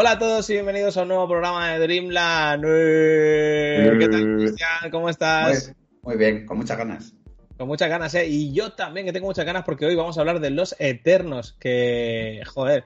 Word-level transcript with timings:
Hola 0.00 0.12
a 0.12 0.18
todos 0.18 0.48
y 0.48 0.54
bienvenidos 0.54 0.96
a 0.96 1.02
un 1.02 1.08
nuevo 1.08 1.28
programa 1.28 1.74
de 1.74 1.78
Dreamland. 1.80 2.64
¿Qué 2.64 4.08
tal, 4.08 4.36
Cristian? 4.38 4.90
¿Cómo 4.90 5.10
estás? 5.10 5.74
Muy, 6.00 6.16
bien, 6.16 6.46
con 6.46 6.56
muchas 6.56 6.78
ganas. 6.78 7.12
Con 7.58 7.68
muchas 7.68 7.90
ganas, 7.90 8.14
¿eh? 8.14 8.26
Y 8.26 8.50
yo 8.54 8.72
también, 8.72 9.04
que 9.04 9.12
tengo 9.12 9.26
muchas 9.26 9.44
ganas, 9.44 9.62
porque 9.62 9.84
hoy 9.84 9.94
vamos 9.94 10.16
a 10.16 10.20
hablar 10.20 10.40
de 10.40 10.48
Los 10.48 10.74
Eternos, 10.78 11.52
que, 11.60 12.40
joder, 12.46 12.84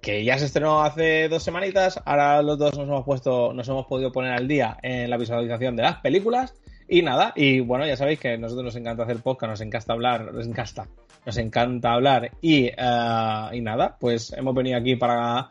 que 0.00 0.22
ya 0.22 0.38
se 0.38 0.44
estrenó 0.44 0.84
hace 0.84 1.28
dos 1.28 1.42
semanitas. 1.42 2.00
Ahora 2.04 2.40
los 2.42 2.56
dos 2.60 2.78
nos 2.78 2.86
hemos 2.86 3.04
puesto, 3.04 3.52
nos 3.52 3.66
hemos 3.66 3.86
podido 3.86 4.12
poner 4.12 4.30
al 4.30 4.46
día 4.46 4.76
en 4.82 5.10
la 5.10 5.16
visualización 5.16 5.74
de 5.74 5.82
las 5.82 5.96
películas. 5.96 6.54
Y 6.86 7.02
nada, 7.02 7.32
y 7.34 7.58
bueno, 7.58 7.84
ya 7.88 7.96
sabéis 7.96 8.20
que 8.20 8.34
a 8.34 8.36
nosotros 8.36 8.66
nos 8.66 8.76
encanta 8.76 9.02
hacer 9.02 9.16
podcast, 9.16 9.50
nos 9.50 9.60
encanta 9.62 9.94
hablar, 9.94 10.32
nos 10.32 10.46
encanta, 10.46 10.86
nos 11.26 11.36
encanta 11.38 11.92
hablar. 11.92 12.30
Y, 12.40 12.66
eh, 12.66 13.48
y 13.50 13.60
nada, 13.62 13.96
pues 13.98 14.32
hemos 14.32 14.54
venido 14.54 14.78
aquí 14.78 14.94
para 14.94 15.50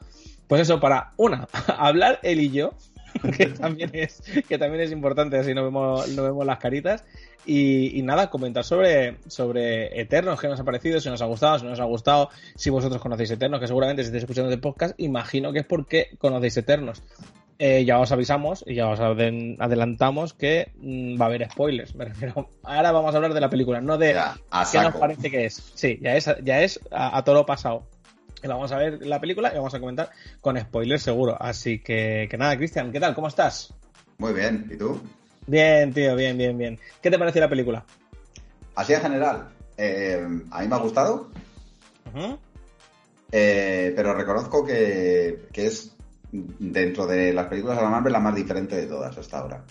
pues 0.51 0.63
eso, 0.63 0.81
para 0.81 1.13
una, 1.15 1.47
hablar 1.77 2.19
él 2.23 2.41
y 2.41 2.51
yo, 2.51 2.73
que 3.37 3.45
también 3.45 3.89
es, 3.93 4.21
que 4.49 4.57
también 4.57 4.83
es 4.83 4.91
importante, 4.91 5.37
así 5.37 5.53
no 5.53 5.63
vemos, 5.63 6.09
no 6.09 6.23
vemos 6.23 6.45
las 6.45 6.59
caritas. 6.59 7.05
Y, 7.45 8.01
nada, 8.03 8.29
comentar 8.29 8.65
sobre, 8.65 9.15
sobre 9.27 10.01
Eternos, 10.01 10.41
qué 10.41 10.49
nos 10.49 10.59
ha 10.59 10.65
parecido, 10.65 10.99
si 10.99 11.07
nos 11.07 11.21
ha 11.21 11.25
gustado, 11.25 11.57
si 11.57 11.63
no 11.63 11.69
nos 11.69 11.79
ha 11.79 11.85
gustado, 11.85 12.31
si 12.57 12.69
vosotros 12.69 13.01
conocéis 13.01 13.31
Eternos, 13.31 13.61
que 13.61 13.67
seguramente 13.67 14.03
si 14.03 14.07
estáis 14.07 14.23
escuchando 14.23 14.51
el 14.51 14.59
podcast, 14.59 14.93
imagino 14.97 15.53
que 15.53 15.59
es 15.59 15.65
porque 15.65 16.09
conocéis 16.17 16.57
Eternos. 16.57 17.01
Eh, 17.57 17.85
ya 17.85 17.99
os 17.99 18.11
avisamos 18.11 18.65
y 18.67 18.75
ya 18.75 18.89
os 18.89 18.99
adelantamos 18.99 20.33
que 20.33 20.73
mm, 20.81 21.17
va 21.17 21.25
a 21.25 21.27
haber 21.29 21.49
spoilers. 21.49 21.95
Me 21.95 22.03
refiero. 22.03 22.49
Ahora 22.63 22.91
vamos 22.91 23.13
a 23.13 23.17
hablar 23.17 23.33
de 23.33 23.39
la 23.39 23.49
película, 23.49 23.79
no 23.79 23.97
de 23.97 24.19
qué 24.69 24.81
nos 24.81 24.95
parece 24.95 25.31
que 25.31 25.45
es. 25.45 25.71
Sí, 25.75 25.97
ya 26.01 26.17
es, 26.17 26.29
ya 26.43 26.61
es 26.61 26.77
a, 26.91 27.17
a 27.17 27.23
todo 27.23 27.35
lo 27.35 27.45
pasado 27.45 27.85
vamos 28.47 28.71
a 28.71 28.77
ver 28.77 29.05
la 29.05 29.19
película 29.19 29.51
y 29.51 29.57
vamos 29.57 29.73
a 29.73 29.79
comentar 29.79 30.09
con 30.39 30.59
spoilers 30.59 31.03
seguro. 31.03 31.37
Así 31.39 31.79
que, 31.79 32.27
que 32.29 32.37
nada, 32.37 32.57
Cristian, 32.57 32.91
¿qué 32.91 32.99
tal? 32.99 33.13
¿Cómo 33.13 33.27
estás? 33.27 33.73
Muy 34.17 34.33
bien, 34.33 34.69
¿y 34.71 34.77
tú? 34.77 34.99
Bien, 35.47 35.93
tío, 35.93 36.15
bien, 36.15 36.37
bien, 36.37 36.57
bien. 36.57 36.79
¿Qué 37.01 37.09
te 37.09 37.17
pareció 37.17 37.41
la 37.41 37.49
película? 37.49 37.83
Así 38.75 38.93
en 38.93 39.01
general, 39.01 39.49
eh, 39.77 40.23
a 40.51 40.61
mí 40.61 40.67
me 40.67 40.75
ha 40.75 40.79
gustado. 40.79 41.29
Eh, 43.31 43.93
pero 43.95 44.13
reconozco 44.13 44.65
que, 44.65 45.47
es 45.53 45.95
dentro 46.31 47.07
de 47.07 47.33
las 47.33 47.47
películas 47.47 47.77
de 47.77 47.83
la 47.83 47.89
Marvel 47.89 48.13
la 48.13 48.19
más 48.19 48.35
diferente 48.35 48.75
de 48.75 48.87
todas 48.87 49.17
hasta 49.17 49.39
ahora. 49.39 49.63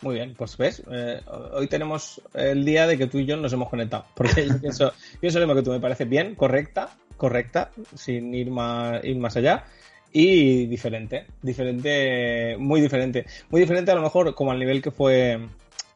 Muy 0.00 0.16
bien, 0.16 0.34
pues 0.36 0.56
ves, 0.56 0.82
eh, 0.90 1.20
hoy 1.52 1.68
tenemos 1.68 2.20
el 2.34 2.64
día 2.64 2.88
de 2.88 2.98
que 2.98 3.06
tú 3.06 3.18
y 3.18 3.26
yo 3.26 3.36
nos 3.36 3.52
hemos 3.52 3.68
conectado. 3.68 4.04
Porque 4.16 4.48
yo 4.48 4.60
pienso, 4.60 4.92
pienso 5.20 5.38
lo 5.38 5.46
mismo 5.46 5.60
que 5.60 5.64
tú, 5.64 5.70
me 5.70 5.80
parece 5.80 6.04
bien, 6.04 6.34
correcta, 6.34 6.90
correcta, 7.22 7.70
sin 7.94 8.34
ir 8.34 8.50
más, 8.50 9.04
ir 9.04 9.16
más 9.16 9.36
allá. 9.36 9.64
Y 10.12 10.66
diferente, 10.66 11.26
diferente, 11.40 12.56
muy 12.58 12.80
diferente. 12.80 13.24
Muy 13.48 13.60
diferente 13.60 13.92
a 13.92 13.94
lo 13.94 14.02
mejor 14.02 14.34
como 14.34 14.50
al 14.50 14.58
nivel 14.58 14.82
que 14.82 14.90
fue 14.90 15.38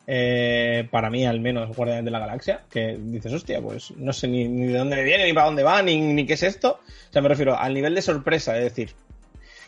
eh, 0.06 0.86
para 0.88 1.10
mí 1.10 1.26
al 1.26 1.40
menos 1.40 1.76
Guardianes 1.76 2.04
de 2.04 2.12
la 2.12 2.20
Galaxia, 2.20 2.60
que 2.70 2.96
dices, 2.96 3.32
hostia, 3.32 3.60
pues 3.60 3.90
no 3.96 4.12
sé 4.12 4.28
ni, 4.28 4.46
de 4.46 4.78
dónde 4.78 5.02
viene, 5.02 5.24
ni 5.24 5.32
para 5.32 5.46
dónde 5.46 5.64
va, 5.64 5.82
ni, 5.82 6.00
ni 6.00 6.24
qué 6.24 6.34
es 6.34 6.44
esto. 6.44 6.78
O 7.10 7.12
sea, 7.12 7.22
me 7.22 7.28
refiero 7.28 7.58
al 7.58 7.74
nivel 7.74 7.96
de 7.96 8.02
sorpresa, 8.02 8.56
es 8.56 8.62
decir, 8.62 8.90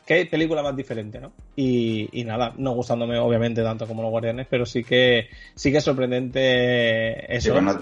qué 0.06 0.24
película 0.26 0.62
más 0.62 0.76
diferente, 0.76 1.18
¿no? 1.18 1.32
Y, 1.56 2.08
y, 2.12 2.22
nada, 2.22 2.54
no 2.56 2.70
gustándome 2.70 3.18
obviamente 3.18 3.64
tanto 3.64 3.88
como 3.88 4.02
los 4.02 4.12
Guardianes, 4.12 4.46
pero 4.48 4.64
sí 4.64 4.84
que 4.84 5.28
sí 5.56 5.72
que 5.72 5.78
es 5.78 5.84
sorprendente 5.84 7.34
eso. 7.36 7.48
yo 7.48 7.80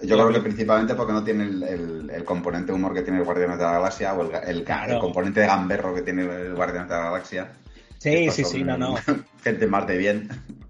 creo 0.00 0.32
que 0.32 0.40
principalmente 0.40 0.94
porque 0.94 1.12
no 1.12 1.24
tiene 1.24 1.44
el, 1.44 2.10
el, 2.10 2.24
componente 2.24 2.72
humor 2.72 2.94
que 2.94 3.02
tiene 3.02 3.18
el 3.18 3.24
Guardianes 3.24 3.58
de 3.58 3.64
la 3.64 3.72
Galaxia 3.72 4.14
o 4.14 4.22
el, 4.22 4.64
el, 4.64 4.98
componente 4.98 5.40
de 5.40 5.46
gamberro 5.46 5.94
que 5.94 6.02
tiene 6.02 6.22
el 6.22 6.54
Guardianes 6.54 6.88
de 6.88 6.96
la 6.96 7.04
Galaxia. 7.04 7.52
Sí, 7.98 8.30
sí, 8.30 8.44
sí, 8.44 8.64
no, 8.64 8.78
no. 8.78 8.94
Gente 9.44 9.66
más 9.66 9.86
de 9.86 9.98
bien. 9.98 10.28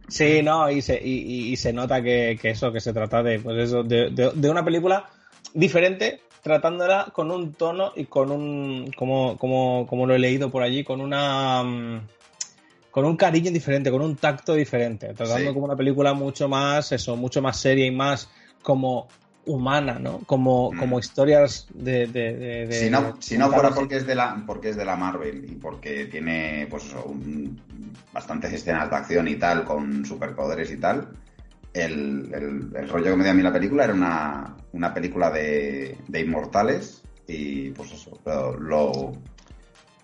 Sí, 0.08 0.42
no, 0.42 0.68
y 0.70 0.82
se, 0.82 1.00
y, 1.00 1.52
y 1.52 1.56
se 1.56 1.72
nota 1.72 2.02
que, 2.02 2.36
que, 2.40 2.50
eso, 2.50 2.72
que 2.72 2.80
se 2.80 2.92
trata 2.92 3.22
de, 3.22 3.38
pues 3.38 3.56
eso, 3.58 3.84
de, 3.84 4.10
de, 4.10 4.32
de 4.34 4.50
una 4.50 4.64
película 4.64 5.08
diferente, 5.54 6.20
tratándola 6.42 7.12
con 7.12 7.30
un 7.30 7.52
tono 7.52 7.92
y 7.94 8.06
con 8.06 8.32
un, 8.32 8.90
como, 8.96 9.36
como, 9.36 9.86
como 9.86 10.06
lo 10.06 10.14
he 10.14 10.18
leído 10.18 10.50
por 10.50 10.62
allí, 10.62 10.84
con 10.84 11.00
una... 11.00 11.62
Mm, 11.62 12.00
con 12.90 13.04
un 13.04 13.16
cariño 13.16 13.52
diferente, 13.52 13.88
con 13.90 14.02
un 14.02 14.16
tacto 14.16 14.54
diferente, 14.54 15.14
tratando 15.14 15.54
como 15.54 15.66
una 15.66 15.76
película 15.76 16.12
mucho 16.12 16.48
más, 16.48 16.90
eso, 16.90 17.14
mucho 17.14 17.40
más 17.40 17.56
seria 17.56 17.86
y 17.86 17.92
más 17.92 18.28
como 18.62 19.08
humana, 19.46 19.98
¿no? 19.98 20.18
Como, 20.26 20.72
mm. 20.72 20.78
como 20.78 20.98
historias 20.98 21.66
de, 21.74 22.06
de, 22.06 22.68
si 22.70 22.90
no, 22.90 23.16
si 23.20 23.38
no 23.38 23.50
fuera 23.50 23.70
porque 23.70 23.96
es 23.96 24.06
de 24.06 24.14
la 24.14 24.42
porque 24.46 24.70
es 24.70 24.76
de 24.76 24.84
la 24.84 24.96
Marvel 24.96 25.44
y 25.50 25.54
porque 25.56 26.06
tiene 26.06 26.66
pues 26.70 26.84
eso, 26.84 27.14
bastantes 28.12 28.52
escenas 28.52 28.90
de 28.90 28.96
acción 28.96 29.28
y 29.28 29.36
tal 29.36 29.64
con 29.64 30.04
superpoderes 30.04 30.70
y 30.70 30.76
tal, 30.76 31.08
el, 31.72 32.70
el, 32.74 32.88
rollo 32.88 33.12
que 33.12 33.16
me 33.16 33.24
dio 33.24 33.32
a 33.32 33.34
mí 33.34 33.42
la 33.42 33.52
película 33.52 33.84
era 33.84 33.94
una, 33.94 34.56
una 34.72 34.92
película 34.92 35.30
de, 35.30 35.96
de, 36.08 36.20
inmortales 36.20 37.02
y 37.26 37.70
pues 37.70 37.92
eso, 37.92 38.18
lo, 38.58 39.12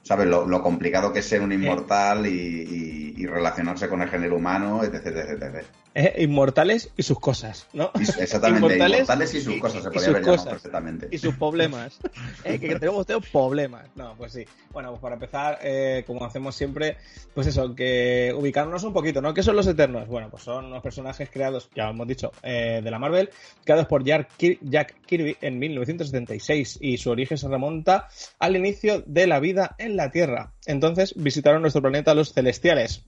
¿sabes? 0.06 0.28
Lo, 0.28 0.62
complicado 0.62 1.12
que 1.12 1.18
es 1.18 1.26
ser 1.26 1.40
un 1.42 1.52
inmortal 1.52 2.26
y, 2.26 3.14
y, 3.16 3.26
relacionarse 3.26 3.88
con 3.88 4.02
el 4.02 4.08
género 4.08 4.36
humano, 4.36 4.84
etc, 4.84 5.06
etc, 5.06 5.42
etc. 5.42 5.66
Eh, 5.98 6.22
inmortales 6.24 6.90
y 6.94 7.02
sus 7.02 7.18
cosas, 7.18 7.66
¿no? 7.72 7.90
exactamente, 7.94 8.76
inmortales, 8.76 9.34
y 9.34 9.40
sus 9.40 9.58
cosas, 9.58 9.82
se 9.82 9.90
podría 9.90 10.12
ver 10.12 10.22
perfectamente. 10.44 11.08
Y 11.10 11.18
sus 11.18 11.34
problemas. 11.36 11.98
Eh, 12.44 12.60
que, 12.60 12.78
tenemos 12.78 13.06
problemas. 13.32 13.86
No, 13.96 14.14
pues 14.16 14.32
sí. 14.32 14.44
Bueno, 14.70 14.90
pues 14.90 15.00
para 15.00 15.14
empezar, 15.14 15.58
eh, 15.62 16.04
como 16.06 16.24
hacemos 16.24 16.54
siempre, 16.54 16.96
pues 17.34 17.48
eso, 17.48 17.74
que 17.74 18.32
ubicarnos 18.36 18.84
un 18.84 18.92
poquito, 18.92 19.20
¿no? 19.20 19.34
¿Qué 19.34 19.42
son 19.42 19.56
los 19.56 19.66
Eternos? 19.66 20.06
Bueno, 20.06 20.30
pues 20.30 20.44
son 20.44 20.66
unos 20.66 20.82
personajes 20.82 21.28
creados, 21.30 21.68
ya 21.74 21.88
hemos 21.88 22.06
dicho, 22.06 22.30
de 22.42 22.88
la 22.88 22.98
Marvel, 22.98 23.30
creados 23.64 23.86
por 23.86 24.04
Jack 24.04 24.28
Kirby 24.36 25.36
en 25.40 25.58
1976 25.58 26.78
y 26.80 26.98
su 26.98 27.10
origen 27.10 27.36
se 27.36 27.48
remonta 27.48 28.08
al 28.38 28.54
inicio 28.54 29.02
de 29.06 29.26
la 29.26 29.40
vida 29.40 29.74
en 29.78 29.95
la 29.96 30.10
Tierra. 30.10 30.54
Entonces 30.66 31.14
visitaron 31.16 31.62
nuestro 31.62 31.82
planeta 31.82 32.14
los 32.14 32.32
celestiales 32.32 33.04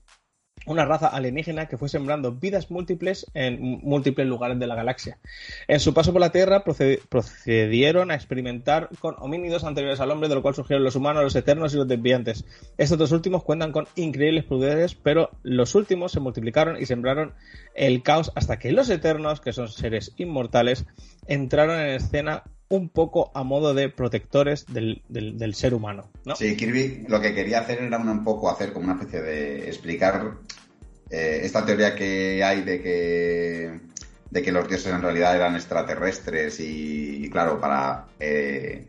una 0.65 0.85
raza 0.85 1.07
alienígena 1.07 1.67
que 1.67 1.77
fue 1.77 1.89
sembrando 1.89 2.33
vidas 2.33 2.69
múltiples 2.69 3.25
en 3.33 3.59
múltiples 3.59 4.27
lugares 4.27 4.59
de 4.59 4.67
la 4.67 4.75
galaxia. 4.75 5.17
En 5.67 5.79
su 5.79 5.93
paso 5.93 6.11
por 6.11 6.21
la 6.21 6.31
Tierra 6.31 6.63
procedieron 6.63 8.11
a 8.11 8.15
experimentar 8.15 8.89
con 8.99 9.15
homínidos 9.19 9.63
anteriores 9.63 9.99
al 9.99 10.11
hombre, 10.11 10.29
de 10.29 10.35
lo 10.35 10.41
cual 10.41 10.55
surgieron 10.55 10.83
los 10.83 10.95
humanos, 10.95 11.23
los 11.23 11.35
eternos 11.35 11.73
y 11.73 11.77
los 11.77 11.87
desviantes. 11.87 12.45
Estos 12.77 12.97
dos 12.97 13.11
últimos 13.11 13.43
cuentan 13.43 13.71
con 13.71 13.87
increíbles 13.95 14.45
poderes, 14.45 14.95
pero 14.95 15.31
los 15.43 15.75
últimos 15.75 16.11
se 16.11 16.19
multiplicaron 16.19 16.77
y 16.79 16.85
sembraron 16.85 17.33
el 17.75 18.03
caos 18.03 18.31
hasta 18.35 18.59
que 18.59 18.71
los 18.71 18.89
eternos, 18.89 19.41
que 19.41 19.53
son 19.53 19.69
seres 19.69 20.13
inmortales, 20.17 20.85
entraron 21.27 21.79
en 21.79 21.95
escena 21.95 22.43
un 22.69 22.89
poco 22.89 23.31
a 23.33 23.43
modo 23.43 23.73
de 23.73 23.89
protectores 23.89 24.65
del, 24.67 25.01
del, 25.09 25.55
ser 25.55 25.73
humano. 25.73 26.09
¿no? 26.23 26.35
Sí, 26.35 26.55
Kirby 26.55 27.05
lo 27.07 27.19
que 27.19 27.33
quería 27.33 27.59
hacer 27.59 27.81
era 27.81 27.97
un 27.97 28.23
poco 28.23 28.49
hacer 28.49 28.71
como 28.71 28.85
una 28.85 28.93
especie 28.93 29.21
de 29.21 29.67
explicar 29.67 30.37
eh, 31.09 31.41
esta 31.43 31.65
teoría 31.65 31.95
que 31.95 32.43
hay 32.43 32.61
de 32.61 32.81
que, 32.81 33.79
de 34.29 34.41
que 34.43 34.51
los 34.51 34.67
dioses 34.67 34.93
en 34.93 35.01
realidad 35.01 35.35
eran 35.35 35.55
extraterrestres 35.55 36.59
y, 36.59 37.27
claro, 37.31 37.59
para, 37.59 38.05
eh, 38.19 38.87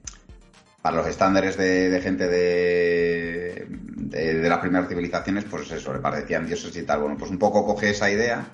para 0.83 0.99
los 0.99 1.07
estándares 1.07 1.57
de, 1.57 1.99
gente 2.03 2.29
de, 2.29 3.67
de, 3.69 4.35
de, 4.35 4.49
las 4.49 4.59
primeras 4.59 4.89
civilizaciones, 4.91 5.45
pues 5.45 5.71
eso, 5.71 5.95
le 5.95 6.01
parecían 6.01 6.47
dioses 6.47 6.77
y 6.77 6.83
tal. 6.83 7.01
Bueno, 7.01 7.17
pues 7.17 7.31
un 7.31 7.39
poco 7.39 7.65
coge 7.65 7.91
esa 7.91 8.11
idea 8.11 8.47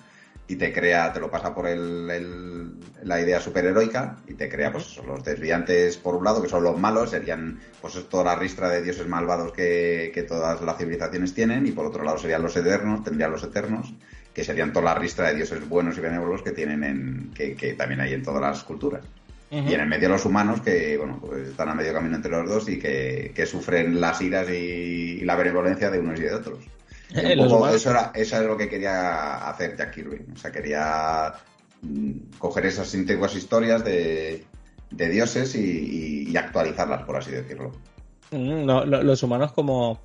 y 0.48 0.56
te 0.56 0.72
crea, 0.72 1.12
te 1.12 1.20
lo 1.20 1.30
pasa 1.30 1.54
por 1.54 1.66
el, 1.66 2.06
la 3.02 3.20
idea 3.20 3.40
superheroica 3.40 4.18
y 4.28 4.34
te 4.34 4.48
crea 4.48 4.70
pues 4.70 5.00
los 5.04 5.24
desviantes 5.24 5.96
por 5.96 6.14
un 6.14 6.24
lado, 6.24 6.40
que 6.40 6.48
son 6.48 6.62
los 6.62 6.78
malos, 6.78 7.10
serían 7.10 7.58
pues 7.80 7.94
toda 8.08 8.24
la 8.24 8.36
ristra 8.36 8.68
de 8.68 8.82
dioses 8.82 9.08
malvados 9.08 9.52
que, 9.52 10.12
que, 10.14 10.22
todas 10.22 10.60
las 10.62 10.78
civilizaciones 10.78 11.34
tienen 11.34 11.66
y 11.66 11.72
por 11.72 11.86
otro 11.86 12.04
lado 12.04 12.18
serían 12.18 12.42
los 12.42 12.56
eternos, 12.56 13.02
tendrían 13.02 13.32
los 13.32 13.42
eternos, 13.42 13.92
que 14.32 14.44
serían 14.44 14.72
toda 14.72 14.84
la 14.84 14.94
ristra 14.94 15.28
de 15.28 15.34
dioses 15.34 15.68
buenos 15.68 15.98
y 15.98 16.00
benévolos 16.00 16.42
que 16.42 16.52
tienen 16.52 16.84
en, 16.84 17.30
que, 17.34 17.56
que 17.56 17.74
también 17.74 18.00
hay 18.00 18.12
en 18.14 18.22
todas 18.22 18.40
las 18.40 18.62
culturas. 18.62 19.02
Y 19.48 19.74
en 19.74 19.80
el 19.80 19.86
medio 19.86 20.08
los 20.08 20.24
humanos 20.24 20.60
que, 20.60 20.96
bueno, 20.98 21.20
pues 21.20 21.48
están 21.48 21.68
a 21.68 21.74
medio 21.74 21.92
camino 21.92 22.16
entre 22.16 22.32
los 22.32 22.48
dos 22.48 22.68
y 22.68 22.80
que, 22.80 23.30
que 23.32 23.46
sufren 23.46 24.00
las 24.00 24.20
iras 24.20 24.50
y 24.50 25.20
la 25.20 25.36
benevolencia 25.36 25.88
de 25.88 26.00
unos 26.00 26.18
y 26.18 26.24
de 26.24 26.34
otros. 26.34 26.58
Eso, 27.10 27.90
era, 27.90 28.12
eso 28.14 28.36
es 28.36 28.46
lo 28.46 28.56
que 28.56 28.68
quería 28.68 29.48
hacer 29.48 29.76
Jack 29.76 29.94
Kirby. 29.94 30.26
O 30.34 30.36
sea, 30.36 30.50
quería 30.50 31.34
mm, 31.82 32.38
coger 32.38 32.66
esas 32.66 32.92
antiguas 32.94 33.34
historias 33.34 33.84
de, 33.84 34.44
dioses 34.90 35.54
y, 35.54 36.36
actualizarlas, 36.36 37.02
por 37.04 37.16
así 37.16 37.30
decirlo. 37.30 37.72
Mm, 38.30 38.66
los 38.66 39.22
humanos 39.22 39.52
como, 39.52 40.00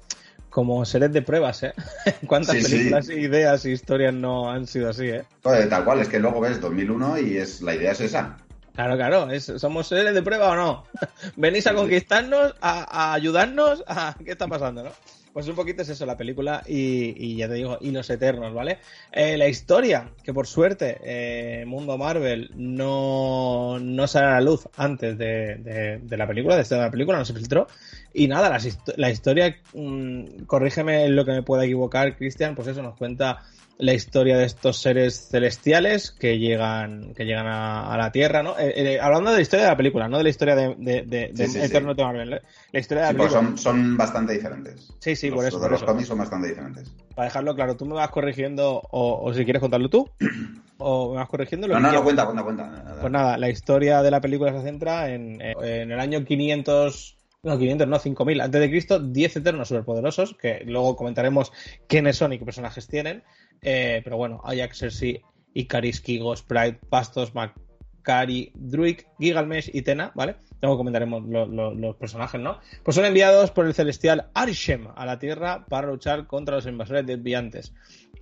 como 0.50 0.86
seres 0.86 1.12
de 1.12 1.22
pruebas, 1.22 1.64
¿eh? 1.64 1.74
¿Cuántas 2.28 2.58
películas, 2.58 3.10
ideas 3.10 3.66
e 3.66 3.72
historias 3.72 4.14
no 4.14 4.50
han 4.50 4.68
sido 4.68 4.90
así, 4.90 5.08
eh? 5.10 5.24
tal 5.42 5.84
cual, 5.84 6.02
es 6.02 6.08
que 6.08 6.20
luego 6.20 6.40
ves 6.40 6.62
2001 6.62 7.20
y 7.20 7.38
es 7.38 7.62
la 7.62 7.76
idea 7.76 7.92
es 7.92 8.02
esa. 8.02 8.38
Claro, 8.74 8.96
claro, 8.96 9.28
¿somos 9.40 9.88
seres 9.88 10.14
de 10.14 10.22
prueba 10.22 10.52
o 10.52 10.56
no? 10.56 10.84
¿Venís 11.36 11.68
a 11.68 11.74
conquistarnos, 11.74 12.56
a, 12.62 13.14
ayudarnos? 13.14 13.84
A, 13.88 14.16
¿Qué 14.26 14.32
está 14.32 14.48
pasando, 14.48 14.84
no? 14.84 14.92
Pues 15.34 15.48
un 15.48 15.56
poquito 15.56 15.82
es 15.82 15.90
eso, 15.90 16.06
la 16.06 16.18
película 16.18 16.62
y, 16.68 17.38
ya 17.38 17.48
te 17.48 17.54
digo, 17.54 17.78
y 17.80 17.92
los 17.92 18.10
eternos, 18.10 18.54
¿vale? 18.54 18.80
Eh, 19.14 19.38
la 19.38 19.48
historia, 19.48 20.12
que 20.24 20.34
por 20.34 20.46
suerte 20.46 21.00
eh, 21.04 21.64
Mundo 21.66 21.98
Marvel 21.98 22.52
no, 22.56 23.80
no 23.80 24.08
sale 24.08 24.28
a 24.28 24.32
la 24.32 24.42
luz 24.42 24.68
antes 24.76 25.18
de, 25.18 26.02
la 26.10 26.28
película, 26.28 26.62
de 26.62 26.78
la 26.78 26.92
película, 26.92 27.18
no 27.18 27.26
se 27.26 27.34
filtró. 27.34 27.68
Y 28.14 28.28
nada, 28.28 28.58
la, 28.98 29.10
historia, 29.10 29.56
mm, 29.74 30.44
corrígeme 30.48 31.08
lo 31.08 31.24
que 31.24 31.32
me 31.32 31.44
pueda 31.44 31.64
equivocar, 31.64 32.18
Cristian, 32.18 32.54
pues 32.54 32.68
eso 32.68 32.82
nos 32.82 32.98
cuenta 32.98 33.42
la 33.82 33.94
historia 33.94 34.38
de 34.38 34.46
estos 34.46 34.78
seres 34.78 35.30
celestiales 35.30 36.12
que 36.12 36.38
llegan 36.38 37.16
que 37.16 37.26
llegan 37.26 37.48
a, 37.48 37.98
la 37.98 38.12
Tierra, 38.12 38.44
¿no? 38.44 38.58
Eh, 38.58 38.74
eh, 38.76 39.00
hablando 39.02 39.32
de 39.32 39.38
la 39.38 39.42
historia 39.42 39.66
de 39.66 39.72
la 39.72 39.78
película, 39.78 40.08
no 40.08 40.18
de 40.18 40.24
la 40.24 40.30
historia 40.30 40.56
de, 40.56 40.76
de, 40.78 41.32
Eterno 41.36 41.96
de 41.96 42.04
Marvel. 42.04 42.34
¿eh? 42.34 42.42
La 42.72 42.80
historia 42.80 43.06
de 43.06 43.14
la 43.14 43.18
película. 43.18 43.42
son, 43.42 43.58
son 43.58 43.98
bastante 43.98 44.34
diferentes. 44.34 44.94
Sí, 45.00 45.16
sí, 45.16 45.32
por 45.32 45.46
eso. 45.46 45.58
Los, 45.58 45.72
los 45.72 45.84
cómics 45.84 46.08
son 46.08 46.20
bastante 46.20 46.50
diferentes. 46.50 46.92
Para 47.16 47.26
dejarlo 47.26 47.56
claro, 47.56 47.76
tú 47.76 47.88
me 47.88 47.96
vas 47.96 48.12
corrigiendo, 48.12 48.84
o, 48.92 49.34
si 49.34 49.44
quieres 49.44 49.60
contarlo 49.60 49.90
tú, 49.90 50.08
o 50.78 51.14
me 51.14 51.16
vas 51.18 51.28
corrigiendo. 51.28 51.68
Lo 51.68 51.74
no, 51.74 51.80
no, 51.80 51.92
no, 51.92 52.04
cuenta, 52.04 52.26
cuenta, 52.26 52.44
cuenta. 52.44 52.98
Pues 53.02 53.12
nada, 53.12 53.38
la 53.38 53.50
historia 53.50 54.04
de 54.04 54.12
la 54.12 54.22
película 54.22 54.54
se 54.54 54.62
centra 54.62 55.10
en, 55.10 55.42
en 55.42 55.92
el 55.92 56.00
año 56.00 56.24
500 56.24 57.18
no, 57.44 57.58
500, 57.58 57.88
no, 57.88 57.98
5000 57.98 58.42
antes 58.42 58.62
de 58.62 58.70
Cristo, 58.70 59.00
10 59.00 59.38
eternos 59.38 59.68
superpoderosos, 59.68 60.36
que 60.36 60.64
luego 60.66 60.96
comentaremos 60.96 61.52
quiénes 61.88 62.18
son 62.18 62.34
y 62.34 62.40
qué 62.40 62.46
personajes 62.46 62.88
tienen, 62.88 63.24
eh, 63.62 64.02
pero 64.04 64.18
bueno, 64.18 64.42
Ajax, 64.44 64.78
Cersei, 64.78 65.22
Icaris, 65.54 66.02
Kigo, 66.02 66.36
Sprite, 66.36 66.80
Pastos, 66.90 67.34
Macari, 67.34 68.52
Druid, 68.54 69.00
Gigalmesh 69.20 69.72
y 69.74 69.82
Tena, 69.82 70.12
¿vale? 70.14 70.36
Luego 70.62 70.78
comentaremos 70.78 71.24
los 71.26 71.96
personajes, 71.96 72.40
¿no? 72.40 72.60
Pues 72.84 72.94
son 72.94 73.06
enviados 73.06 73.50
por 73.50 73.66
el 73.66 73.74
celestial 73.74 74.30
Arishem 74.36 74.90
a 74.96 75.06
la 75.08 75.18
Tierra 75.18 75.66
para 75.68 75.88
luchar 75.88 76.28
contra 76.28 76.58
los 76.58 76.68
invasores 76.68 77.08
desviantes. 77.08 77.74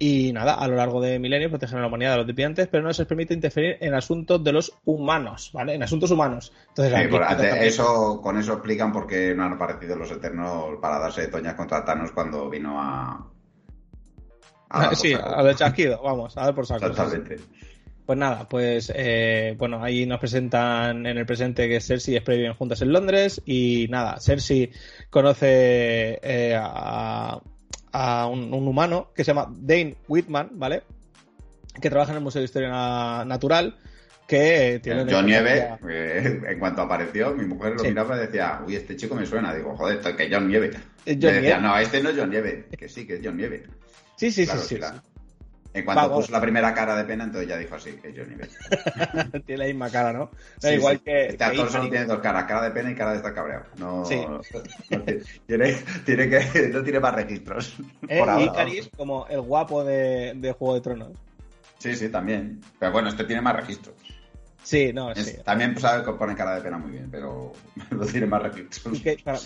Y 0.02 0.32
nada, 0.32 0.54
a 0.54 0.68
lo 0.68 0.78
largo 0.78 1.02
de 1.02 1.20
milenios 1.20 1.50
protegen 1.50 1.78
a 1.78 1.82
la 1.82 1.88
humanidad 1.88 2.12
de 2.12 2.18
los 2.20 2.28
desviantes, 2.28 2.68
pero 2.68 2.84
no 2.84 2.94
se 2.94 3.02
les 3.02 3.08
permite 3.08 3.34
interferir 3.34 3.78
en 3.82 3.94
asuntos 3.94 4.42
de 4.42 4.54
los 4.54 4.74
humanos, 4.86 5.52
¿vale? 5.54 5.74
En 5.74 5.84
asuntos 5.84 6.10
humanos. 6.10 6.54
Entonces, 6.70 7.12
eso, 7.62 8.22
con 8.22 8.38
eso 8.38 8.54
explican 8.54 8.94
por 8.94 9.06
qué 9.06 9.36
no 9.36 9.44
han 9.44 9.54
aparecido 9.54 9.98
los 9.98 10.10
Eternos 10.10 10.78
para 10.82 11.00
darse 11.00 11.28
toñas 11.28 11.56
contra 11.56 11.84
Thanos 11.84 12.12
cuando 12.14 12.50
vino 12.50 12.82
a, 12.82 13.30
sí, 14.94 15.14
a 15.14 15.42
ver 15.42 15.56
chasquido, 15.56 16.02
vamos, 16.02 16.38
a 16.38 16.46
ver 16.46 16.56
por 16.56 16.66
saco. 16.66 16.92
Pues 18.06 18.18
nada, 18.18 18.48
pues 18.50 18.92
eh, 18.96 19.56
bueno, 19.58 19.84
ahí 19.84 20.08
nos 20.08 20.20
presentan 20.20 21.06
en 21.06 21.18
el 21.18 21.28
presente 21.28 21.68
que 21.68 21.80
Cersei 21.80 22.16
y 22.16 22.20
Spray 22.20 22.40
viven 22.40 22.56
juntas 22.56 22.82
en 22.82 22.92
Londres 22.92 23.40
y 23.46 23.88
nada, 23.90 24.20
Cersei 24.20 24.72
conoce 25.12 26.20
eh, 26.24 26.56
a, 26.60 27.40
un, 27.94 28.54
humano 28.54 29.12
que 29.16 29.24
se 29.24 29.32
llama 29.32 29.52
Dane 29.56 29.96
Whitman, 30.08 30.50
¿vale? 30.54 30.84
Que 31.82 31.90
trabaja 31.90 32.12
en 32.12 32.18
el 32.18 32.24
Museo 32.24 32.42
de 32.42 32.46
Historia 32.46 33.24
Natural 33.26 33.76
que 34.30 34.80
tiene... 34.84 35.12
John 35.12 35.26
Nieve, 35.26 35.80
eh, 35.90 36.42
en 36.48 36.60
cuanto 36.60 36.84
apareció, 36.84 37.34
mi 37.34 37.46
mujer 37.46 37.74
lo 37.76 37.84
miraba 37.84 38.16
y 38.16 38.20
decía, 38.20 38.62
uy, 38.66 38.76
este 38.76 38.96
chico 38.96 39.16
me 39.16 39.26
suena. 39.26 39.56
Digo, 39.56 39.76
joder, 39.76 40.00
que 40.16 40.30
John 40.32 40.48
Nieve. 40.48 40.70
John 41.06 41.20
decía, 41.20 41.60
no, 41.60 41.76
este 41.78 42.04
no 42.04 42.10
es 42.12 42.18
John 42.18 42.30
Nieve. 42.30 42.68
Que 42.78 42.88
sí, 42.88 43.08
que 43.08 43.16
es 43.16 43.22
John 43.24 43.38
Nieve. 43.38 43.64
Sí, 44.18 44.32
sí, 44.32 44.46
sí, 44.46 44.58
sí, 44.60 44.80
En 45.74 45.86
cuanto 45.86 46.12
puso 46.14 46.32
la 46.32 46.42
primera 46.42 46.74
cara 46.74 46.96
de 46.96 47.04
pena, 47.04 47.26
entonces 47.26 47.48
ya 47.48 47.58
dijo 47.58 47.76
así, 47.76 47.92
que 47.94 48.12
Johnny 48.12 48.36
tiene 49.46 49.64
la 49.64 49.68
misma 49.68 49.90
cara, 49.92 50.12
¿no? 50.12 50.32
igual 50.68 51.00
que. 51.02 51.28
Este 51.28 51.44
actor 51.44 51.70
solo 51.70 51.90
tiene 51.90 52.06
dos 52.06 52.20
caras, 52.20 52.46
cara 52.46 52.64
de 52.64 52.72
pena 52.72 52.92
y 52.92 52.96
cara 52.96 53.12
de 53.12 53.18
estar 53.18 53.34
cabreado. 53.34 53.66
No, 53.78 54.04
tiene, 55.46 55.78
tiene, 56.06 56.30
que, 56.30 56.70
no 56.74 56.84
tiene 56.84 57.00
más 57.00 57.14
registros. 57.14 57.76
Eh, 58.08 58.24
y 58.40 58.50
Caris 58.50 58.90
como 58.98 59.28
el 59.28 59.42
guapo 59.42 59.84
de, 59.84 60.34
de 60.36 60.52
Juego 60.54 60.74
de 60.74 60.82
Tronos. 60.82 61.12
Sí, 61.78 61.96
sí, 61.96 62.10
también. 62.10 62.62
Pero 62.80 62.92
bueno, 62.92 63.10
este 63.10 63.24
tiene 63.24 63.42
más 63.42 63.56
registros. 63.56 63.96
Sí, 64.64 64.92
no, 64.94 65.14
sí. 65.16 65.38
También 65.44 65.78
sabe 65.80 66.04
que 66.04 66.12
pone 66.14 66.36
cara 66.36 66.56
de 66.56 66.62
pena 66.62 66.78
muy 66.78 66.92
bien, 66.92 67.10
pero 67.10 67.54
lo 67.90 68.06
tiene 68.06 68.28
más 68.28 68.44
registros. 68.44 69.02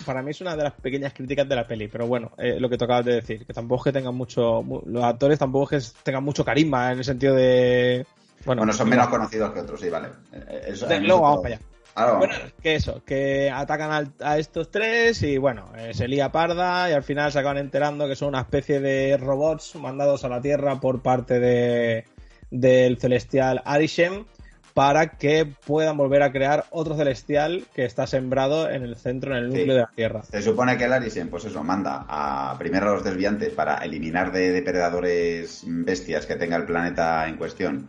para, 0.06 0.22
mí 0.22 0.32
es 0.32 0.42
una 0.42 0.56
de 0.56 0.64
las 0.64 0.74
pequeñas 0.74 1.14
críticas 1.14 1.48
de 1.48 1.56
la 1.56 1.68
peli, 1.68 1.88
pero 1.88 2.08
bueno, 2.08 2.32
eh, 2.38 2.60
lo 2.60 2.70
que 2.70 2.78
tocabas 2.78 3.06
de 3.06 3.14
decir, 3.16 3.46
que 3.46 3.54
tampoco 3.54 3.82
es 3.82 3.84
que 3.94 4.00
tengan 4.00 4.16
mucho. 4.16 4.64
Los 4.86 5.04
actores 5.04 5.40
tampoco 5.40 5.76
es 5.76 5.92
que 5.92 6.04
tengan 6.04 6.24
mucho 6.24 6.44
carisma 6.44 6.92
en 6.92 7.00
el 7.00 7.04
sentido 7.04 7.36
de. 7.36 8.06
Bueno, 8.46 8.72
son 8.74 8.90
menos 8.90 9.08
conocidos 9.08 9.54
que 9.54 9.62
otros, 9.62 9.80
sí, 9.80 9.90
vale. 9.90 10.10
Eh, 10.34 11.00
luego 11.02 11.22
vamos 11.22 11.42
para 11.42 11.56
allá. 11.56 12.18
bueno, 12.18 12.34
que 12.62 12.76
eso, 12.76 13.02
que 13.06 13.50
atacan 13.50 14.12
a, 14.20 14.38
estos 14.38 14.70
tres 14.70 15.24
y 15.24 15.38
bueno, 15.38 15.72
eh, 15.78 15.94
se 15.94 16.10
lía 16.10 16.34
parda 16.34 16.90
y 16.90 16.94
al 16.94 17.04
final 17.04 17.32
se 17.32 17.40
acaban 17.40 17.60
enterando 17.60 18.08
que 18.08 18.18
son 18.18 18.30
una 18.30 18.42
especie 18.42 18.82
de 18.82 19.16
robots 19.16 19.76
mandados 19.76 20.26
a 20.26 20.30
la 20.30 20.42
Tierra 20.42 20.82
por 20.82 21.02
parte 21.02 21.40
de 21.40 22.06
del 22.52 23.00
celestial 23.00 23.64
Arishem 23.66 24.26
para 24.74 25.10
que 25.18 25.46
puedan 25.46 25.98
volver 25.98 26.24
a 26.24 26.32
crear 26.32 26.66
otro 26.72 26.96
celestial 26.96 27.66
que 27.76 27.86
está 27.86 28.08
sembrado 28.08 28.70
en 28.70 28.84
el 28.84 28.96
centro, 28.96 29.38
en 29.38 29.44
el 29.44 29.50
núcleo 29.50 29.76
de 29.76 29.82
la 29.82 29.92
Tierra. 29.96 30.24
Se 30.24 30.42
supone 30.42 30.78
que 30.78 30.86
el 30.86 30.94
Arishem, 30.94 31.30
pues 31.30 31.46
eso, 31.46 31.64
manda 31.64 32.06
a 32.08 32.56
primero 32.58 32.90
a 32.90 32.94
los 32.96 33.04
desviantes 33.04 33.52
para 33.52 33.78
eliminar 33.78 34.32
de 34.32 34.52
depredadores 34.52 35.64
bestias 35.66 36.26
que 36.26 36.36
tenga 36.36 36.56
el 36.56 36.66
planeta 36.66 37.28
en 37.28 37.38
cuestión, 37.38 37.88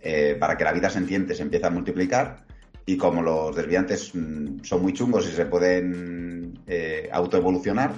eh, 0.00 0.36
para 0.38 0.56
que 0.56 0.64
la 0.64 0.72
vida 0.72 0.90
sentiente 0.90 1.34
se 1.34 1.42
empiece 1.42 1.66
a 1.66 1.70
multiplicar. 1.70 2.44
Y 2.84 2.96
como 2.96 3.22
los 3.22 3.56
desviantes 3.56 4.14
mm, 4.14 4.62
son 4.62 4.82
muy 4.82 4.92
chungos 4.92 5.26
y 5.28 5.32
se 5.32 5.46
pueden 5.46 6.60
eh, 6.66 7.08
autoevolucionar, 7.10 7.92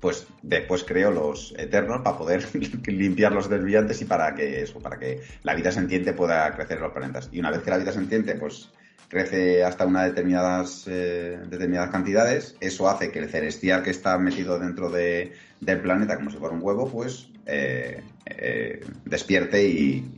pues 0.00 0.26
después 0.42 0.84
creo 0.84 1.10
los 1.10 1.54
eternos 1.58 2.00
para 2.02 2.16
poder 2.16 2.44
limpiar 2.86 3.32
los 3.32 3.48
desviantes 3.48 4.00
y 4.00 4.06
para 4.06 4.34
que 4.34 4.62
eso, 4.62 4.80
para 4.80 4.98
que 4.98 5.20
la 5.42 5.54
vida 5.54 5.70
sentiente 5.70 6.12
pueda 6.12 6.50
crecer 6.54 6.78
en 6.78 6.84
los 6.84 6.92
planetas. 6.92 7.28
Y 7.32 7.40
una 7.40 7.50
vez 7.50 7.62
que 7.62 7.70
la 7.70 7.78
vida 7.78 7.92
sentiente, 7.92 8.34
pues 8.34 8.70
crece 9.10 9.64
hasta 9.64 9.86
unas 9.86 10.06
determinadas, 10.06 10.84
eh, 10.86 11.38
determinadas 11.48 11.90
cantidades, 11.90 12.56
eso 12.60 12.88
hace 12.88 13.10
que 13.10 13.18
el 13.18 13.28
celestial 13.28 13.82
que 13.82 13.90
está 13.90 14.16
metido 14.18 14.58
dentro 14.58 14.88
de, 14.88 15.32
del 15.60 15.80
planeta, 15.80 16.16
como 16.16 16.30
si 16.30 16.36
fuera 16.36 16.54
un 16.54 16.62
huevo, 16.62 16.88
pues 16.88 17.28
eh, 17.44 18.02
eh, 18.24 18.80
despierte 19.04 19.66
y, 19.66 20.08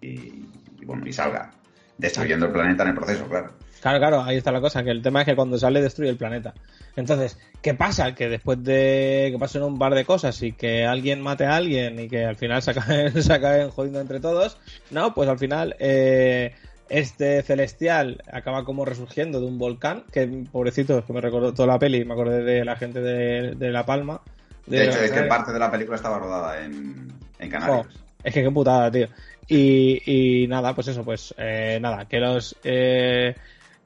y, 0.00 0.46
bueno, 0.86 1.06
y 1.06 1.12
salga, 1.12 1.50
destruyendo 1.98 2.46
el 2.46 2.52
planeta 2.52 2.84
en 2.84 2.90
el 2.90 2.94
proceso, 2.94 3.28
claro. 3.28 3.52
Claro, 3.80 3.98
claro, 3.98 4.22
ahí 4.22 4.36
está 4.36 4.50
la 4.50 4.60
cosa, 4.60 4.82
que 4.82 4.90
el 4.90 5.02
tema 5.02 5.20
es 5.20 5.26
que 5.26 5.36
cuando 5.36 5.58
sale 5.58 5.80
destruye 5.80 6.10
el 6.10 6.16
planeta. 6.16 6.52
Entonces, 6.96 7.38
¿qué 7.62 7.74
pasa? 7.74 8.14
Que 8.14 8.28
después 8.28 8.62
de 8.64 9.28
que 9.30 9.38
pasen 9.38 9.62
un 9.62 9.78
par 9.78 9.94
de 9.94 10.04
cosas 10.04 10.42
y 10.42 10.52
que 10.52 10.84
alguien 10.84 11.20
mate 11.20 11.44
a 11.44 11.54
alguien 11.56 11.98
y 12.00 12.08
que 12.08 12.24
al 12.24 12.36
final 12.36 12.60
se 12.60 12.72
acaben, 12.72 13.22
se 13.22 13.32
acaben 13.32 13.70
jodiendo 13.70 14.00
entre 14.00 14.18
todos, 14.18 14.58
no, 14.90 15.14
pues 15.14 15.28
al 15.28 15.38
final 15.38 15.76
eh, 15.78 16.54
este 16.88 17.42
celestial 17.42 18.22
acaba 18.32 18.64
como 18.64 18.84
resurgiendo 18.84 19.40
de 19.40 19.46
un 19.46 19.58
volcán, 19.58 20.04
que 20.10 20.26
pobrecito, 20.50 21.04
que 21.04 21.12
me 21.12 21.20
recordó 21.20 21.54
toda 21.54 21.68
la 21.68 21.78
peli, 21.78 22.04
me 22.04 22.14
acordé 22.14 22.42
de 22.42 22.64
la 22.64 22.76
gente 22.76 23.00
de, 23.00 23.70
La 23.70 23.86
Palma. 23.86 24.20
De, 24.66 24.86
hecho, 24.86 24.98
es 25.00 25.12
que 25.12 25.22
parte 25.22 25.52
de 25.52 25.58
la 25.58 25.70
película 25.70 25.96
estaba 25.96 26.18
rodada 26.18 26.64
en, 26.64 27.12
en 27.38 27.50
Canarias. 27.50 27.86
es 28.24 28.34
que 28.34 28.42
qué 28.42 28.50
putada, 28.50 28.90
tío. 28.90 29.08
Y, 29.48 30.46
nada, 30.48 30.74
pues 30.74 30.88
eso, 30.88 31.04
pues 31.04 31.34
eh, 31.38 31.78
nada, 31.80 32.06
que 32.06 32.18
los... 32.18 32.56
Eh, 32.64 33.34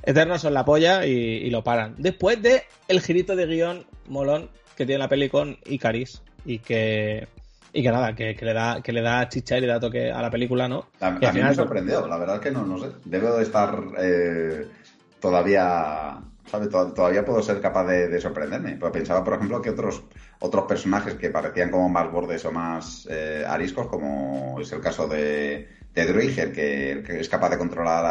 Eternos 0.04 0.42
son 0.42 0.54
la 0.54 0.64
polla 0.64 1.06
y, 1.06 1.48
lo 1.50 1.62
paran. 1.62 1.94
Después 1.96 2.42
de 2.42 2.64
el 2.88 3.00
girito 3.00 3.36
de 3.36 3.46
guion 3.46 3.86
molón 4.08 4.50
que 4.76 4.84
tiene 4.84 4.98
la 4.98 5.08
peli 5.08 5.28
con 5.28 5.58
Icaris 5.64 6.22
y 6.44 6.58
que 6.58 7.28
y 7.72 7.82
que 7.82 7.90
nada, 7.90 8.14
que, 8.14 8.36
le 8.38 8.52
da 8.52 8.82
que 8.82 8.92
le 8.92 9.00
da 9.00 9.28
chicha 9.28 9.56
y 9.56 9.62
le 9.62 9.66
da 9.68 9.80
toque 9.80 10.10
a 10.10 10.20
la 10.20 10.30
película, 10.30 10.68
¿no? 10.68 10.88
A, 11.00 11.10
mí 11.10 11.42
me 11.42 11.54
sorprendió, 11.54 12.06
la 12.06 12.18
verdad 12.18 12.36
es 12.36 12.42
que 12.42 12.50
no, 12.50 12.66
no 12.66 12.78
sé. 12.78 12.88
Debo 13.04 13.36
de 13.36 13.42
estar 13.44 13.78
eh, 13.98 14.68
todavía, 15.20 16.18
¿sabes? 16.46 16.68
Todavía 16.70 17.24
puedo 17.24 17.42
ser 17.42 17.60
capaz 17.60 17.86
de, 17.86 18.20
sorprenderme. 18.20 18.76
Pero 18.78 18.92
pensaba, 18.92 19.24
por 19.24 19.34
ejemplo, 19.34 19.60
que 19.62 19.70
otros 19.70 20.02
otros 20.40 20.64
personajes 20.64 21.14
que 21.14 21.30
parecían 21.30 21.70
como 21.70 21.88
más 21.88 22.10
bordes 22.10 22.44
o 22.44 22.52
más 22.52 23.06
eh, 23.10 23.44
ariscos, 23.46 23.86
como 23.86 24.58
es 24.60 24.72
el 24.72 24.80
caso 24.80 25.06
de 25.06 25.68
de 25.94 26.06
Druiger, 26.06 26.52
que, 26.52 27.02
que, 27.06 27.20
es 27.20 27.28
capaz 27.28 27.50
de 27.50 27.58
controlar 27.58 28.04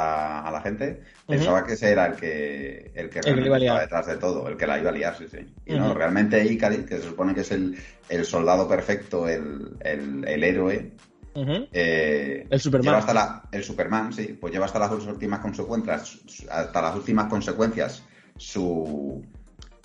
a, 0.45 0.51
la 0.51 0.61
gente, 0.61 1.01
pensaba 1.27 1.65
que 1.65 1.73
ese 1.73 1.91
era 1.91 2.05
el 2.05 2.15
que, 2.15 2.91
el 2.93 3.09
que 3.09 3.21
realmente 3.21 3.57
estaba 3.57 3.81
detrás 3.81 4.07
de 4.07 4.17
todo, 4.17 4.47
el 4.47 4.57
que 4.57 4.67
la 4.67 4.79
iba 4.79 4.89
a 4.89 4.93
liar, 4.93 5.17
sí, 5.17 5.25
sí. 5.29 5.53
Y 5.65 5.73
no, 5.73 5.93
realmente 5.93 6.43
Icaris, 6.45 6.85
que 6.85 6.97
se 6.97 7.03
supone 7.03 7.33
que 7.33 7.41
es 7.41 7.51
el, 7.51 7.75
el 8.09 8.25
soldado 8.25 8.67
perfecto, 8.67 9.27
el, 9.27 9.77
el, 9.79 10.43
héroe, 10.43 10.91
eh, 11.33 12.45
el 12.47 12.59
Superman. 12.59 12.95
hasta 12.95 13.13
la, 13.15 13.43
el 13.51 13.63
Superman, 13.63 14.13
sí, 14.13 14.37
pues 14.39 14.53
lleva 14.53 14.65
hasta 14.65 14.77
las 14.77 14.91
últimas 14.91 15.39
consecuencias, 15.39 16.19
hasta 16.51 16.81
las 16.83 16.95
últimas 16.95 17.29
consecuencias 17.29 18.03
su, 18.37 19.23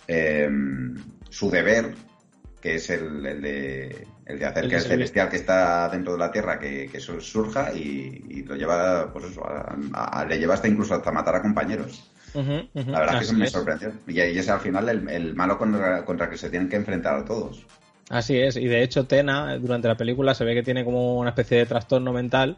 em, 0.07 0.95
su 1.31 1.51
deber 1.51 1.95
que 2.61 2.77
es 2.77 2.91
el, 2.91 3.23
de, 3.23 4.07
el 4.27 4.39
de 4.39 4.45
hacer 4.45 4.69
que 4.69 4.77
el 4.77 4.83
celestial 4.83 5.29
que 5.29 5.37
está 5.37 5.89
dentro 5.89 6.15
de 6.15 6.19
la 6.19 6.33
Tierra 6.33 6.59
que, 6.59 6.89
que 6.91 6.99
surja 6.99 7.73
y, 7.73 8.43
lo 8.43 8.57
lleva, 8.57 9.13
pues 9.13 9.27
eso, 9.27 9.43
le 10.29 10.39
lleva 10.39 10.55
hasta 10.55 10.67
incluso 10.67 10.95
hasta 10.95 11.13
matar 11.13 11.37
a 11.37 11.43
compañeros. 11.43 12.11
La 12.35 13.01
verdad 13.01 13.23
es 13.23 13.31
que 13.31 13.37
me 13.37 13.47
sorprendió. 13.47 13.93
Y, 14.09 14.21
es 14.21 14.49
al 14.49 14.61
final 14.61 14.89
el, 14.89 15.35
malo 15.35 15.57
contra, 15.57 16.05
contra, 16.05 16.29
que 16.29 16.37
se 16.37 16.51
tienen 16.51 16.69
que 16.69 16.77
enfrentar 16.77 17.15
a 17.15 17.25
todos. 17.25 17.65
Así 18.09 18.37
es, 18.37 18.57
y 18.57 18.67
de 18.67 18.83
hecho 18.83 19.07
Tena 19.07 19.57
durante 19.59 19.89
la 19.89 19.97
película 19.97 20.35
se 20.35 20.45
ve 20.45 20.55
que 20.55 20.63
tiene 20.63 20.85
como 20.85 21.19
una 21.19 21.31
especie 21.31 21.59
de 21.59 21.67
trastorno 21.67 22.13
mental 22.13 22.57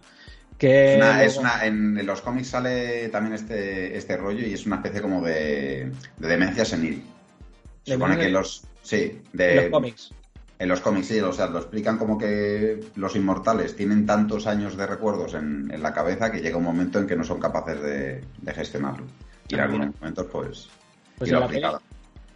que... 0.58 0.98
es 1.24 1.36
una, 1.36 1.64
en, 1.64 2.04
los 2.04 2.20
cómics 2.20 2.48
sale 2.48 3.08
también 3.08 3.34
este, 3.34 3.96
este 3.96 4.16
rollo 4.16 4.46
y 4.46 4.52
es 4.52 4.66
una 4.66 4.76
especie 4.76 5.00
como 5.00 5.22
de, 5.22 5.90
demencia 6.18 6.64
senil. 6.64 7.02
Se 7.84 7.94
supone 7.94 8.18
que 8.18 8.28
los... 8.28 8.64
Sí, 8.82 9.22
de... 9.32 9.54
los 9.54 9.70
cómics. 9.70 10.10
En 10.58 10.68
los 10.68 10.80
cómics, 10.80 11.06
sí, 11.06 11.20
o 11.20 11.32
sea, 11.32 11.46
lo 11.46 11.58
explican 11.58 11.98
como 11.98 12.18
que 12.18 12.80
los 12.96 13.14
inmortales 13.14 13.76
tienen 13.76 14.04
tantos 14.04 14.48
años 14.48 14.76
de 14.76 14.86
recuerdos 14.88 15.34
en, 15.34 15.70
la 15.80 15.94
cabeza 15.94 16.32
que 16.32 16.40
llega 16.40 16.56
un 16.56 16.64
momento 16.64 16.98
en 16.98 17.06
que 17.06 17.14
no 17.14 17.22
son 17.22 17.38
capaces 17.38 17.80
de, 17.80 18.52
gestionarlo. 18.52 19.06
Y 19.48 19.54
en 19.54 19.60
ah, 19.60 19.64
algunos 19.64 19.94
momentos, 20.00 20.26
pues, 20.32 20.68
pues 21.16 21.30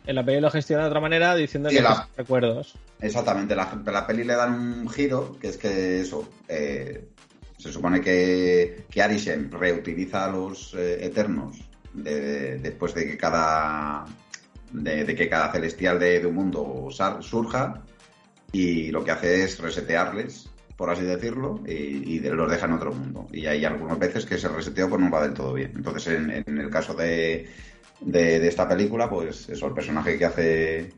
en 0.04 0.16
la 0.16 0.24
peli 0.24 0.40
lo 0.40 0.50
gestiona 0.50 0.82
de 0.82 0.88
otra 0.88 1.00
manera 1.00 1.34
diciendo 1.34 1.68
que 1.68 1.84
recuerdos. 2.16 2.74
Exactamente, 3.00 3.54
la, 3.54 3.80
la 3.84 4.06
peli 4.06 4.24
le 4.24 4.34
dan 4.34 4.54
un 4.54 4.88
giro, 4.88 5.36
que 5.40 5.48
es 5.48 5.58
que 5.58 6.00
eso, 6.00 6.28
eh, 6.48 7.08
se 7.62 7.72
supone 7.72 8.00
que, 8.00 8.86
que 8.90 9.02
Arishem 9.02 9.48
reutiliza 9.48 10.24
a 10.24 10.32
los 10.32 10.74
eh, 10.74 11.06
Eternos 11.06 11.60
después 11.94 12.94
de 12.94 13.06
que 13.06 13.16
cada 13.16 14.04
de, 14.72 15.14
que 15.14 15.28
cada 15.28 15.52
celestial 15.52 16.00
de, 16.00 16.26
un 16.26 16.34
mundo 16.34 16.88
surja 17.20 17.82
y 18.50 18.90
lo 18.90 19.04
que 19.04 19.12
hace 19.12 19.44
es 19.44 19.60
resetearles, 19.60 20.50
por 20.76 20.90
así 20.90 21.02
decirlo, 21.02 21.60
y, 21.64 22.18
los 22.18 22.50
deja 22.50 22.66
en 22.66 22.72
otro 22.72 22.92
mundo. 22.92 23.28
Y 23.30 23.46
hay 23.46 23.64
algunas 23.64 23.98
veces 23.98 24.26
que 24.26 24.34
ese 24.34 24.48
reseteo 24.48 24.88
pues, 24.88 25.00
no 25.00 25.10
va 25.10 25.22
del 25.22 25.34
todo 25.34 25.52
bien. 25.52 25.72
Entonces, 25.76 26.18
en, 26.18 26.58
el 26.58 26.70
caso 26.70 26.94
de, 26.94 27.46
de, 28.00 28.48
esta 28.48 28.68
película, 28.68 29.08
pues 29.08 29.48
eso, 29.48 29.66
el 29.66 29.74
personaje 29.74 30.18
que 30.18 30.24
hace 30.24 30.92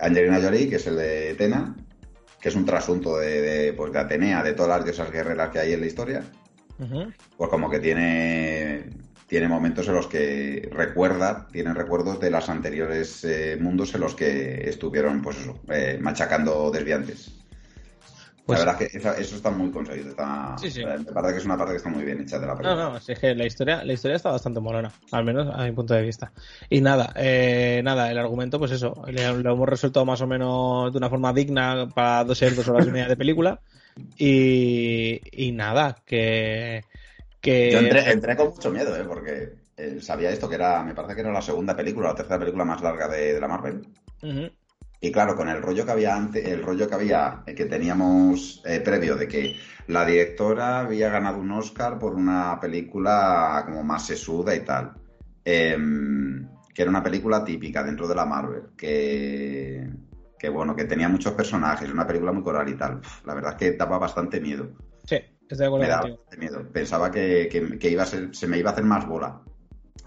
Angelina 0.00 0.40
Jolie, 0.40 0.70
que 0.70 0.76
es 0.76 0.86
el 0.86 0.96
de 0.96 1.34
Tena, 1.34 1.76
que 2.46 2.50
es 2.50 2.54
un 2.54 2.64
trasunto 2.64 3.16
de, 3.16 3.74
pues 3.76 3.92
de 3.92 3.98
Atenea, 3.98 4.40
de 4.40 4.52
todas 4.52 4.78
las 4.78 4.84
diosas 4.84 5.10
guerreras 5.10 5.50
que 5.50 5.58
hay 5.58 5.72
en 5.72 5.80
la 5.80 5.86
historia, 5.86 6.22
pues 7.36 7.50
como 7.50 7.68
que 7.68 7.80
tiene, 7.80 8.84
tiene 9.26 9.48
momentos 9.48 9.88
en 9.88 9.94
los 9.94 10.06
que 10.06 10.68
recuerda, 10.70 11.48
tiene 11.50 11.74
recuerdos 11.74 12.20
de 12.20 12.30
los 12.30 12.48
anteriores 12.48 13.24
eh, 13.24 13.58
mundos 13.60 13.92
en 13.96 14.02
los 14.02 14.14
que 14.14 14.68
estuvieron, 14.68 15.22
pues 15.22 15.38
eso, 15.38 15.58
eh, 15.70 15.98
machacando 16.00 16.70
desviantes. 16.70 17.32
Pues, 18.46 18.60
la 18.60 18.64
verdad 18.66 18.82
es 18.82 18.92
que 18.92 18.98
eso, 18.98 19.36
está 19.36 19.50
muy 19.50 19.72
conseguido. 19.72 20.10
Está, 20.10 20.54
sí, 20.56 20.70
sí. 20.70 20.84
Me 20.84 21.04
parece 21.04 21.32
que 21.32 21.38
es 21.40 21.44
una 21.44 21.56
parte 21.56 21.72
que 21.72 21.78
está 21.78 21.88
muy 21.88 22.04
bien 22.04 22.20
hecha 22.20 22.38
de 22.38 22.46
la 22.46 22.56
película. 22.56 22.76
No, 22.76 22.90
no, 22.92 22.96
es 22.96 23.18
que 23.18 23.34
la 23.34 23.44
historia, 23.44 23.84
la 23.84 23.92
historia 23.92 24.16
está 24.16 24.30
bastante 24.30 24.60
molona, 24.60 24.92
al 25.10 25.24
menos 25.24 25.48
a 25.52 25.64
mi 25.64 25.72
punto 25.72 25.94
de 25.94 26.02
vista. 26.02 26.32
Y 26.70 26.80
nada, 26.80 27.12
eh, 27.16 27.80
nada, 27.82 28.08
el 28.08 28.18
argumento, 28.18 28.60
pues 28.60 28.70
eso, 28.70 29.02
lo 29.08 29.52
hemos 29.52 29.68
resuelto 29.68 30.04
más 30.04 30.20
o 30.20 30.28
menos 30.28 30.92
de 30.92 30.98
una 30.98 31.10
forma 31.10 31.32
digna 31.32 31.88
para 31.92 32.22
dos, 32.22 32.38
dos 32.38 32.68
horas 32.68 32.86
y 32.86 32.90
media 32.92 33.08
de 33.08 33.16
película. 33.16 33.60
Y, 34.16 35.20
y 35.32 35.50
nada, 35.50 35.96
que, 36.06 36.84
que... 37.40 37.72
Yo 37.72 37.80
entré, 37.80 38.12
entré, 38.12 38.36
con 38.36 38.50
mucho 38.50 38.70
miedo, 38.70 38.96
¿eh? 38.96 39.04
porque 39.08 39.54
eh, 39.76 39.98
sabía 40.00 40.30
esto 40.30 40.48
que 40.48 40.54
era, 40.54 40.84
me 40.84 40.94
parece 40.94 41.16
que 41.16 41.22
era 41.22 41.32
la 41.32 41.42
segunda 41.42 41.74
película, 41.74 42.10
la 42.10 42.14
tercera 42.14 42.38
película 42.38 42.64
más 42.64 42.80
larga 42.80 43.08
de, 43.08 43.40
la 43.40 43.48
Marvel. 43.48 43.82
Y 45.06 45.12
claro, 45.12 45.36
con 45.36 45.48
el 45.48 45.62
rollo 45.62 45.86
que 45.86 45.92
había 45.92 46.16
antes, 46.16 46.44
el 46.44 46.64
rollo 46.64 46.88
que 46.88 46.94
había, 46.96 47.44
eh, 47.46 47.54
que 47.54 47.66
teníamos 47.66 48.60
eh, 48.66 48.80
previo 48.80 49.14
de 49.14 49.28
que 49.28 49.54
la 49.86 50.04
directora 50.04 50.80
había 50.80 51.10
ganado 51.10 51.38
un 51.38 51.52
Oscar 51.52 51.96
por 51.96 52.16
una 52.16 52.58
película 52.60 53.62
como 53.64 53.84
más 53.84 54.04
sesuda 54.04 54.52
y 54.56 54.64
tal. 54.64 54.94
Em, 55.44 56.48
que 56.74 56.82
era 56.82 56.90
una 56.90 57.04
película 57.04 57.44
típica 57.44 57.84
dentro 57.84 58.08
de 58.08 58.16
la 58.16 58.26
Marvel, 58.26 58.70
que, 58.76 59.88
que 60.36 60.48
bueno, 60.48 60.74
que 60.74 60.86
tenía 60.86 61.08
muchos 61.08 61.34
personajes, 61.34 61.88
una 61.88 62.04
película 62.04 62.32
muy 62.32 62.42
coral 62.42 62.68
y 62.68 62.74
tal. 62.74 63.00
la 63.24 63.34
verdad 63.34 63.52
es 63.52 63.58
que 63.58 63.76
daba 63.76 63.98
bastante 63.98 64.40
miedo. 64.40 64.72
Sí, 65.04 65.20
estoy 65.42 65.56
de 65.56 65.66
acuerdo. 65.66 66.18
Me 66.32 66.36
miedo. 66.36 66.68
Pensaba 66.72 67.12
que, 67.12 67.48
que, 67.48 67.90
iba 67.90 68.02
a 68.02 68.06
ser, 68.06 68.34
se 68.34 68.48
me 68.48 68.58
iba 68.58 68.70
a 68.70 68.72
hacer 68.72 68.84
más 68.84 69.06
bola. 69.06 69.40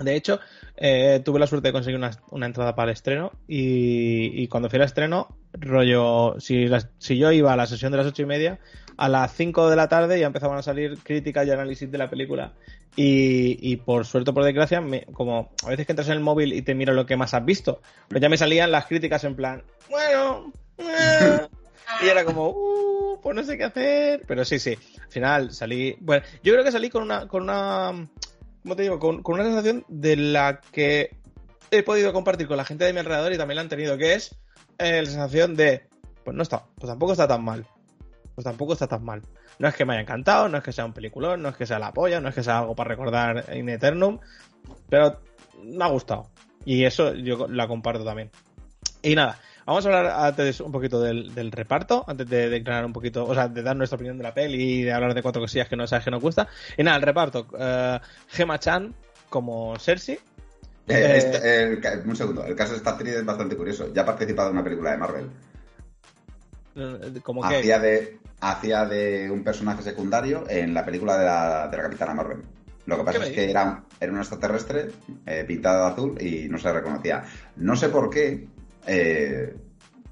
De 0.02 0.16
hecho, 0.16 0.40
eh, 0.82 1.22
tuve 1.26 1.40
la 1.40 1.48
suerte 1.48 1.68
de 1.68 1.72
conseguir 1.74 2.00
una, 2.00 2.46
entrada 2.46 2.74
para 2.74 2.90
el 2.90 2.94
estreno 2.94 3.34
y, 3.50 4.48
cuando 4.48 4.70
fui 4.70 4.80
al 4.80 4.86
estreno, 4.86 5.28
rollo, 5.52 6.40
si, 6.40 6.68
si 7.00 7.18
yo 7.18 7.34
iba 7.34 7.52
a 7.52 7.58
la 7.58 7.68
sesión 7.68 7.92
de 7.92 7.98
las 7.98 8.08
ocho 8.08 8.22
y 8.22 8.26
media, 8.26 8.60
a 8.96 9.10
las 9.10 9.34
5 9.34 9.70
de 9.70 9.76
la 9.76 9.90
tarde 9.90 10.20
ya 10.20 10.28
empezaban 10.28 10.58
a 10.58 10.62
salir 10.62 10.98
críticas 11.04 11.46
y 11.46 11.52
análisis 11.52 11.92
de 11.92 11.98
la 11.98 12.10
película. 12.10 12.54
Y, 12.96 13.76
por 13.78 14.06
suerte 14.06 14.32
por 14.32 14.44
desgracia, 14.44 14.82
como 15.14 15.52
a 15.66 15.70
veces 15.70 15.86
que 15.86 15.92
entras 15.92 16.08
en 16.08 16.14
el 16.14 16.20
móvil 16.22 16.54
y 16.54 16.62
te 16.62 16.76
miro 16.76 16.94
lo 16.94 17.06
que 17.06 17.18
más 17.18 17.34
has 17.34 17.44
visto, 17.44 17.82
pero 18.08 18.22
ya 18.22 18.30
me 18.30 18.38
salían 18.38 18.72
las 18.72 18.88
críticas 18.88 19.24
en 19.26 19.36
plan, 19.36 19.64
bueno, 19.90 20.52
eh", 20.78 21.48
y 22.04 22.08
era 22.08 22.26
como, 22.26 22.50
uh, 22.50 23.20
pues 23.22 23.36
no 23.36 23.44
sé 23.44 23.58
qué 23.58 23.66
hacer, 23.66 24.22
pero 24.28 24.44
sí, 24.44 24.60
sí, 24.60 24.78
al 25.02 25.12
final 25.12 25.52
salí, 25.54 25.96
bueno, 26.02 26.26
yo 26.44 26.52
creo 26.52 26.66
que 26.66 26.74
salí 26.74 26.90
con 26.90 27.04
una, 27.04 27.26
con 27.28 27.44
una 27.44 28.06
como 28.70 28.76
te 28.76 28.84
digo, 28.84 29.00
con, 29.00 29.24
una 29.26 29.44
sensación 29.44 29.84
de 29.88 30.16
la 30.16 30.62
que 30.72 31.18
he 31.72 31.82
podido 31.82 32.14
compartir 32.14 32.48
con 32.48 32.56
la 32.56 32.66
gente 32.66 32.86
de 32.86 32.94
mi 32.94 33.00
alrededor 33.00 33.34
y 33.34 33.38
también 33.38 33.56
la 33.56 33.62
han 33.64 33.70
tenido, 33.70 33.98
que 33.98 34.14
es 34.14 34.36
eh, 34.78 35.02
la 35.02 35.10
sensación 35.10 35.56
de, 35.56 35.88
pues 36.24 36.38
no 36.38 36.44
está, 36.44 36.68
pues 36.76 36.88
tampoco 36.88 37.14
está 37.14 37.28
tan 37.28 37.44
mal. 37.44 37.66
Pues 38.36 38.46
tampoco 38.46 38.74
está 38.74 38.88
tan 38.88 39.04
mal. 39.04 39.24
No 39.58 39.68
es 39.68 39.74
que 39.74 39.86
me 39.86 39.94
haya 39.94 40.04
encantado, 40.04 40.48
no 40.50 40.60
es 40.60 40.64
que 40.64 40.72
sea 40.72 40.86
un 40.86 40.94
peliculón, 40.94 41.42
no 41.42 41.50
es 41.50 41.58
que 41.58 41.66
sea 41.66 41.80
la 41.80 41.92
polla, 41.92 42.22
no 42.22 42.30
es 42.30 42.36
que 42.36 42.44
sea 42.44 42.60
algo 42.60 42.76
para 42.76 42.90
recordar 42.90 43.44
in 43.56 43.70
eternum, 43.70 44.20
pero 44.88 45.20
me 45.64 45.84
ha 45.84 45.88
gustado. 45.88 46.30
Y 46.64 46.84
eso 46.84 47.16
yo 47.16 47.48
la 47.48 47.68
comparto 47.68 48.06
también. 48.06 48.30
Y 49.02 49.16
nada, 49.16 49.40
Vamos 49.70 49.86
a 49.86 49.90
hablar 49.90 50.26
antes 50.26 50.62
un 50.62 50.72
poquito 50.72 51.00
del, 51.00 51.52
reparto, 51.52 52.04
antes 52.08 52.28
de 52.28 52.50
declarar 52.50 52.84
un 52.88 52.92
poquito, 52.92 53.24
o 53.24 53.36
sea, 53.36 53.48
de 53.48 53.62
dar 53.62 53.76
nuestra 53.76 53.98
opinión 53.98 54.18
de 54.18 54.24
la 54.24 54.34
peli 54.34 54.80
y 54.80 54.82
de 54.82 54.92
hablar 54.92 55.14
de 55.14 55.22
cuatro 55.22 55.44
cosillas 55.44 55.70
que 55.70 55.76
no 55.76 55.86
sabes 55.86 56.06
que 56.06 56.10
nos 56.10 56.24
gusta. 56.24 56.48
Y 56.76 56.82
nada, 56.82 56.98
el 56.98 57.04
reparto. 57.04 57.46
Uh, 57.52 58.00
Gemma 58.30 58.58
Chan 58.58 58.96
como 59.30 59.78
Cersei. 59.78 60.20
Eh, 60.88 61.80
eh, 61.84 62.04
un 62.04 62.16
segundo, 62.16 62.44
el 62.46 62.56
caso 62.56 62.72
de 62.72 62.78
esta 62.78 62.90
actriz 62.90 63.14
es 63.14 63.24
bastante 63.24 63.56
curioso. 63.56 63.94
Ya 63.94 64.02
ha 64.02 64.06
participado 64.06 64.50
en 64.50 64.56
una 64.56 64.64
película 64.64 64.90
de 64.90 64.98
Marvel. 64.98 65.30
¿Cómo 67.22 67.48
que? 67.48 67.58
Hacía 67.58 67.78
de, 67.78 68.18
hacía 68.42 68.86
de 68.86 69.30
un 69.30 69.44
personaje 69.44 69.84
secundario 69.84 70.46
en 70.50 70.74
la 70.74 70.84
película 70.84 71.16
de 71.16 71.26
la, 71.26 71.68
de 71.68 71.78
la 71.78 71.84
Capitana 71.84 72.16
Marvel. 72.16 72.42
Lo 72.88 72.98
que 72.98 73.04
pasa 73.04 73.24
es 73.24 73.34
que 73.34 73.52
era, 73.52 73.84
era 74.00 74.12
un 74.12 74.18
extraterrestre 74.18 74.90
eh, 75.28 75.44
pintado 75.48 75.86
de 75.86 75.92
azul 75.92 76.18
y 76.20 76.50
no 76.50 76.58
se 76.58 76.74
reconocía. 76.74 77.24
No 77.58 77.76
sé 77.76 77.90
por 77.90 78.10
qué, 78.10 78.48
eh, 78.92 79.54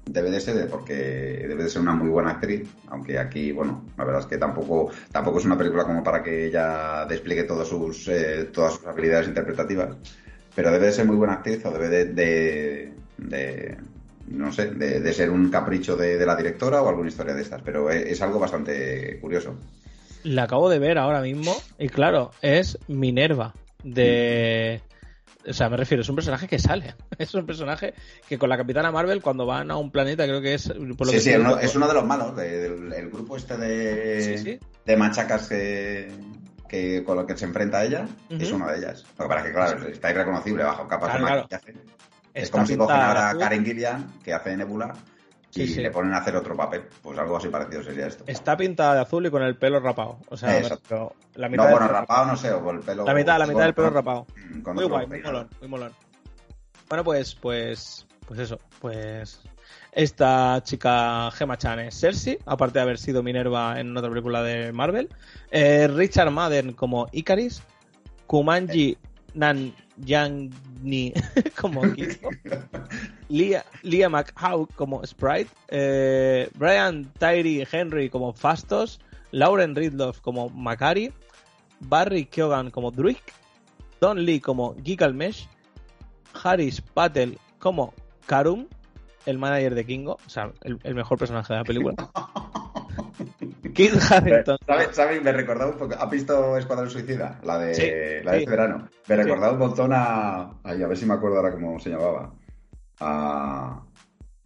debe 0.06 0.30
de 0.30 0.40
ser 0.40 0.68
porque 0.68 0.94
debe 0.94 1.64
de 1.64 1.68
ser 1.68 1.82
una 1.82 1.94
muy 1.94 2.08
buena 2.08 2.30
actriz, 2.30 2.68
aunque 2.88 3.18
aquí, 3.18 3.52
bueno, 3.52 3.84
la 3.96 4.04
verdad 4.04 4.22
es 4.22 4.26
que 4.26 4.38
tampoco, 4.38 4.90
tampoco 5.12 5.38
es 5.38 5.44
una 5.44 5.58
película 5.58 5.84
como 5.84 6.02
para 6.02 6.22
que 6.22 6.46
ella 6.46 7.04
despliegue 7.06 7.44
todos 7.44 7.68
sus, 7.68 8.08
eh, 8.08 8.48
todas 8.52 8.74
sus 8.74 8.86
habilidades 8.86 9.28
interpretativas, 9.28 9.96
pero 10.54 10.70
debe 10.70 10.86
de 10.86 10.92
ser 10.92 11.06
muy 11.06 11.16
buena 11.16 11.34
actriz 11.34 11.64
o 11.64 11.70
debe 11.70 11.88
de, 11.88 12.92
de, 13.18 13.76
no 14.28 14.52
sé, 14.52 14.70
de, 14.70 15.12
ser 15.12 15.30
un 15.30 15.50
capricho 15.50 15.96
de, 15.96 16.24
la 16.24 16.36
directora 16.36 16.82
o 16.82 16.88
alguna 16.88 17.08
historia 17.08 17.34
de 17.34 17.42
estas, 17.42 17.62
pero 17.62 17.90
es, 17.90 18.20
algo 18.22 18.38
bastante 18.38 19.18
curioso. 19.20 19.56
La 20.24 20.44
acabo 20.44 20.68
de 20.68 20.78
ver 20.78 20.98
ahora 20.98 21.20
mismo 21.20 21.54
y 21.78 21.88
claro, 21.88 22.30
es 22.42 22.78
Minerva 22.88 23.54
de... 23.82 24.80
O 25.46 25.52
sea, 25.52 25.68
me 25.68 25.76
refiero, 25.76 26.02
es 26.02 26.08
un 26.08 26.16
personaje 26.16 26.46
que 26.46 26.58
sale. 26.58 26.94
Es 27.18 27.34
un 27.34 27.46
personaje 27.46 27.94
que 28.28 28.38
con 28.38 28.48
la 28.48 28.56
Capitana 28.56 28.92
Marvel, 28.92 29.22
cuando 29.22 29.44
van 29.44 29.70
a 29.70 29.76
un 29.76 29.90
planeta, 29.90 30.24
creo 30.24 30.40
que 30.40 30.54
es. 30.54 30.68
Por 30.68 31.06
lo 31.06 31.12
sí, 31.12 31.20
sí, 31.20 31.30
es 31.30 31.76
uno 31.76 31.88
de 31.88 31.94
los 31.94 32.04
malos, 32.04 32.36
del 32.36 33.10
grupo 33.10 33.36
este 33.36 33.56
de, 33.56 34.60
de 34.84 34.96
machacas 34.96 35.48
que, 35.48 37.02
con 37.04 37.16
lo 37.16 37.26
que 37.26 37.36
se 37.36 37.44
enfrenta 37.44 37.78
a 37.78 37.84
ella, 37.84 38.06
es 38.30 38.52
una 38.52 38.70
de 38.70 38.78
ellas. 38.78 39.04
Lo 39.18 39.24
que 39.24 39.28
pasa 39.28 39.40
es 39.40 39.46
que, 39.46 39.52
claro, 39.52 39.88
está 39.88 40.10
irreconocible 40.10 40.62
bajo 40.62 40.86
capas 40.86 41.14
de 41.14 41.18
maquillaje. 41.20 41.74
Es 42.34 42.50
como 42.50 42.66
si 42.66 42.76
cogen 42.76 42.96
ahora 42.96 43.30
a 43.30 43.38
Karen 43.38 43.64
Gillian, 43.64 44.12
que 44.22 44.32
hace 44.32 44.56
Nebula, 44.56 44.94
y 45.54 45.66
le 45.74 45.90
ponen 45.90 46.14
a 46.14 46.18
hacer 46.18 46.36
otro 46.36 46.56
papel. 46.56 46.84
Pues 47.02 47.18
algo 47.18 47.36
así 47.36 47.48
parecido 47.48 47.82
sería 47.82 48.06
esto. 48.06 48.24
Está 48.26 48.56
pintada 48.56 48.94
de 48.94 49.00
azul 49.00 49.26
y 49.26 49.30
con 49.30 49.42
el 49.42 49.56
pelo 49.56 49.80
rapado. 49.80 50.18
O 50.28 50.36
sea, 50.36 50.60
la 51.34 51.48
mitad 51.48 51.64
no, 51.64 51.70
bueno, 51.70 51.88
rapado 51.88 52.26
no 52.26 52.36
sé, 52.36 52.52
o 52.52 52.62
con 52.62 52.76
el 52.76 52.82
pelo. 52.82 53.04
La 53.04 53.14
mitad, 53.14 53.38
la 53.38 53.46
mitad 53.46 53.64
del 53.64 53.74
pelo 53.74 53.90
rapado. 53.90 54.26
Muy 54.74 54.84
guay, 54.84 55.06
muy 55.06 55.22
molón, 55.22 55.48
muy 55.60 55.68
molón. 55.68 55.92
Bueno, 56.88 57.04
pues, 57.04 57.34
pues, 57.34 58.06
pues 58.26 58.40
eso, 58.40 58.58
pues 58.80 59.40
esta 59.92 60.62
chica 60.62 61.30
Gemma 61.32 61.58
Chan 61.58 61.80
es 61.80 62.00
Cersei, 62.00 62.38
aparte 62.46 62.78
de 62.78 62.82
haber 62.82 62.98
sido 62.98 63.22
Minerva 63.22 63.78
en 63.78 63.96
otra 63.96 64.08
película 64.08 64.42
de 64.42 64.72
Marvel. 64.72 65.08
Eh, 65.50 65.88
Richard 65.88 66.30
Madden 66.30 66.72
como 66.72 67.08
Icaris. 67.12 67.62
Kumanji 68.26 68.98
Nan 69.34 69.72
Yang 70.04 70.50
como 71.60 71.82
Kiko, 71.82 72.30
Lia, 73.28 73.64
Lia 73.82 74.08
McHugh 74.08 74.68
como 74.76 75.04
Sprite, 75.04 75.50
eh, 75.68 76.48
Brian 76.54 77.10
Tyree 77.18 77.66
Henry 77.70 78.08
como 78.08 78.32
Fastos, 78.32 79.00
Lauren 79.32 79.74
Ridloff 79.74 80.20
como 80.20 80.48
Macari, 80.50 81.12
Barry 81.80 82.24
Keoghan 82.24 82.70
como 82.70 82.90
Druid, 82.90 83.16
Don 84.00 84.24
Lee 84.24 84.40
como 84.40 84.76
Gigalmesh, 84.82 85.48
Harris 86.42 86.80
Patel 86.80 87.38
como 87.58 87.92
Karum, 88.26 88.66
el 89.26 89.38
manager 89.38 89.74
de 89.74 89.84
Kingo, 89.84 90.18
o 90.24 90.30
sea, 90.30 90.52
el 90.62 90.94
mejor 90.94 91.18
personaje 91.18 91.52
de 91.52 91.58
la 91.58 91.64
película. 91.64 91.94
Kit 93.78 93.92
Harington. 94.10 94.58
¿Sabes? 94.66 94.88
¿Sabe? 94.92 95.20
Me 95.20 95.30
recordaba 95.32 95.70
un 95.70 95.78
poco. 95.78 95.94
¿Has 95.94 96.10
visto 96.10 96.56
Escuadrón 96.58 96.90
Suicida? 96.90 97.38
La 97.44 97.58
de, 97.58 97.74
Sí, 97.74 97.82
la 98.24 98.32
de 98.32 98.38
sí. 98.38 98.42
este 98.44 98.50
verano. 98.50 98.88
Me 99.06 99.16
recordaba 99.16 99.52
un 99.52 99.58
montón 99.60 99.92
a. 99.94 100.50
Ay, 100.64 100.82
a 100.82 100.88
ver 100.88 100.96
si 100.96 101.06
me 101.06 101.14
acuerdo 101.14 101.36
ahora 101.36 101.52
cómo 101.52 101.78
se 101.78 101.90
llamaba. 101.90 102.34
A. 103.00 103.84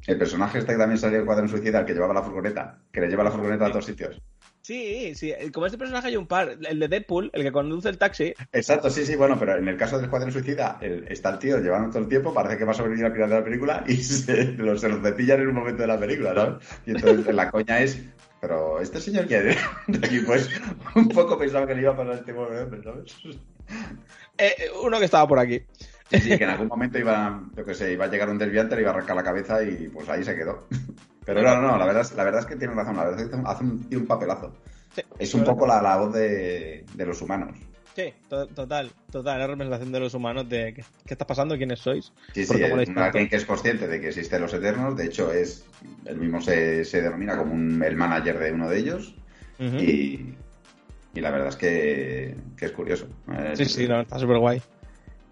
El 0.07 0.19
personaje 0.19 0.59
este 0.59 0.73
que 0.73 0.79
también 0.79 0.99
salió 0.99 1.17
en 1.17 1.23
Escuadrón 1.23 1.49
Suicida, 1.49 1.81
el 1.81 1.87
que 1.87 1.95
llevaba 1.95 2.13
la 2.13 2.23
furgoneta. 2.23 2.79
Que 2.93 3.01
le 3.01 3.09
lleva 3.09 3.25
la 3.25 3.31
furgoneta 3.31 3.67
a 3.67 3.71
todos 3.71 3.87
sitios. 3.87 4.21
Sí, 4.61 5.15
sí, 5.17 5.33
como 5.53 5.67
este 5.67 5.79
personaje 5.79 6.07
hay 6.09 6.17
un 6.17 6.27
par, 6.29 6.57
el 6.69 6.79
de 6.79 6.87
Deadpool, 6.89 7.31
el 7.33 7.43
que 7.43 7.51
conduce 7.51 7.89
el 7.89 7.99
taxi, 7.99 8.33
Exacto, 8.53 8.91
sí, 8.91 9.05
sí, 9.05 9.17
bueno, 9.17 9.37
pero 9.37 9.57
en 9.59 9.67
el 9.67 9.77
caso 9.77 9.97
del 9.97 10.05
Escuadrón 10.05 10.31
Suicida, 10.31 10.79
el- 10.81 11.05
está 11.09 11.31
el 11.31 11.39
tío 11.41 11.59
llevando 11.59 11.89
todo 11.91 11.99
el 12.03 12.09
tiempo, 12.09 12.33
parece 12.33 12.59
que 12.59 12.65
va 12.65 12.71
a 12.71 12.75
sobrevivir 12.75 13.07
al 13.07 13.13
final 13.13 13.31
de 13.31 13.37
la 13.39 13.45
película 13.45 13.83
y 13.89 13.97
se 13.97 14.45
lo, 14.53 14.79
se 14.79 14.89
lo 14.89 15.03
cepillan 15.03 15.41
en 15.41 15.49
un 15.49 15.55
momento 15.55 15.83
de 15.83 15.89
la 15.89 15.99
película, 15.99 16.33
¿sabes? 16.35 16.65
Y 16.87 16.91
entonces 16.93 17.35
la 17.35 17.51
coña 17.51 17.81
es, 17.81 18.01
pero 18.43 18.81
¿este 18.81 19.01
señor 19.01 19.27
quién 19.29 19.51
es? 19.51 19.57
Y 20.13 20.19
pues 20.23 20.51
un 20.97 21.09
poco 21.09 21.39
pensaba 21.39 21.65
que 21.65 21.77
le 21.77 21.83
iba 21.83 21.93
a 21.93 21.97
pasar 21.97 22.15
este 22.15 22.35
pobre 22.35 22.63
hombre, 22.63 22.83
¿sabes? 22.83 23.15
eh, 24.37 24.55
uno 24.83 24.99
que 24.99 25.05
estaba 25.05 25.29
por 25.29 25.39
aquí. 25.39 25.63
Sí, 26.11 26.19
sí, 26.21 26.37
que 26.37 26.45
en 26.45 26.51
algún 26.51 26.67
momento 26.67 26.99
iba, 26.99 27.41
yo 27.57 27.65
qué 27.65 27.73
sé, 27.73 27.93
iba 27.93 28.05
a 28.05 28.09
llegar 28.09 28.29
un 28.29 28.39
desviante, 28.39 28.75
le 28.75 28.83
iba 28.83 28.91
a 28.91 28.95
arrancar 28.95 29.15
la 29.17 29.23
cabeza 29.23 29.63
y 29.63 29.89
pues 29.89 30.09
ahí 30.09 30.25
se 30.25 30.35
quedó. 30.35 30.67
Pero 31.25 31.41
no, 31.41 31.55
no, 31.55 31.69
no, 31.69 31.79
la 31.79 31.87
verdad 31.87 32.03
es, 32.03 32.13
la 32.15 32.25
verdad 32.25 32.41
es 32.41 32.47
que 32.47 32.57
tiene 32.57 32.75
razón, 32.75 32.97
la 32.97 33.05
verdad 33.05 33.21
es 33.21 33.29
que 33.29 33.37
hace 33.45 33.63
un, 33.65 33.89
un 33.91 34.07
papelazo. 34.07 34.53
Sí, 34.95 35.03
Es 35.21 35.33
un 35.35 35.45
poco 35.45 35.67
la, 35.67 35.81
la 35.81 35.97
voz 35.99 36.13
de, 36.13 36.85
de 36.93 37.07
los 37.07 37.23
humanos. 37.23 37.57
Sí, 37.95 38.13
to- 38.29 38.47
total, 38.49 38.91
total, 39.11 39.39
la 39.39 39.47
representación 39.47 39.93
de 39.93 40.01
los 40.01 40.15
humanos 40.15 40.49
de 40.49 40.73
qué, 40.75 40.85
qué 41.07 41.15
está 41.15 41.27
pasando, 41.27 41.57
quiénes 41.57 41.81
sois. 41.81 42.13
Sí, 42.35 42.47
¿Por 42.47 42.57
sí, 42.57 42.63
alguien 42.65 43.29
que 43.29 43.37
es 43.37 43.45
consciente 43.45 43.87
de 43.87 44.01
que 44.01 44.09
existen 44.09 44.41
los 44.41 44.55
Eternos, 44.55 44.97
de 44.97 45.07
hecho 45.07 45.31
es, 45.33 45.67
él 46.07 46.17
mismo 46.17 46.41
se, 46.41 46.85
se 46.87 47.03
denomina 47.03 47.37
como 47.37 47.53
un- 47.53 47.83
el 47.83 47.95
manager 47.97 48.39
de 48.39 48.53
uno 48.53 48.69
de 48.71 48.79
ellos 48.79 49.15
y, 49.81 50.35
y 51.15 51.21
la 51.21 51.31
verdad 51.31 51.49
es 51.49 51.57
que, 51.57 52.35
que 52.57 52.65
es 52.67 52.73
curioso. 52.73 53.07
Eh, 53.31 53.53
Sí, 53.57 53.67
sí, 53.67 53.87
no, 53.87 54.01
está 54.01 54.19
súper 54.19 54.39
guay. 54.39 54.63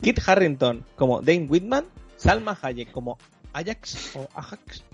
Kit 0.02 0.21
Harrington 0.26 0.85
como 0.97 1.21
Dane 1.23 1.47
Whitman, 1.49 1.87
Salma 2.17 2.59
Hayek 2.61 2.90
como 2.93 3.17
Ajax 3.55 4.11
o 4.14 4.29
Ajax 4.35 4.85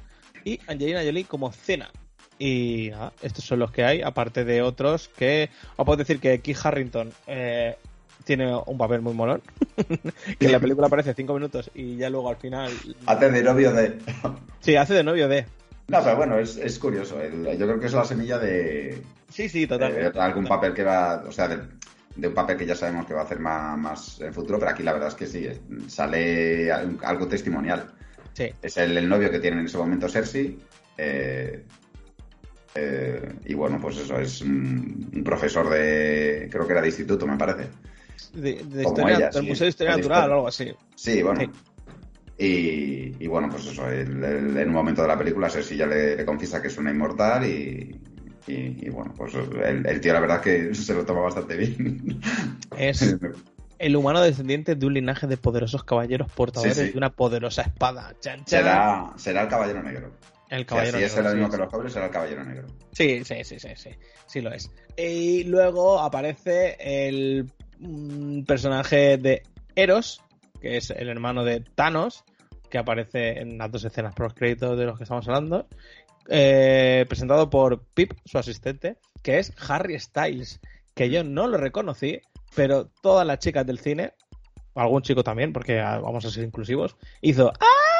y 0.45 0.61
Angelina 0.69 1.03
Jolie 1.03 1.25
como 1.25 1.51
Cena. 1.53 1.91
Y 2.39 2.89
nada, 2.91 3.13
estos 3.23 3.45
son 3.45 3.59
los 3.61 3.71
que 3.71 3.85
hay, 3.85 4.03
aparte 4.03 4.45
de 4.45 4.61
otros 4.63 5.09
que... 5.17 5.49
Os 5.77 5.87
puedo 5.87 5.97
decir 5.97 6.21
que 6.21 6.41
Kit 6.41 6.57
Harrington 6.63 7.11
eh, 7.27 7.77
tiene 8.25 8.55
un 8.67 8.77
papel 8.77 9.01
muy 9.01 9.15
molón, 9.15 9.41
que 10.39 10.47
en 10.47 10.53
la 10.53 10.61
película 10.61 10.87
aparece 10.89 11.15
cinco 11.15 11.33
minutos 11.35 11.71
y 11.75 11.97
ya 11.97 12.11
luego 12.11 12.29
al 12.29 12.37
final... 12.37 12.71
Hace 13.07 13.31
de 13.31 13.43
novio 13.43 13.73
de... 13.73 13.99
Sí, 14.61 14.77
hace 14.77 14.95
de 14.95 15.03
novio 15.05 15.29
de... 15.29 15.47
No, 15.89 16.03
pero 16.03 16.17
bueno, 16.17 16.39
es, 16.39 16.57
es 16.57 16.79
curioso. 16.79 17.21
el- 17.23 17.45
yo 17.57 17.67
creo 17.67 17.79
que 17.81 17.87
es 17.87 17.93
la 17.93 18.05
semilla 18.05 18.39
de, 18.39 19.01
Sí, 19.31 19.49
sí, 19.49 19.67
total. 19.67 19.95
de 20.13 20.21
algún 20.21 20.45
papel 20.45 20.75
que 20.75 20.83
va, 20.83 21.23
o 21.27 21.31
sea, 21.33 21.47
de, 21.49 21.59
de 22.17 22.29
un 22.29 22.35
papel 22.35 22.57
que 22.57 22.67
ya 22.67 22.75
sabemos 22.75 23.07
que 23.07 23.15
va 23.15 23.21
a 23.21 23.25
hacer 23.25 23.39
más, 23.39 23.79
más 23.79 24.21
en 24.21 24.35
futuro, 24.35 24.59
pero 24.59 24.73
aquí 24.73 24.83
la 24.83 24.93
verdad 24.93 25.09
es 25.11 25.15
que 25.15 25.27
sí, 25.27 25.49
sale 25.87 26.71
al- 26.73 26.99
algo 27.05 27.29
testimonial. 27.29 27.87
Sí. 28.33 28.53
Es 28.61 28.77
el, 28.77 28.99
el 28.99 29.09
novio 29.09 29.31
que 29.31 29.39
tiene 29.39 29.61
en 29.61 29.67
ese 29.67 29.79
momento 29.79 30.09
Cersei. 30.09 30.59
eh, 30.99 31.63
eh, 32.77 33.33
y 33.47 33.55
bueno, 33.55 33.79
pues 33.81 33.97
eso, 33.99 34.19
es 34.19 34.41
un, 34.43 35.11
un 35.15 35.25
profesor 35.25 35.69
de. 35.71 36.49
Creo 36.51 36.67
que 36.67 36.73
era 36.73 36.83
de 36.83 36.89
instituto, 36.89 37.27
me 37.27 37.37
parece. 37.37 37.69
De, 38.35 38.53
de 38.65 38.85
Como 38.85 38.99
historia, 38.99 39.17
ella, 39.17 39.31
del 39.31 39.43
sí, 39.43 39.49
Museo 39.49 39.65
de 39.65 39.69
Historia 39.71 39.97
Natural 39.97 40.31
o 40.31 40.35
algo 40.35 40.49
así. 40.49 40.73
Sí, 40.95 41.23
bueno. 41.23 41.41
Sí. 41.41 41.51
Y, 42.39 43.25
y 43.25 43.27
bueno, 43.29 43.49
pues 43.51 43.67
eso, 43.67 43.89
el- 43.91 44.23
el- 44.23 44.57
en 44.59 44.69
un 44.69 44.75
momento 44.75 45.01
de 45.03 45.09
la 45.09 45.17
película 45.19 45.49
Cersei 45.49 45.77
ya 45.79 45.87
le, 45.87 46.17
le 46.17 46.25
confiesa 46.27 46.61
que 46.61 46.69
es 46.69 46.77
una 46.79 46.91
inmortal 46.91 47.45
y. 47.47 47.99
Y, 48.49 48.87
y 48.87 48.91
bueno, 48.91 49.13
pues 49.17 49.35
el, 49.35 49.85
el 49.85 50.01
tío 50.01 50.13
la 50.13 50.21
verdad 50.21 50.41
que 50.41 50.73
se 50.75 50.95
lo 50.95 51.05
toma 51.05 51.21
bastante 51.23 51.57
bien. 51.57 52.21
Es 52.77 53.17
el 53.79 53.97
humano 53.97 54.21
descendiente 54.21 54.77
de 54.77 54.87
un 54.87 54.95
linaje 54.95 55.27
de 55.27 55.37
poderosos 55.37 55.83
caballeros 55.83 56.31
portadores 56.31 56.77
Sí, 56.77 56.87
sí. 56.87 56.93
de 56.93 56.99
una 56.99 57.11
poderosa 57.11 57.63
espada. 57.63 58.15
Chan, 58.21 58.45
chan. 58.45 58.47
será, 58.47 59.13
será 59.17 59.43
el 59.43 59.49
caballero 59.49 59.83
negro. 59.83 60.13
El 60.49 60.67
caballero 60.67 60.99
si 60.99 61.05
es 61.05 61.17
negro, 61.17 61.31
el 61.31 61.37
mismo 61.37 61.49
sí. 61.49 61.53
que 61.53 61.63
los 61.63 61.73
pobres, 61.73 61.93
será 61.93 62.07
el 62.07 62.13
caballero 62.13 62.45
negro. 62.45 62.67
Sí, 62.93 63.25
sí, 63.25 63.45
sí, 63.45 63.59
sí, 63.59 63.69
sí, 63.75 63.91
sí 64.27 64.41
lo 64.41 64.53
es. 64.53 64.71
Y 64.97 65.45
luego 65.45 65.99
aparece 66.01 66.77
el 66.81 67.51
mm, 67.79 68.43
personaje 68.43 69.19
de 69.19 69.43
Eros, 69.75 70.23
que 70.61 70.77
es 70.77 70.91
el 70.91 71.09
hermano 71.09 71.45
de 71.45 71.61
Thanos, 71.61 72.25
que 72.71 72.79
aparece 72.79 73.41
en 73.41 73.59
las 73.59 73.71
dos 73.71 73.85
escenas 73.85 74.15
por 74.15 74.35
créditos 74.35 74.79
de 74.79 74.85
los 74.85 74.97
que 74.97 75.05
estamos 75.05 75.27
hablando, 75.29 75.67
eh, 76.29 77.05
presentado 77.09 77.51
por 77.51 77.85
Pip, 77.95 78.13
su 78.25 78.39
asistente, 78.39 78.99
que 79.23 79.39
es 79.39 79.53
Harry 79.69 79.99
Styles, 79.99 80.61
que 80.95 81.11
yo 81.11 81.25
no 81.25 81.47
lo 81.47 81.59
reconocí, 81.59 82.21
pero 82.55 82.87
todas 83.03 83.27
las 83.27 83.39
chicas 83.39 83.67
del 83.67 83.79
cine, 83.79 84.15
algún 84.75 85.03
chico 85.03 85.23
también, 85.23 85.53
porque 85.53 85.81
ah, 85.81 85.99
vamos 85.99 86.25
a 86.25 86.31
ser 86.31 86.45
inclusivos, 86.45 86.97
hizo 87.21 87.53
¡Ah! 87.61 87.96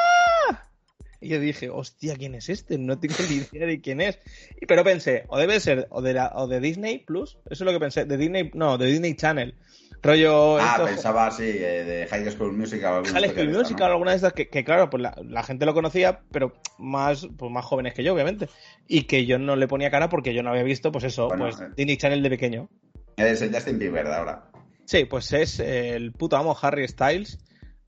Y 1.19 1.29
yo 1.29 1.39
dije, 1.39 1.69
hostia, 1.69 2.15
¿quién 2.15 2.35
es 2.35 2.47
este? 2.49 2.77
No 2.77 2.99
tengo 2.99 3.15
ni 3.29 3.37
idea 3.37 3.65
de 3.67 3.81
quién 3.81 4.01
es. 4.01 4.19
Y- 4.61 4.65
Pero 4.67 4.83
pensé, 4.83 5.23
o 5.29 5.37
debe 5.39 5.59
ser 5.59 5.87
o 5.89 6.01
de, 6.01 6.13
la, 6.13 6.31
o 6.35 6.47
de 6.47 6.59
Disney 6.59 6.99
Plus, 6.99 7.37
eso 7.49 7.63
es 7.63 7.65
lo 7.65 7.71
que 7.71 7.79
pensé, 7.79 8.05
de 8.05 8.17
Disney, 8.17 8.51
no, 8.53 8.77
de 8.77 8.85
Disney 8.85 9.15
Channel. 9.15 9.55
Rollo 10.03 10.57
Ah, 10.59 10.73
esto- 10.73 10.85
pensaba 10.85 11.25
así, 11.27 11.43
eh, 11.43 11.83
de 11.83 12.07
High 12.07 12.29
School 12.31 12.53
Musical. 12.53 13.03
High 13.03 13.29
School 13.31 13.49
Musical, 13.49 13.87
¿no? 13.87 13.93
alguna 13.93 14.11
de 14.11 14.17
estas 14.17 14.33
que, 14.33 14.47
que, 14.47 14.63
claro, 14.63 14.91
pues 14.91 15.01
la, 15.01 15.15
la 15.25 15.41
gente 15.41 15.65
lo 15.65 15.73
conocía, 15.73 16.21
pero 16.31 16.53
más, 16.77 17.27
pues 17.35 17.51
más 17.51 17.65
jóvenes 17.65 17.95
que 17.95 18.03
yo, 18.03 18.13
obviamente. 18.13 18.47
Y 18.87 19.03
que 19.03 19.25
yo 19.25 19.39
no 19.39 19.55
le 19.55 19.67
ponía 19.67 19.89
cara 19.89 20.09
porque 20.09 20.35
yo 20.35 20.43
no 20.43 20.51
había 20.51 20.61
visto, 20.63 20.91
pues 20.91 21.03
eso, 21.05 21.29
Bueno, 21.29 21.45
pues 21.45 21.59
eh. 21.59 21.73
Disney 21.75 21.97
Channel 21.97 22.21
de 22.21 22.29
pequeño. 22.29 22.69
Es 23.17 23.41
el 23.41 23.51
Justin 23.51 23.79
Bieber 23.79 24.05
de 24.07 24.13
ahora. 24.13 24.51
Sí, 24.85 25.05
pues 25.05 25.33
es 25.33 25.59
eh, 25.59 25.95
el 25.95 26.11
puto 26.11 26.37
amo 26.37 26.55
Harry 26.61 26.87
Styles. 26.87 27.39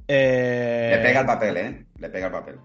Eh, 0.07 0.93
Le 0.95 1.03
pega 1.03 1.19
el 1.21 1.25
papel, 1.27 1.57
¿eh? 1.57 1.85
Le 1.99 2.09
pega 2.09 2.25
el 2.25 2.31
papel. 2.31 2.55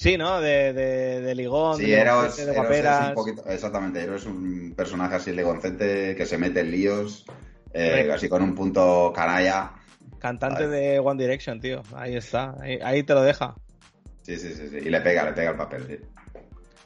Sí, 0.00 0.16
¿no? 0.16 0.40
De, 0.40 0.72
de, 0.72 1.20
de 1.20 1.34
ligón, 1.34 1.76
Sí, 1.76 1.90
de, 1.90 2.00
Eros, 2.00 2.34
de 2.34 2.42
Eros 2.42 2.70
es 2.70 3.08
un 3.08 3.14
poquito, 3.14 3.44
exactamente, 3.50 4.00
Eros 4.02 4.22
es 4.22 4.28
un 4.28 4.72
personaje 4.74 5.16
así 5.16 5.30
legoncete 5.30 6.16
que 6.16 6.24
se 6.24 6.38
mete 6.38 6.60
en 6.60 6.70
líos, 6.70 7.26
eh, 7.74 8.10
así 8.10 8.26
con 8.26 8.42
un 8.42 8.54
punto 8.54 9.12
canalla. 9.14 9.72
Cantante 10.18 10.68
de 10.68 10.98
One 11.00 11.22
Direction, 11.22 11.60
tío. 11.60 11.82
Ahí 11.94 12.16
está. 12.16 12.54
Ahí, 12.62 12.78
ahí 12.82 13.02
te 13.02 13.12
lo 13.12 13.20
deja. 13.22 13.54
Sí, 14.22 14.36
sí, 14.38 14.54
sí, 14.54 14.68
sí. 14.70 14.76
Y 14.78 14.88
le 14.88 15.02
pega, 15.02 15.22
le 15.26 15.32
pega 15.34 15.50
el 15.50 15.56
papel, 15.58 15.84
sí. 15.86 15.98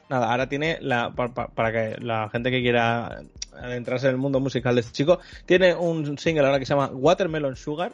Nada, 0.09 0.29
ahora 0.29 0.49
tiene 0.49 0.77
la 0.81 1.15
pa- 1.15 1.33
pa- 1.33 1.47
para, 1.47 1.71
que 1.71 1.95
la 2.01 2.27
gente 2.29 2.51
que 2.51 2.61
quiera 2.61 3.21
adentrarse 3.53 4.07
en 4.07 4.11
el 4.11 4.17
mundo 4.17 4.41
musical 4.41 4.75
de 4.75 4.81
este 4.81 4.91
chico, 4.91 5.19
tiene 5.45 5.73
un 5.73 6.17
single 6.17 6.45
ahora 6.45 6.59
que 6.59 6.65
se 6.65 6.73
llama 6.73 6.87
Watermelon 6.93 7.55
Sugar, 7.55 7.93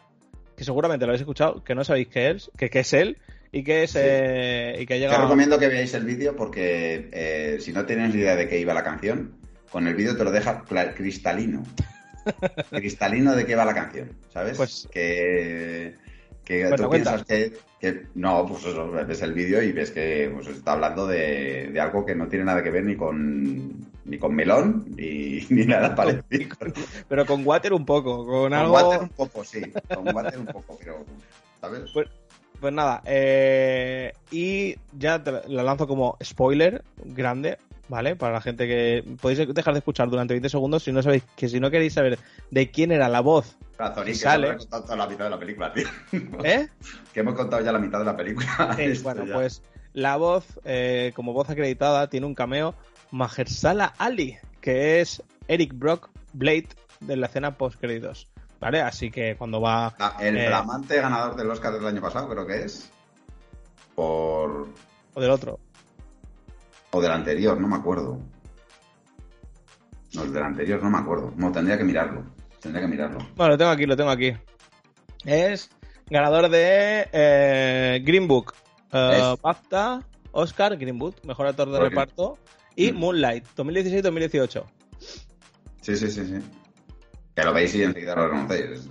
que 0.58 0.64
seguramente 0.64 1.06
lo 1.06 1.12
habéis 1.12 1.22
escuchado, 1.22 1.64
que 1.64 1.76
no 1.76 1.84
sabéis 1.84 2.08
qué 2.08 2.32
es, 2.32 2.50
que, 2.58 2.72
que 2.72 2.80
es 2.80 2.92
él 2.94 3.20
y 3.52 3.64
que 3.64 3.84
es 3.84 3.92
Sí. 3.92 4.00
eh, 4.02 4.76
y 4.80 4.86
que 4.86 4.94
Te 4.96 5.00
llega 5.00 5.18
recomiendo 5.18 5.60
que 5.60 5.68
veáis 5.68 5.94
el 5.94 6.06
vídeo 6.06 6.36
porque 6.36 7.10
eh, 7.12 7.58
si 7.60 7.72
no 7.74 7.86
tienes 7.86 8.14
ni 8.14 8.22
idea 8.22 8.36
de 8.36 8.48
qué 8.48 8.60
iba 8.60 8.74
la 8.74 8.84
canción, 8.84 9.34
con 9.72 9.88
el 9.88 9.96
vídeo 9.96 10.16
te 10.18 10.24
lo 10.24 10.32
deja 10.32 10.64
cristalino. 10.96 11.64
cristalino 12.70 13.36
de 13.36 13.46
qué 13.46 13.56
va 13.56 13.66
la 13.66 13.74
canción, 13.74 14.12
¿sabes? 14.32 14.58
Pues- 14.58 14.88
que, 14.92 15.96
que 16.46 16.62
Bueno, 16.62 16.76
tú 16.76 16.88
cuenta. 16.90 17.16
piensas 17.16 17.28
que, 17.28 17.54
que- 17.80 18.08
No, 18.16 18.46
pues 18.48 18.66
eso, 18.66 18.92
ves 18.92 19.22
el 19.22 19.34
vídeo 19.34 19.62
y 19.62 19.72
ves 19.72 19.92
que 19.92 20.30
pues, 20.34 20.48
está 20.48 20.74
hablando 20.74 21.08
de, 21.08 21.70
de 21.72 21.80
algo 21.80 22.06
que 22.06 22.16
no 22.16 22.28
tiene 22.28 22.46
nada 22.46 22.62
que 22.64 22.70
ver 22.72 22.84
ni 22.84 22.96
con 22.96 23.92
ni 24.06 24.18
con 24.18 24.34
melón 24.36 24.86
ni, 24.96 25.46
ni 25.50 25.66
nada 25.66 25.94
parecido. 25.96 26.56
pero 27.10 27.26
con 27.26 27.46
Water 27.46 27.74
un 27.74 27.86
poco, 27.86 28.18
con 28.26 28.44
Con 28.44 28.54
algo 28.54 28.74
water 28.74 29.02
un 29.02 29.10
poco, 29.10 29.44
sí. 29.44 29.62
Con 29.94 30.14
water 30.16 30.40
un 30.40 30.46
poco, 30.48 30.78
pero... 30.80 31.06
¿Sabes? 31.60 31.92
Pues- 31.94 32.08
Pues 32.62 32.74
nada, 32.74 33.02
eh, 33.06 34.13
y 34.30 34.76
ya 34.93 35.24
te 35.24 35.32
la 35.32 35.41
la 35.47 35.63
lanzo 35.63 35.88
como 35.88 36.15
spoiler 36.24 36.84
grande, 37.04 37.58
¿vale? 37.89 38.15
Para 38.15 38.34
la 38.34 38.41
gente 38.41 38.67
que 38.67 39.04
podéis 39.19 39.52
dejar 39.52 39.74
de 39.74 39.80
escuchar 39.80 40.12
durante 40.12 40.36
20 40.36 40.47
segundos 40.47 40.84
si 40.84 40.91
no 40.91 41.02
sabéis 41.02 41.24
que 41.36 41.50
si 41.50 41.60
no 41.60 41.71
queréis 41.71 41.93
saber 41.93 42.19
de 42.52 42.69
quién 42.69 42.91
era 42.91 43.10
la 43.10 43.21
voz, 43.21 43.58
Razón, 43.80 44.06
que 44.06 44.13
sale. 44.13 44.47
habrá 44.50 44.60
contado 44.60 44.95
la 44.95 45.08
mitad 45.08 45.24
de 45.24 45.30
la 45.32 45.39
película, 45.39 45.74
tío. 45.74 45.88
¿eh? 46.43 46.67
Que 47.12 47.21
hemos 47.21 47.34
contado 47.34 47.65
ya 47.65 47.71
la 47.71 47.80
mitad 47.80 47.97
de 47.97 48.06
la 48.06 48.15
película. 48.15 48.47
Sí, 48.78 49.02
bueno, 49.02 49.26
ya. 49.26 49.34
pues 49.34 49.63
la 49.93 50.17
voz, 50.17 50.45
eh, 50.63 51.12
como 51.15 51.34
voz 51.34 51.50
acreditada, 51.50 52.12
tiene 52.12 52.28
un 52.28 52.36
cameo 52.36 52.76
Mahershala 53.10 53.93
Ali, 53.97 54.38
que 54.62 55.02
es 55.02 55.24
Eric 55.47 55.74
Brock 55.74 56.12
Blade 56.34 56.67
de 57.00 57.15
la 57.15 57.26
escena 57.26 57.58
post 57.58 57.80
créditos. 57.80 58.28
¿Vale? 58.62 58.80
Así 58.82 59.12
que 59.12 59.36
cuando 59.36 59.60
va... 59.60 59.93
Ah, 60.00 60.15
el 60.21 60.38
eh, 60.38 60.47
flamante 60.47 61.02
ganador 61.02 61.36
del 61.36 61.50
Oscar 61.50 61.74
del 61.74 61.86
año 61.86 62.00
pasado, 62.00 62.30
creo 62.30 62.45
que 62.45 62.63
es. 62.63 62.89
Por. 63.95 64.69
O 65.13 65.19
del 65.19 65.32
otro. 65.32 65.60
O 66.91 67.02
del 67.02 67.12
anterior, 67.12 67.60
no 67.60 67.67
me 67.67 67.76
acuerdo. 67.76 68.19
No, 70.13 70.24
el 70.24 70.32
del 70.32 70.43
anterior 70.43 70.82
no 70.84 70.89
me 70.89 71.00
acuerdo. 71.00 71.34
No, 71.36 71.52
tendría 71.52 71.78
que 71.78 71.84
mirarlo. 71.84 72.24
Tendría 72.62 72.86
que 72.86 72.91
mirarlo. 72.91 73.19
Bueno, 73.36 73.54
lo 73.54 73.58
tengo 73.58 73.71
aquí, 73.71 73.86
lo 73.86 73.97
tengo 73.97 74.12
aquí. 74.12 74.34
Es 75.26 75.69
ganador 76.10 76.50
de 76.50 77.10
eh, 77.12 78.02
Green 78.04 78.28
Book, 78.28 78.54
eh. 78.91 79.36
BAFTA, 79.41 80.06
Oscar, 80.32 80.78
Green 80.78 81.00
Book, 81.00 81.15
mejor 81.24 81.47
actor 81.47 81.69
de 81.69 81.80
reparto, 81.80 82.38
y 82.76 82.91
Mm. 82.91 82.97
Moonlight, 82.97 83.45
2016-2018. 83.56 84.63
Sí, 85.82 85.95
sí, 85.95 86.12
sí, 86.12 86.26
sí. 86.26 86.61
Que 87.36 87.44
lo 87.44 87.54
veis 87.54 87.74
y 87.76 87.84
enseguida 87.84 88.15
lo 88.15 88.26
reconocéis. 88.28 88.65
Es, 88.72 88.89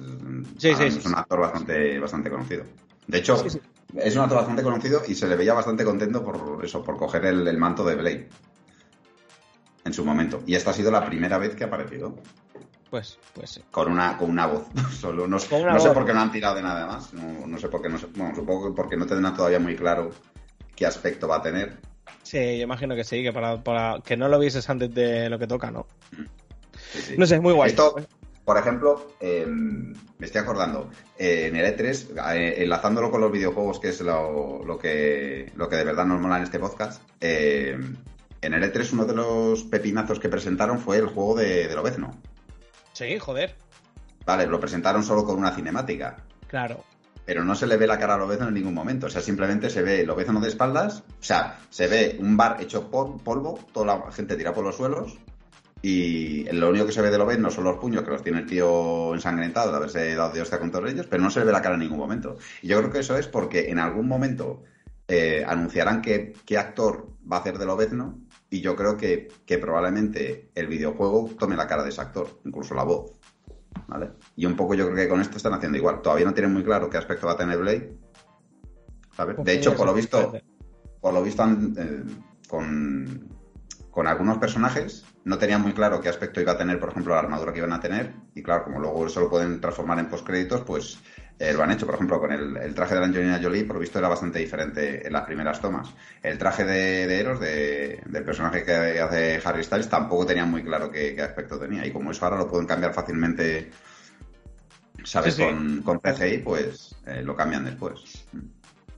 Sí, 0.58 0.74
sí, 0.74 0.84
es 0.84 1.04
un 1.06 1.14
actor 1.14 1.40
bastante, 1.40 1.98
bastante 1.98 2.30
conocido. 2.30 2.64
De 3.06 3.18
hecho, 3.18 3.36
Sí, 3.38 3.50
sí. 3.50 3.60
es 3.96 4.14
un 4.16 4.22
actor 4.22 4.38
bastante 4.38 4.62
conocido 4.62 5.02
y 5.08 5.14
se 5.14 5.26
le 5.26 5.36
veía 5.36 5.54
bastante 5.54 5.84
contento 5.84 6.22
por 6.24 6.64
eso, 6.64 6.82
por 6.82 6.96
coger 6.96 7.24
el, 7.26 7.46
el 7.46 7.56
manto 7.58 7.84
de 7.84 7.94
Blade. 7.96 8.28
En 9.84 9.92
su 9.94 10.04
momento. 10.04 10.42
Y 10.46 10.54
esta 10.54 10.70
ha 10.70 10.74
sido 10.74 10.90
la 10.90 11.04
primera 11.06 11.38
vez 11.38 11.54
que 11.54 11.64
ha 11.64 11.66
aparecido. 11.68 12.14
Pues, 12.90 13.18
pues 13.34 13.50
sí. 13.50 13.62
Con 13.70 13.90
una, 13.90 14.16
con 14.18 14.30
una 14.30 14.46
voz. 14.46 14.66
Solo 15.00 15.26
no, 15.26 15.38
una 15.50 15.72
no 15.72 15.80
sé 15.80 15.90
por 15.90 16.04
qué 16.04 16.12
no 16.12 16.20
han 16.20 16.32
tirado 16.32 16.54
de 16.56 16.62
nada 16.62 16.86
más. 16.86 17.12
No, 17.14 17.46
no 17.46 17.58
sé 17.58 17.68
por 17.68 17.80
qué 17.82 17.88
no 17.88 17.98
sé- 17.98 18.06
Bueno, 18.14 18.34
supongo 18.34 18.68
que 18.70 18.76
porque 18.76 18.96
no 18.96 19.06
tendrán 19.06 19.34
todavía 19.36 19.58
muy 19.60 19.76
claro 19.76 20.10
qué 20.76 20.86
aspecto 20.86 21.26
va 21.28 21.36
a 21.36 21.42
tener. 21.42 21.78
Sí, 22.22 22.58
yo 22.58 22.64
imagino 22.64 22.94
que 22.94 23.04
sí, 23.04 23.22
que 23.22 23.32
para, 23.32 23.62
para 23.62 24.00
que 24.04 24.16
no 24.16 24.28
lo 24.28 24.38
vieses 24.38 24.68
antes 24.68 24.92
de 24.94 25.30
lo 25.30 25.38
que 25.38 25.46
toca, 25.46 25.70
¿no? 25.70 25.86
Sí, 26.92 27.00
sí. 27.00 27.14
No 27.16 27.26
sé, 27.26 27.36
es 27.36 27.42
muy 27.42 27.54
guay. 27.54 27.70
Esto, 27.70 27.94
por 28.50 28.58
ejemplo, 28.58 29.12
eh, 29.20 29.46
me 29.46 30.26
estoy 30.26 30.40
acordando, 30.40 30.90
eh, 31.16 31.46
en 31.46 31.54
el 31.54 31.64
E3, 31.76 32.34
eh, 32.34 32.54
enlazándolo 32.64 33.08
con 33.08 33.20
los 33.20 33.30
videojuegos, 33.30 33.78
que 33.78 33.90
es 33.90 34.00
lo, 34.00 34.64
lo 34.64 34.76
que, 34.76 35.52
lo 35.54 35.68
que 35.68 35.76
de 35.76 35.84
verdad 35.84 36.04
nos 36.04 36.20
mola 36.20 36.38
en 36.38 36.42
este 36.42 36.58
podcast, 36.58 37.00
eh, 37.20 37.78
en 38.42 38.54
el 38.54 38.62
E3 38.64 38.92
uno 38.94 39.04
de 39.04 39.14
los 39.14 39.62
pepinazos 39.62 40.18
que 40.18 40.28
presentaron 40.28 40.80
fue 40.80 40.96
el 40.96 41.06
juego 41.06 41.36
de, 41.36 41.68
de 41.68 41.74
Lobezno. 41.76 42.10
Sí, 42.92 43.20
joder. 43.20 43.54
Vale, 44.26 44.46
lo 44.48 44.58
presentaron 44.58 45.04
solo 45.04 45.24
con 45.24 45.38
una 45.38 45.54
cinemática. 45.54 46.16
Claro. 46.48 46.82
pero 47.24 47.44
no 47.44 47.54
se 47.54 47.68
le 47.68 47.76
ve 47.76 47.86
la 47.86 48.00
cara 48.00 48.14
a 48.14 48.18
Lobezno 48.18 48.48
en 48.48 48.54
ningún 48.54 48.74
momento. 48.74 49.06
O 49.06 49.10
sea, 49.10 49.22
simplemente 49.22 49.70
se 49.70 49.82
ve 49.82 50.04
Lobezno 50.04 50.40
de 50.40 50.48
espaldas, 50.48 51.04
o 51.08 51.22
sea, 51.22 51.60
se 51.70 51.86
ve 51.86 52.16
un 52.18 52.36
bar 52.36 52.56
hecho 52.60 52.90
pol- 52.90 53.20
polvo, 53.22 53.60
toda 53.72 53.86
la 53.86 54.10
gente 54.10 54.34
tira 54.34 54.52
por 54.52 54.64
los 54.64 54.74
suelos, 54.76 55.16
y 55.82 56.44
lo 56.52 56.70
único 56.70 56.86
que 56.86 56.92
se 56.92 57.00
ve 57.00 57.10
de 57.10 57.18
Lobezno 57.18 57.50
son 57.50 57.64
los 57.64 57.78
puños 57.78 58.02
que 58.02 58.10
los 58.10 58.22
tiene 58.22 58.40
el 58.40 58.46
tío 58.46 59.14
ensangrentado 59.14 59.70
de 59.70 59.76
haberse 59.76 60.14
dado 60.14 60.32
de 60.32 60.42
hostia 60.42 60.58
con 60.58 60.70
todos 60.70 60.90
ellos, 60.90 61.06
pero 61.08 61.22
no 61.22 61.30
se 61.30 61.40
le 61.40 61.46
ve 61.46 61.52
la 61.52 61.62
cara 61.62 61.74
en 61.74 61.80
ningún 61.80 61.98
momento. 61.98 62.36
Y 62.62 62.68
yo 62.68 62.78
creo 62.78 62.90
que 62.90 62.98
eso 62.98 63.16
es 63.16 63.26
porque 63.26 63.70
en 63.70 63.78
algún 63.78 64.06
momento 64.06 64.62
eh, 65.08 65.44
anunciarán 65.46 66.02
que, 66.02 66.34
qué 66.44 66.58
actor 66.58 67.08
va 67.30 67.38
a 67.38 67.40
hacer 67.40 67.58
de 67.58 67.66
Lobezno, 67.66 68.18
y 68.50 68.60
yo 68.60 68.74
creo 68.74 68.96
que, 68.96 69.28
que 69.46 69.58
probablemente 69.58 70.50
el 70.54 70.66
videojuego 70.66 71.30
tome 71.38 71.56
la 71.56 71.68
cara 71.68 71.84
de 71.84 71.90
ese 71.90 72.00
actor, 72.00 72.40
incluso 72.44 72.74
la 72.74 72.82
voz. 72.82 73.12
¿Vale? 73.86 74.10
Y 74.36 74.46
un 74.46 74.56
poco 74.56 74.74
yo 74.74 74.84
creo 74.86 74.96
que 74.96 75.08
con 75.08 75.20
esto 75.20 75.36
están 75.36 75.54
haciendo 75.54 75.78
igual. 75.78 76.02
Todavía 76.02 76.26
no 76.26 76.34
tienen 76.34 76.52
muy 76.52 76.64
claro 76.64 76.90
qué 76.90 76.98
aspecto 76.98 77.26
va 77.26 77.32
a 77.34 77.36
tener 77.36 77.58
Blade. 77.58 77.96
¿sabes? 79.16 79.36
De 79.44 79.54
hecho, 79.54 79.74
por 79.74 79.86
lo 79.86 79.94
visto, 79.94 80.32
por 81.00 81.14
lo 81.14 81.22
visto 81.22 81.42
han, 81.42 81.74
eh, 81.78 82.02
con, 82.48 83.28
con 83.90 84.06
algunos 84.06 84.38
personajes 84.38 85.04
no 85.24 85.36
tenían 85.38 85.60
muy 85.62 85.72
claro 85.72 86.00
qué 86.00 86.08
aspecto 86.08 86.40
iba 86.40 86.52
a 86.52 86.58
tener, 86.58 86.78
por 86.80 86.90
ejemplo, 86.90 87.12
la 87.14 87.20
armadura 87.20 87.52
que 87.52 87.58
iban 87.58 87.72
a 87.72 87.80
tener. 87.80 88.12
Y 88.34 88.42
claro, 88.42 88.64
como 88.64 88.78
luego 88.80 89.06
eso 89.06 89.20
lo 89.20 89.28
pueden 89.30 89.60
transformar 89.60 89.98
en 89.98 90.08
postcréditos, 90.08 90.62
pues 90.62 90.98
eh, 91.38 91.52
lo 91.52 91.62
han 91.62 91.72
hecho. 91.72 91.86
Por 91.86 91.96
ejemplo, 91.96 92.20
con 92.20 92.32
el, 92.32 92.56
el 92.56 92.74
traje 92.74 92.94
de 92.94 93.00
la 93.00 93.06
Angelina 93.06 93.40
Jolie, 93.42 93.64
por 93.64 93.74
lo 93.76 93.80
visto 93.80 93.98
era 93.98 94.08
bastante 94.08 94.38
diferente 94.38 95.06
en 95.06 95.12
las 95.12 95.24
primeras 95.24 95.60
tomas. 95.60 95.88
El 96.22 96.38
traje 96.38 96.64
de, 96.64 97.06
de 97.06 97.20
Eros, 97.20 97.40
de- 97.40 98.00
del 98.06 98.24
personaje 98.24 98.64
que 98.64 99.00
hace 99.00 99.40
Harry 99.44 99.64
Styles, 99.64 99.88
tampoco 99.88 100.24
tenían 100.26 100.50
muy 100.50 100.62
claro 100.62 100.90
qué, 100.90 101.14
qué 101.14 101.22
aspecto 101.22 101.58
tenía. 101.58 101.84
Y 101.86 101.92
como 101.92 102.12
eso 102.12 102.24
ahora 102.24 102.38
lo 102.38 102.48
pueden 102.48 102.66
cambiar 102.66 102.94
fácilmente, 102.94 103.70
¿sabes? 105.04 105.34
Sí, 105.34 105.42
sí. 105.42 105.46
Con, 105.48 105.82
con 105.82 106.00
CGI, 106.00 106.38
pues 106.38 106.94
eh, 107.06 107.22
lo 107.22 107.34
cambian 107.36 107.64
después. 107.64 108.24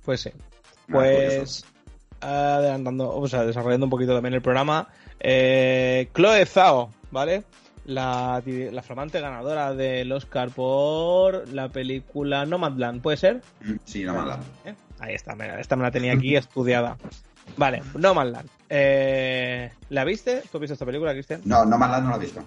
Pues 0.05 0.21
sí. 0.21 0.31
Pues 0.89 1.65
adelantando, 2.23 3.15
o 3.15 3.29
sea, 3.29 3.45
desarrollando 3.45 3.87
un 3.87 3.91
poquito 3.91 4.15
también 4.15 4.35
el 4.35 4.43
programa, 4.43 4.89
eh, 5.21 6.09
Chloe 6.15 6.47
Zhao, 6.47 6.91
¿vale? 7.11 7.45
La, 7.85 8.43
la 8.47 8.83
flamante 8.83 9.21
ganadora 9.21 9.75
del 9.75 10.13
Oscar 10.13 10.51
por 10.51 11.49
la 11.49 11.69
película 11.69 12.47
Nomadland, 12.47 13.03
¿puede 13.03 13.17
ser? 13.17 13.43
Sí, 13.85 14.05
no 14.05 14.15
mala. 14.15 14.39
¿Eh? 14.65 14.75
Ahí 15.01 15.15
está, 15.15 15.35
mira, 15.35 15.61
esta 15.61 15.75
me 15.75 15.83
la 15.83 15.91
tenía 15.91 16.13
aquí 16.13 16.37
estudiada. 16.37 16.97
Vale, 17.57 17.83
Nomadland. 17.95 18.49
Eh, 18.69 19.71
¿La 19.91 20.05
viste? 20.05 20.43
¿Tú 20.51 20.59
has 20.59 20.61
visto 20.61 20.75
esta 20.75 20.87
película, 20.87 21.13
Cristian? 21.13 21.41
No, 21.45 21.65
no 21.65 21.77
mala 21.77 22.01
no 22.01 22.11
lo 22.11 22.17
he 22.17 22.21
visto. 22.21 22.43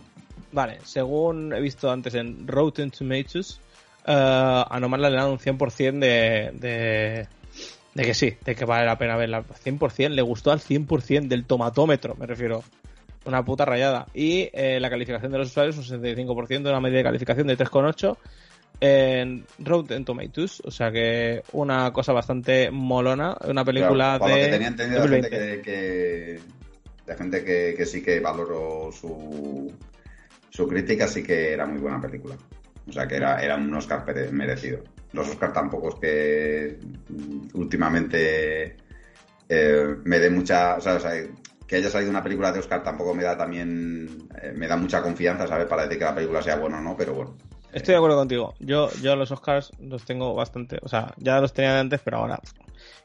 Vale, 0.51 0.79
según 0.85 1.53
he 1.53 1.59
visto 1.59 1.91
antes 1.91 2.15
en 2.15 2.47
Rotten 2.47 2.89
Tomatoes, 2.91 3.59
eh, 4.05 4.63
a 4.69 4.79
Nomadland 4.79 5.15
le 5.15 5.21
dan 5.21 5.31
un 5.31 5.39
100% 5.39 5.99
de, 5.99 6.51
de, 6.53 7.27
de 7.95 8.03
que 8.03 8.13
sí, 8.13 8.35
de 8.45 8.53
que 8.55 8.65
vale 8.65 8.85
la 8.85 8.97
pena 8.97 9.15
verla. 9.17 9.43
100%, 9.43 10.09
le 10.09 10.21
gustó 10.21 10.51
al 10.51 10.59
100% 10.59 11.27
del 11.27 11.45
tomatómetro, 11.45 12.13
me 12.15 12.27
refiero. 12.27 12.63
Una 13.25 13.43
puta 13.43 13.65
rayada. 13.65 14.05
Y 14.13 14.49
eh, 14.53 14.79
la 14.79 14.87
calificación 14.91 15.31
de 15.31 15.39
los 15.39 15.47
usuarios, 15.47 15.77
un 15.79 15.83
65%, 15.85 16.59
una 16.69 16.79
media 16.79 16.99
de 16.99 17.03
calificación 17.05 17.47
de 17.47 17.57
3,8 17.57 18.15
en 18.81 19.45
Rotten 19.57 20.05
Tomatoes. 20.05 20.61
O 20.63 20.69
sea 20.69 20.91
que 20.91 21.41
una 21.53 21.91
cosa 21.91 22.13
bastante 22.13 22.69
molona. 22.69 23.35
Una 23.47 23.65
película 23.65 24.17
Claro, 24.19 24.27
lo 24.27 24.35
de. 24.35 24.41
que 24.45 24.51
tenía 24.51 24.67
entendido 24.67 25.07
la 25.07 25.09
gente 25.09 25.29
2020. 25.29 25.61
que, 25.61 25.61
que- 25.63 26.39
la 27.07 27.15
gente 27.15 27.43
que, 27.43 27.73
que 27.77 27.85
sí 27.85 28.01
que 28.03 28.19
valoró 28.19 28.91
su, 28.91 29.71
su 30.49 30.67
crítica, 30.67 31.07
sí 31.07 31.23
que 31.23 31.51
era 31.53 31.65
muy 31.65 31.79
buena 31.79 31.99
película. 32.01 32.35
O 32.87 32.91
sea 32.91 33.07
que 33.07 33.15
era, 33.15 33.41
era 33.43 33.55
un 33.55 33.73
Oscar 33.73 34.03
merecido. 34.31 34.79
Los 35.15 35.29
Oscar 35.29 35.51
tampoco 35.53 35.89
es 35.89 35.95
que 35.95 36.79
últimamente 37.53 38.75
eh, 39.49 39.95
me 40.03 40.19
dé 40.19 40.29
mucha. 40.29 40.75
O 40.75 40.81
sea, 40.81 40.95
o 40.95 40.99
sea, 40.99 41.11
que 41.67 41.75
haya 41.77 41.89
salido 41.89 42.11
una 42.11 42.23
película 42.23 42.51
de 42.51 42.59
Oscar 42.59 42.83
tampoco 42.83 43.13
me 43.13 43.23
da 43.23 43.37
también. 43.37 44.27
eh, 44.41 44.53
me 44.55 44.67
da 44.67 44.77
mucha 44.77 45.01
confianza, 45.01 45.47
¿sabes? 45.47 45.67
Para 45.67 45.83
decir 45.83 45.99
que 45.99 46.05
la 46.05 46.15
película 46.15 46.41
sea 46.41 46.57
buena 46.57 46.77
o 46.79 46.81
no, 46.81 46.95
pero 46.97 47.13
bueno. 47.13 47.37
Estoy 47.73 47.91
de 47.93 47.97
acuerdo 47.97 48.17
contigo. 48.17 48.53
Yo, 48.59 48.89
yo 49.01 49.15
los 49.17 49.31
Oscars 49.31 49.71
los 49.79 50.05
tengo 50.05 50.33
bastante. 50.33 50.79
O 50.81 50.87
sea, 50.87 51.13
ya 51.17 51.41
los 51.41 51.53
tenía 51.53 51.73
de 51.73 51.79
antes, 51.81 51.99
pero 52.03 52.17
ahora. 52.17 52.39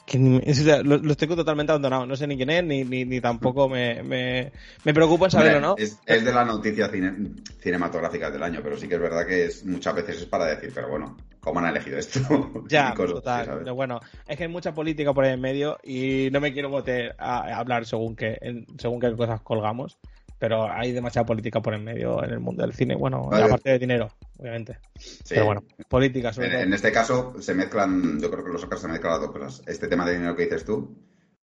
que 0.07 0.18
ni 0.18 0.38
me- 0.38 0.44
o 0.51 0.55
sea, 0.55 0.83
los, 0.83 1.03
los 1.03 1.16
tengo 1.16 1.35
totalmente 1.35 1.73
abandonados. 1.73 2.07
No 2.07 2.14
sé 2.16 2.27
ni 2.27 2.37
quién 2.37 2.51
es, 2.51 2.62
ni, 2.64 2.85
ni, 2.85 3.05
ni 3.05 3.20
tampoco 3.20 3.68
me, 3.68 4.03
me, 4.03 4.53
me 4.85 4.94
preocupa 4.94 5.25
en 5.27 5.31
saberlo, 5.33 5.61
¿no? 5.61 5.75
Es, 5.77 5.99
es 6.07 6.25
de 6.25 6.33
las 6.33 6.46
noticias 6.46 6.90
cine- 6.92 7.33
cinematográficas 7.61 8.33
del 8.33 8.42
año, 8.44 8.61
pero 8.62 8.77
sí 8.77 8.87
que 8.87 8.94
es 8.94 9.01
verdad 9.01 9.27
que 9.27 9.46
es, 9.46 9.64
muchas 9.64 9.94
veces 9.94 10.18
es 10.18 10.27
para 10.27 10.44
decir, 10.46 10.70
pero 10.75 10.88
bueno, 10.88 11.16
¿cómo 11.40 11.61
han 11.61 11.66
elegido 11.66 11.98
esto? 11.98 12.20
Ya, 12.68 12.94
cosas 12.94 13.14
total. 13.14 13.46
¿sabes? 13.46 13.61
Pero 13.64 13.74
bueno, 13.74 14.00
es 14.26 14.37
que 14.37 14.44
hay 14.44 14.48
mucha 14.48 14.74
política 14.74 15.12
por 15.12 15.24
ahí 15.24 15.33
en 15.33 15.40
medio 15.40 15.79
y 15.83 16.29
no 16.31 16.40
me 16.40 16.53
quiero 16.53 16.70
meter 16.70 17.14
a, 17.18 17.59
hablar 17.59 17.87
según 17.87 18.14
qué, 18.16 18.38
según 18.79 19.00
qué 19.00 19.14
cosas 19.16 19.40
colgamos. 19.42 19.98
Pero 20.38 20.70
hay 20.72 20.92
demasiada 20.92 21.26
política 21.26 21.61
por 21.61 21.74
en 21.74 21.85
medio 21.85 22.24
en 22.24 22.31
el 22.31 22.40
mundo 22.40 22.62
del 22.62 22.72
cine. 22.72 22.94
Bueno, 22.94 23.24
Vale. 23.24 23.44
aparte 23.44 23.70
de 23.70 23.79
dinero, 23.79 24.09
obviamente. 24.38 24.79
Sí. 24.98 25.35
Pero 25.35 25.44
bueno, 25.44 25.62
política 25.87 26.33
sobre 26.33 26.46
En, 26.46 26.53
todo. 26.55 26.62
en 26.62 26.72
este 26.72 26.92
caso 26.92 27.35
se 27.42 27.55
mezclan, 27.55 28.18
yo 28.18 28.31
creo 28.31 28.42
que 28.44 28.50
los 28.50 28.62
Oscars 28.62 28.81
se 28.81 28.88
mezclan 28.88 29.12
las 29.12 29.20
dos 29.20 29.33
cosas. 29.33 29.62
Este 29.66 29.87
tema 29.87 30.07
de 30.07 30.14
dinero 30.14 30.35
que 30.35 30.44
dices 30.44 30.64
tú, 30.64 30.96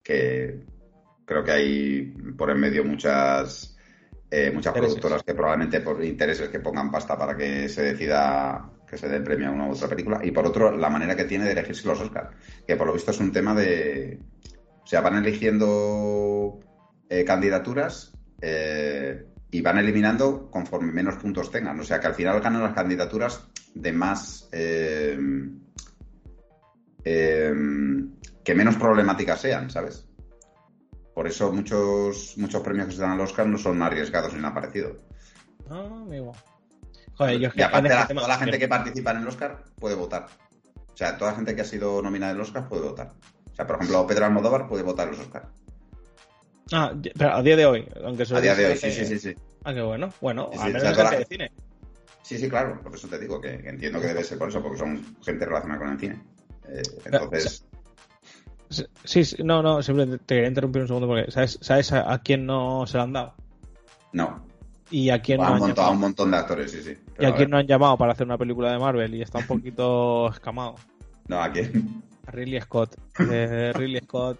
que 0.03 0.63
creo 1.25 1.43
que 1.43 1.51
hay 1.51 2.01
por 2.37 2.51
en 2.51 2.59
medio 2.59 2.83
muchas 2.85 3.75
eh, 4.29 4.51
muchas 4.51 4.73
Intereses. 4.73 4.95
productoras 4.95 5.23
que 5.23 5.33
probablemente 5.35 5.81
por 5.81 6.03
intereses 6.03 6.49
que 6.49 6.59
pongan 6.59 6.89
pasta 6.89 7.17
para 7.17 7.37
que 7.37 7.69
se 7.69 7.83
decida 7.83 8.72
que 8.93 8.99
se 8.99 9.09
dé 9.09 9.17
el 9.17 9.23
premio 9.23 9.49
a 9.49 9.51
una 9.51 9.67
u 9.67 9.71
otra 9.71 9.87
película. 9.87 10.19
Y 10.23 10.31
por 10.31 10.45
otro, 10.45 10.75
la 10.75 10.89
manera 10.89 11.15
que 11.15 11.25
tiene 11.25 11.45
de 11.45 11.51
elegirse 11.51 11.87
los 11.87 11.99
Oscars, 11.99 12.35
que 12.65 12.75
por 12.75 12.87
lo 12.87 12.93
visto 12.93 13.11
es 13.11 13.19
un 13.19 13.31
tema 13.31 13.53
de... 13.53 14.19
O 14.83 14.87
sea, 14.87 15.01
van 15.01 15.15
eligiendo 15.15 16.59
eh, 17.09 17.25
candidaturas 17.25 18.13
eh, 18.41 19.25
y 19.49 19.61
van 19.61 19.79
eliminando 19.79 20.49
conforme 20.51 20.91
menos 20.91 21.15
puntos 21.15 21.49
tengan. 21.49 21.79
O 21.79 21.83
sea, 21.83 21.99
que 21.99 22.07
al 22.07 22.15
final 22.15 22.39
ganan 22.39 22.63
las 22.63 22.73
candidaturas 22.73 23.47
de 23.73 23.91
más... 23.91 24.47
eh, 24.51 25.17
que 27.03 28.55
menos 28.55 28.75
problemáticas 28.75 29.41
sean, 29.41 29.69
¿sabes? 29.69 30.07
Por 31.13 31.27
eso 31.27 31.51
muchos, 31.51 32.37
muchos 32.37 32.61
premios 32.61 32.87
que 32.87 32.93
se 32.93 33.01
dan 33.01 33.11
al 33.11 33.21
Oscar 33.21 33.47
no 33.47 33.57
son 33.57 33.81
arriesgados 33.81 34.33
ni 34.33 34.41
nada 34.41 34.53
parecido. 34.53 34.97
Ah, 35.69 35.87
amigo. 36.01 36.33
Joder, 37.15 37.39
yo 37.39 37.47
es 37.49 37.53
que 37.53 37.59
y 37.59 37.63
aparte, 37.63 37.87
este 37.89 38.13
la- 38.13 38.21
toda 38.21 38.27
la 38.27 38.37
gente 38.39 38.59
que 38.59 38.67
participa 38.67 39.11
en 39.11 39.17
el 39.17 39.27
Oscar 39.27 39.63
puede 39.79 39.95
votar. 39.95 40.27
O 40.93 40.97
sea, 40.97 41.17
toda 41.17 41.31
la 41.31 41.37
gente 41.37 41.55
que 41.55 41.61
ha 41.61 41.65
sido 41.65 42.01
nominada 42.01 42.31
en 42.31 42.37
el 42.37 42.43
Oscar 42.43 42.67
puede 42.67 42.83
votar. 42.83 43.11
O 43.51 43.55
sea, 43.55 43.67
por 43.67 43.75
ejemplo, 43.77 44.07
Pedro 44.07 44.25
Almodóvar 44.25 44.67
puede 44.67 44.83
votar 44.83 45.07
en 45.07 45.11
los 45.13 45.21
Oscar. 45.21 45.47
Ah, 46.71 46.93
pero 47.17 47.33
a 47.33 47.41
día 47.43 47.55
de 47.55 47.65
hoy, 47.65 47.87
aunque 48.03 48.23
A 48.23 48.41
día 48.41 48.55
de 48.55 48.65
hoy, 48.65 48.77
sí, 48.77 48.91
sí, 48.91 49.05
sí, 49.05 49.19
sí. 49.19 49.35
Ah, 49.63 49.73
qué 49.73 49.81
bueno. 49.81 50.11
Bueno, 50.21 50.49
Sí, 50.53 50.57
sí, 50.57 50.63
menos 50.65 50.81
o 50.81 50.85
sea, 50.85 50.93
gente 50.95 51.03
la- 51.03 51.19
de 51.19 51.25
cine. 51.25 51.51
Sí, 52.23 52.37
sí, 52.37 52.49
claro, 52.49 52.79
por 52.81 52.95
eso 52.95 53.07
te 53.07 53.19
digo 53.19 53.41
que, 53.41 53.53
entiendo 53.53 53.99
que 53.99 54.07
debe 54.07 54.23
ser 54.23 54.37
por 54.37 54.49
eso, 54.49 54.61
porque 54.63 54.77
son 54.79 55.17
gente 55.23 55.45
relacionada 55.45 55.79
con 55.81 55.89
el 55.91 55.99
cine. 55.99 56.23
Eh, 56.69 56.81
entonces. 57.05 57.65
Sí, 59.03 59.23
sí, 59.25 59.43
no, 59.43 59.61
no, 59.61 59.83
simplemente 59.83 60.23
te 60.25 60.35
quería 60.35 60.47
interrumpir 60.47 60.81
un 60.81 60.87
segundo 60.87 61.07
porque 61.07 61.29
¿sabes, 61.29 61.59
¿sabes 61.61 61.91
a, 61.91 62.17
quién 62.23 62.45
no 62.45 62.87
se 62.87 62.97
lo 62.97 63.03
han 63.03 63.13
dado? 63.13 63.35
No. 64.13 64.47
Y 64.89 65.09
a 65.09 65.21
quién 65.21 65.41
a 65.41 65.47
no 65.47 65.53
un, 65.53 65.59
montón, 65.59 65.85
a 65.85 65.89
un 65.89 65.99
montón 65.99 66.31
de 66.31 66.37
actores, 66.37 66.71
sí, 66.71 66.81
sí. 66.81 66.97
Y 67.19 67.25
a, 67.25 67.35
quién 67.35 67.49
no 67.49 67.57
han 67.57 67.67
llamado 67.67 67.97
para 67.97 68.13
hacer 68.13 68.25
una 68.25 68.37
película 68.37 68.71
de 68.71 68.79
Marvel 68.79 69.13
y 69.15 69.21
está 69.21 69.39
un 69.39 69.47
poquito 69.47 70.29
escamado. 70.33 70.75
No, 71.27 71.41
¿a 71.41 71.51
quién? 71.51 72.03
A 72.25 72.31
Ridley 72.31 72.59
Scott. 72.61 72.95
Ridley 73.17 74.01
Scott 74.03 74.37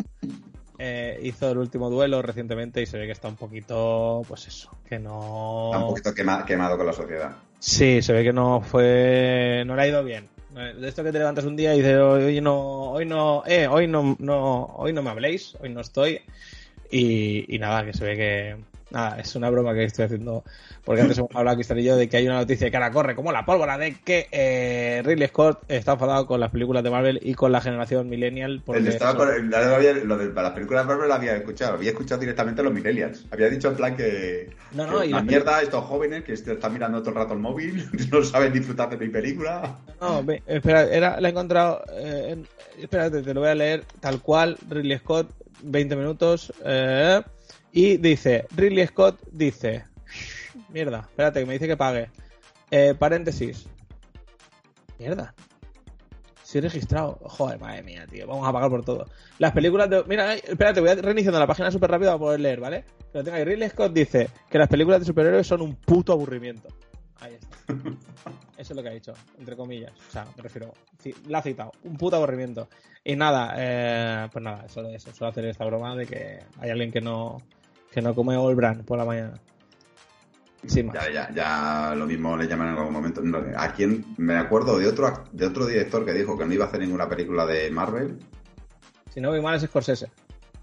eh, 0.80 1.20
hizo 1.24 1.52
el 1.52 1.58
último 1.58 1.90
duelo 1.90 2.22
recientemente 2.22 2.82
y 2.82 2.86
se 2.86 2.98
ve 2.98 3.06
que 3.06 3.12
está 3.12 3.28
un 3.28 3.36
poquito, 3.36 4.22
pues 4.28 4.48
eso, 4.48 4.72
que 4.88 5.00
no... 5.00 5.72
Está 5.72 5.86
un 5.86 5.90
poquito 5.90 6.14
quemado 6.14 6.78
con 6.78 6.86
la 6.86 6.94
sociedad. 6.94 7.36
Sí, 7.60 8.02
se 8.02 8.14
ve 8.14 8.24
que 8.24 8.34
no 8.34 8.62
fue... 8.62 9.64
no 9.66 9.76
le 9.76 9.82
ha 9.82 9.88
ido 9.88 10.04
bien. 10.04 10.28
De 10.54 10.88
esto 10.88 11.04
que 11.04 11.12
te 11.12 11.18
levantas 11.18 11.46
un 11.46 11.56
día 11.56 11.74
y 11.74 11.78
dices, 11.78 11.98
hoy 11.98 12.40
no, 12.40 12.92
hoy 12.92 13.06
no, 13.06 13.44
eh, 13.46 13.68
hoy 13.68 13.88
no, 13.88 14.16
no, 14.20 14.66
hoy 14.76 14.94
no 14.94 15.02
me 15.02 15.10
habléis, 15.10 15.56
hoy 15.60 15.70
no 15.70 15.82
estoy. 15.82 16.22
Y, 16.92 17.56
y 17.56 17.58
nada, 17.58 17.84
que 17.84 17.94
se 17.94 18.06
ve 18.06 18.16
que, 18.16 18.56
nada, 18.94 19.20
es 19.20 19.36
una 19.36 19.50
broma 19.50 19.74
que 19.74 19.84
estoy 19.84 20.06
haciendo, 20.06 20.44
porque 20.86 21.02
antes 21.02 21.18
hemos 21.18 21.36
hablado 21.36 21.58
Cristal 21.58 21.80
y 21.80 21.84
yo 21.84 21.98
de 21.98 22.08
que 22.08 22.18
hay 22.18 22.28
una 22.28 22.38
noticia 22.38 22.66
de 22.66 22.72
cara 22.72 22.92
corre 22.92 23.16
como 23.16 23.32
la 23.32 23.44
pólvora 23.44 23.78
de 23.78 23.96
que 23.96 24.28
eh, 24.32 25.02
Ridley 25.04 25.28
Scott 25.28 25.64
está 25.68 25.94
enfadado 25.94 26.28
con 26.28 26.40
las 26.40 26.52
películas 26.52 26.84
de 26.84 26.92
Marvel 26.92 27.20
y 27.22 27.34
con 27.34 27.52
la 27.52 27.60
generación 27.60 28.08
millennial. 28.08 28.62
Porque 28.64 28.88
estaba 28.88 29.18
con, 29.18 29.28
lo 29.28 30.18
de 30.18 30.34
las 30.34 30.52
películas 30.52 30.84
de 30.84 30.88
Marvel 30.88 31.08
lo 31.08 31.14
había 31.14 31.36
escuchado, 31.36 31.74
había 31.74 31.90
escuchado 31.90 32.22
directamente 32.22 32.62
a 32.62 32.64
los 32.64 32.74
millennials. 32.74 33.26
Había 33.32 33.50
dicho 33.50 33.70
en 33.70 33.76
plan 33.76 33.98
que, 33.98 34.52
no, 34.74 34.86
no, 34.86 35.04
la 35.04 35.22
mierda 35.24 35.62
estos 35.62 35.84
jóvenes 35.86 36.24
que 36.24 36.34
están 36.34 36.72
mirando 36.72 37.00
todo 37.00 37.10
el 37.10 37.16
rato 37.16 37.34
el 37.34 37.40
móvil, 37.40 37.90
no 38.12 38.24
saben 38.24 38.54
disfrutar 38.54 38.90
de 38.90 38.98
mi 38.98 39.10
película. 39.10 39.76
No, 40.00 40.24
espera, 40.46 40.84
era, 40.84 41.20
la 41.20 41.28
he 41.28 41.32
encontrado, 41.32 41.84
eh, 41.94 42.44
espérate, 42.80 43.24
te 43.24 43.34
lo 43.34 43.42
voy 43.42 43.50
a 43.50 43.56
leer 43.56 43.84
tal 44.00 44.22
cual, 44.22 44.58
Ridley 44.70 45.00
Scott, 45.00 45.32
20 45.64 45.96
minutos. 45.96 46.54
Eh, 46.64 47.22
y 47.74 47.98
dice, 47.98 48.46
Ridley 48.56 48.86
Scott 48.86 49.20
dice, 49.32 49.84
mierda, 50.70 51.00
espérate 51.10 51.40
que 51.40 51.46
me 51.48 51.54
dice 51.54 51.68
que 51.68 51.76
pague. 51.76 52.10
Eh, 52.70 52.94
paréntesis. 52.98 53.68
Mierda. 55.00 55.34
Sí 56.44 56.62
registrado. 56.62 57.18
Joder, 57.24 57.60
madre 57.60 57.82
mía, 57.82 58.06
tío. 58.06 58.28
Vamos 58.28 58.48
a 58.48 58.54
pagar 58.54 58.70
por 58.70 58.86
todo. 58.86 59.08
Las 59.40 59.54
películas 59.54 59.90
de... 59.90 60.04
Mira, 60.04 60.36
espérate, 60.36 60.82
voy 60.82 60.90
a 60.92 60.96
reiniciando 60.96 61.40
la 61.40 61.48
página 61.48 61.72
súper 61.72 61.90
rápido 61.90 62.12
para 62.12 62.20
poder 62.20 62.40
leer, 62.42 62.60
¿vale? 62.60 62.86
Pero 63.12 63.24
tenga 63.24 63.44
Ridley 63.44 63.70
Scott 63.70 63.92
dice 63.92 64.30
que 64.52 64.60
las 64.60 64.68
películas 64.68 65.00
de 65.00 65.08
superhéroes 65.08 65.48
son 65.48 65.62
un 65.62 65.76
puto 65.76 66.14
aburrimiento. 66.14 66.70
Ahí 67.22 67.34
está. 67.34 67.58
Eso 68.58 68.74
es 68.74 68.78
lo 68.78 68.84
que 68.84 68.90
ha 68.90 68.94
dicho, 68.94 69.14
entre 69.40 69.56
comillas. 69.56 69.94
O 70.10 70.12
sea, 70.12 70.28
me 70.38 70.44
refiero. 70.44 70.74
La 71.28 71.40
ha 71.40 71.42
citado. 71.42 71.72
Un 71.84 71.98
puto 71.98 72.18
aburrimiento. 72.18 72.70
Y 73.04 73.16
nada, 73.16 73.56
eh, 73.58 74.30
pues 74.32 74.44
nada, 74.44 74.70
solo 74.70 74.90
eso. 74.90 75.12
Solo 75.14 75.32
hacer 75.32 75.46
esta 75.46 75.66
broma 75.66 75.96
de 75.96 76.06
que 76.06 76.40
hay 76.60 76.70
alguien 76.70 76.92
que 76.92 77.02
no 77.02 77.42
que 77.94 78.02
no 78.02 78.16
come 78.16 78.36
All 78.36 78.56
Brand 78.56 78.84
por 78.84 78.98
la 78.98 79.06
mañana. 79.06 79.40
Sí, 80.66 80.82
Ya, 80.94 81.12
ya, 81.12 81.30
ya 81.34 81.94
lo 81.96 82.06
mismo 82.06 82.38
le 82.38 82.48
llaman 82.48 82.70
en 82.70 82.78
algún 82.78 82.94
momento. 82.94 83.22
¿A 83.58 83.74
quién? 83.74 84.06
Me 84.18 84.38
acuerdo 84.38 84.80
de 84.80 84.88
otro, 84.88 85.26
de 85.32 85.46
otro 85.46 85.66
director 85.66 86.06
que 86.06 86.14
dijo 86.14 86.38
que 86.38 86.46
no 86.46 86.54
iba 86.54 86.66
a 86.66 86.68
hacer 86.70 86.80
ninguna 86.80 87.10
película 87.10 87.46
de 87.46 87.70
Marvel. 87.70 88.18
Si 89.14 89.20
no 89.20 89.30
voy 89.30 89.42
mal 89.42 89.56
es 89.56 89.64
Scorsese. 89.64 90.10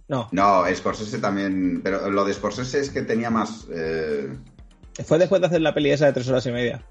No. 0.09 0.29
No, 0.33 0.64
Scorsese 0.75 1.19
también. 1.19 1.83
Pero 1.85 2.11
lo 2.11 2.25
de 2.25 2.33
Scorsese 2.33 2.81
es 2.81 2.90
que 2.90 3.03
tenía 3.03 3.31
más. 3.31 3.69
Eh, 3.71 4.33
Fue 5.05 5.19
después 5.19 5.40
de 5.40 5.49
hacer 5.49 5.61
la 5.61 5.75
peli 5.75 5.90
esa 5.90 6.07
de 6.07 6.12
tres 6.14 6.29
horas 6.29 6.47
y 6.47 6.53
media. 6.53 6.83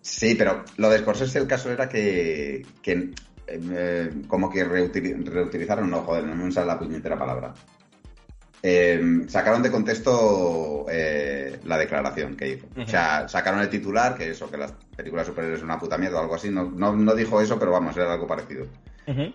Sí, 0.00 0.34
pero 0.34 0.64
lo 0.78 0.88
de 0.88 0.98
Scorsese 0.98 1.38
el 1.38 1.46
caso 1.46 1.70
era 1.70 1.88
que. 1.88 2.66
que 2.82 3.12
eh, 3.46 4.10
como 4.26 4.50
que 4.50 4.64
reutilizaron, 4.64 5.90
no, 5.90 6.00
joder, 6.00 6.24
no 6.24 6.34
me 6.34 6.50
sale 6.50 6.66
la 6.66 6.78
puñetera 6.78 7.18
palabra. 7.18 7.52
Eh, 8.66 9.26
sacaron 9.28 9.62
de 9.62 9.70
contexto 9.70 10.86
eh, 10.88 11.60
la 11.66 11.76
declaración 11.76 12.34
que 12.34 12.48
hizo. 12.48 12.66
O 12.78 12.86
sea, 12.86 13.28
sacaron 13.28 13.60
el 13.60 13.68
titular, 13.68 14.16
que 14.16 14.30
eso, 14.30 14.50
que 14.50 14.56
las 14.56 14.72
películas 14.96 15.26
superiores 15.26 15.60
son 15.60 15.68
una 15.68 15.78
puta 15.78 15.98
mierda 15.98 16.16
o 16.16 16.22
algo 16.22 16.34
así. 16.34 16.48
No, 16.48 16.70
no, 16.70 17.14
dijo 17.14 17.42
eso, 17.42 17.58
pero 17.58 17.72
vamos, 17.72 17.94
era 17.94 18.14
algo 18.14 18.26
parecido. 18.26 18.66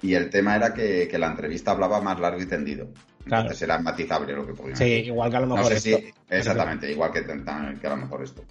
Y 0.01 0.15
el 0.15 0.31
tema 0.31 0.55
era 0.55 0.73
que, 0.73 1.15
la 1.19 1.27
entrevista 1.27 1.69
hablaba 1.69 2.01
más 2.01 2.19
largo 2.19 2.41
y 2.41 2.47
tendido. 2.47 2.87
Entonces 3.23 3.61
era 3.61 3.77
matizable 3.77 4.33
lo 4.33 4.47
que 4.47 4.53
podía 4.53 4.75
Sí, 4.75 4.85
igual 4.85 5.29
que 5.29 5.37
a 5.37 5.41
lo 5.41 5.55
mejor 5.55 5.73
esto. 5.73 5.99
exactamente, 6.27 6.91
igual 6.91 7.11
que, 7.11 7.23
que, 7.23 7.87
a 7.87 7.89
lo 7.91 7.97
mejor 7.97 8.23
esto. 8.23 8.43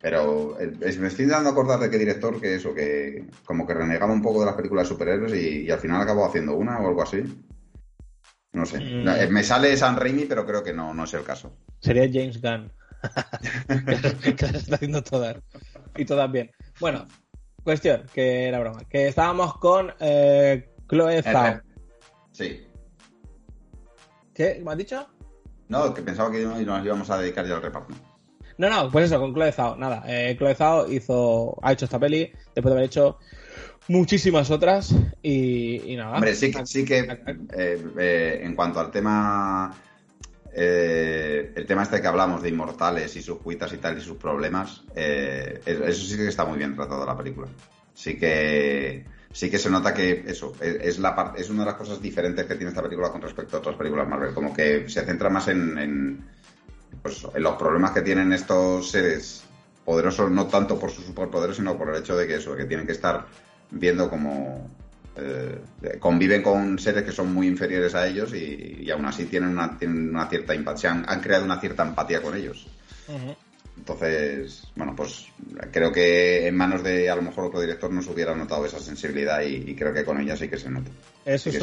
Pero 0.00 0.60
eh, 0.60 0.96
me 1.00 1.08
estoy 1.08 1.26
dando 1.26 1.48
a 1.48 1.52
acordar 1.52 1.80
de 1.80 1.90
qué 1.90 1.98
director 1.98 2.40
que 2.40 2.54
eso, 2.54 2.72
que 2.72 3.24
como 3.44 3.66
que 3.66 3.74
renegaba 3.74 4.12
un 4.12 4.22
poco 4.22 4.40
de 4.40 4.46
las 4.46 4.54
películas 4.54 4.86
superhéroes 4.86 5.34
y, 5.34 5.62
y 5.62 5.70
al 5.72 5.80
final 5.80 6.00
acabó 6.00 6.24
haciendo 6.24 6.54
una 6.54 6.78
o 6.78 6.86
algo 6.86 7.02
así. 7.02 7.24
No 8.52 8.66
sé. 8.66 8.80
Mm. 8.80 9.08
Eh, 9.08 9.28
me 9.28 9.42
sale 9.42 9.76
San 9.76 9.96
Raimi, 9.96 10.24
pero 10.24 10.46
creo 10.46 10.62
que 10.62 10.72
no, 10.72 10.92
no 10.92 11.04
es 11.04 11.14
el 11.14 11.24
caso. 11.24 11.56
Sería 11.80 12.08
James 12.12 12.40
Gunn. 12.40 12.70
que 14.36 14.46
las 14.46 14.54
está 14.54 14.76
haciendo 14.76 15.02
todas. 15.02 15.36
Y 15.96 16.04
todas 16.04 16.30
bien. 16.30 16.50
Bueno, 16.78 17.06
cuestión, 17.64 18.04
que 18.12 18.48
era 18.48 18.60
broma. 18.60 18.80
Que 18.88 19.08
estábamos 19.08 19.56
con 19.58 19.92
eh, 20.00 20.70
Chloe 20.88 21.22
Zhao. 21.22 21.60
Sí. 22.30 22.66
¿Qué? 24.34 24.60
¿Me 24.64 24.72
has 24.72 24.78
dicho? 24.78 25.06
No, 25.68 25.92
que 25.94 26.02
pensaba 26.02 26.30
que 26.30 26.44
nos 26.44 26.84
íbamos 26.84 27.10
a 27.10 27.18
dedicar 27.18 27.46
ya 27.46 27.56
al 27.56 27.62
reparto. 27.62 27.94
No, 28.58 28.68
no, 28.68 28.90
pues 28.90 29.06
eso, 29.06 29.18
con 29.18 29.32
Chloe 29.32 29.52
Zhao. 29.52 29.76
Nada, 29.76 30.04
eh, 30.06 30.36
Chloe 30.36 30.54
Zhao 30.54 30.90
hizo, 30.90 31.58
ha 31.62 31.72
hecho 31.72 31.86
esta 31.86 31.98
peli 31.98 32.30
después 32.54 32.66
de 32.66 32.72
haber 32.72 32.84
hecho 32.84 33.18
muchísimas 33.88 34.50
otras 34.50 34.94
y, 35.22 35.94
nada. 35.96 36.16
Hombre, 36.16 36.34
sí 36.34 36.50
que, 36.50 36.66
sí 36.66 36.84
que 36.84 36.98
eh, 37.00 37.86
eh, 37.98 38.40
en 38.42 38.54
cuanto 38.54 38.80
al 38.80 38.90
tema, 38.90 39.74
eh, 40.52 41.52
el 41.54 41.66
tema 41.66 41.82
este 41.82 42.00
que 42.00 42.06
hablamos 42.06 42.42
de 42.42 42.48
inmortales 42.48 43.16
y 43.16 43.22
sus 43.22 43.38
cuitas 43.38 43.72
y 43.72 43.78
tal 43.78 43.98
y 43.98 44.00
sus 44.00 44.16
problemas, 44.16 44.82
eso 44.94 46.06
sí 46.06 46.16
que 46.16 46.28
está 46.28 46.44
muy 46.44 46.58
bien 46.58 46.74
tratado 46.74 47.04
la 47.04 47.16
película. 47.16 47.48
Sí 47.94 48.16
que 48.16 49.04
sí 49.32 49.50
que 49.50 49.58
se 49.58 49.70
nota 49.70 49.94
que 49.94 50.24
eso 50.26 50.52
es, 50.60 50.98
la 50.98 51.34
es 51.36 51.48
una 51.48 51.60
de 51.60 51.66
las 51.66 51.76
cosas 51.76 52.00
diferentes 52.00 52.44
que 52.44 52.54
tiene 52.54 52.68
esta 52.68 52.82
película 52.82 53.10
con 53.10 53.22
respecto 53.22 53.56
a 53.56 53.60
otras 53.60 53.76
películas 53.76 54.08
Marvel, 54.08 54.34
como 54.34 54.52
que 54.52 54.88
se 54.88 55.04
centra 55.04 55.30
más 55.30 55.48
en, 55.48 55.78
en, 55.78 56.24
pues, 57.00 57.26
en 57.34 57.42
los 57.42 57.56
problemas 57.56 57.92
que 57.92 58.02
tienen 58.02 58.32
estos 58.32 58.90
seres 58.90 59.44
poderosos, 59.84 60.30
no 60.30 60.46
tanto 60.46 60.78
por 60.78 60.90
sus 60.90 61.04
superpoderes, 61.04 61.56
sino 61.56 61.76
por 61.76 61.88
el 61.90 61.96
hecho 61.96 62.16
de 62.16 62.26
que 62.26 62.36
eso, 62.36 62.54
que 62.54 62.66
tienen 62.66 62.86
que 62.86 62.92
estar 62.92 63.26
viendo 63.72 64.08
cómo 64.08 64.70
eh, 65.16 65.58
conviven 65.98 66.42
con 66.42 66.78
seres 66.78 67.02
que 67.02 67.12
son 67.12 67.34
muy 67.34 67.46
inferiores 67.46 67.94
a 67.94 68.06
ellos 68.06 68.32
y, 68.34 68.90
aún 68.90 69.04
así 69.04 69.26
tienen 69.26 69.50
una, 69.50 69.76
tienen 69.78 70.08
una 70.08 70.26
cierta 70.28 70.54
empatía, 70.54 70.90
han, 71.06 71.20
creado 71.20 71.44
una 71.44 71.60
cierta 71.60 71.82
empatía 71.82 72.22
con 72.22 72.36
ellos. 72.36 72.66
Entonces, 73.76 74.68
bueno, 74.76 74.94
pues 74.94 75.26
creo 75.70 75.92
que 75.92 76.46
en 76.46 76.56
manos 76.56 76.82
de 76.82 77.10
a 77.10 77.16
lo 77.16 77.22
mejor 77.22 77.44
otro 77.44 77.60
director 77.60 77.90
no 77.90 78.00
se 78.00 78.10
hubiera 78.10 78.34
notado 78.34 78.64
esa 78.64 78.78
sensibilidad 78.78 79.42
y, 79.42 79.74
creo 79.74 79.92
que 79.92 80.04
con 80.04 80.20
ella 80.20 80.36
sí 80.36 80.48
que 80.48 80.56
se 80.56 80.70
nota. 80.70 80.90
Eso 81.24 81.50
es, 81.50 81.60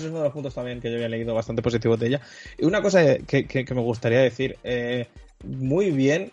uno 0.00 0.18
de 0.18 0.24
los 0.24 0.32
puntos 0.32 0.54
también 0.54 0.80
que 0.80 0.90
yo 0.90 0.96
había 0.96 1.08
leído 1.08 1.34
bastante 1.34 1.62
positivos 1.62 1.98
de 1.98 2.08
ella. 2.08 2.20
Y 2.58 2.66
una 2.66 2.82
cosa 2.82 3.16
que, 3.18 3.66
me 3.74 3.80
gustaría 3.80 4.20
decir, 4.20 4.56
eh, 4.64 5.08
muy 5.44 5.90
bien, 5.90 6.30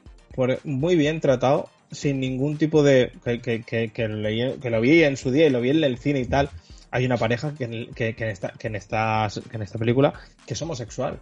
muy 0.64 0.96
bien 0.96 1.20
tratado 1.20 1.70
sin 1.92 2.20
ningún 2.20 2.58
tipo 2.58 2.84
de. 2.84 3.12
Que, 3.24 3.40
que, 3.64 3.90
que, 3.90 4.08
lo 4.08 4.82
vi 4.82 5.04
en 5.04 5.18
su 5.18 5.32
día 5.32 5.48
y 5.48 5.50
lo 5.50 5.62
vi 5.62 5.72
en 5.72 5.84
el 5.84 5.98
cine 5.98 6.20
y 6.20 6.26
tal. 6.26 6.50
Hay 6.92 7.06
una 7.06 7.18
pareja 7.18 7.54
que, 7.54 7.90
que, 7.96 8.16
en, 8.18 8.30
esta, 8.30 8.50
que, 8.58 8.68
en, 8.68 8.76
esta, 8.76 9.28
que 9.50 9.58
en 9.58 9.62
esta 9.62 9.78
película 9.78 10.14
que 10.46 10.54
es 10.54 10.62
homosexual. 10.62 11.20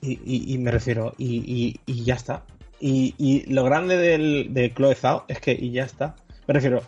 Y, 0.00 0.52
y, 0.52 0.58
me 0.58 0.70
refiero, 0.70 1.14
y, 1.16 1.80
y, 1.86 2.04
ya 2.04 2.14
está. 2.14 2.44
Y, 2.78 3.44
lo 3.50 3.64
grande 3.64 3.96
del, 3.96 4.52
de 4.52 4.72
Chloe 4.74 4.94
Zhao 4.94 5.24
es 5.28 5.40
que, 5.40 5.52
y 5.52 5.70
ya 5.70 5.84
está. 5.84 6.14
Me 6.46 6.52
refiero, 6.52 6.82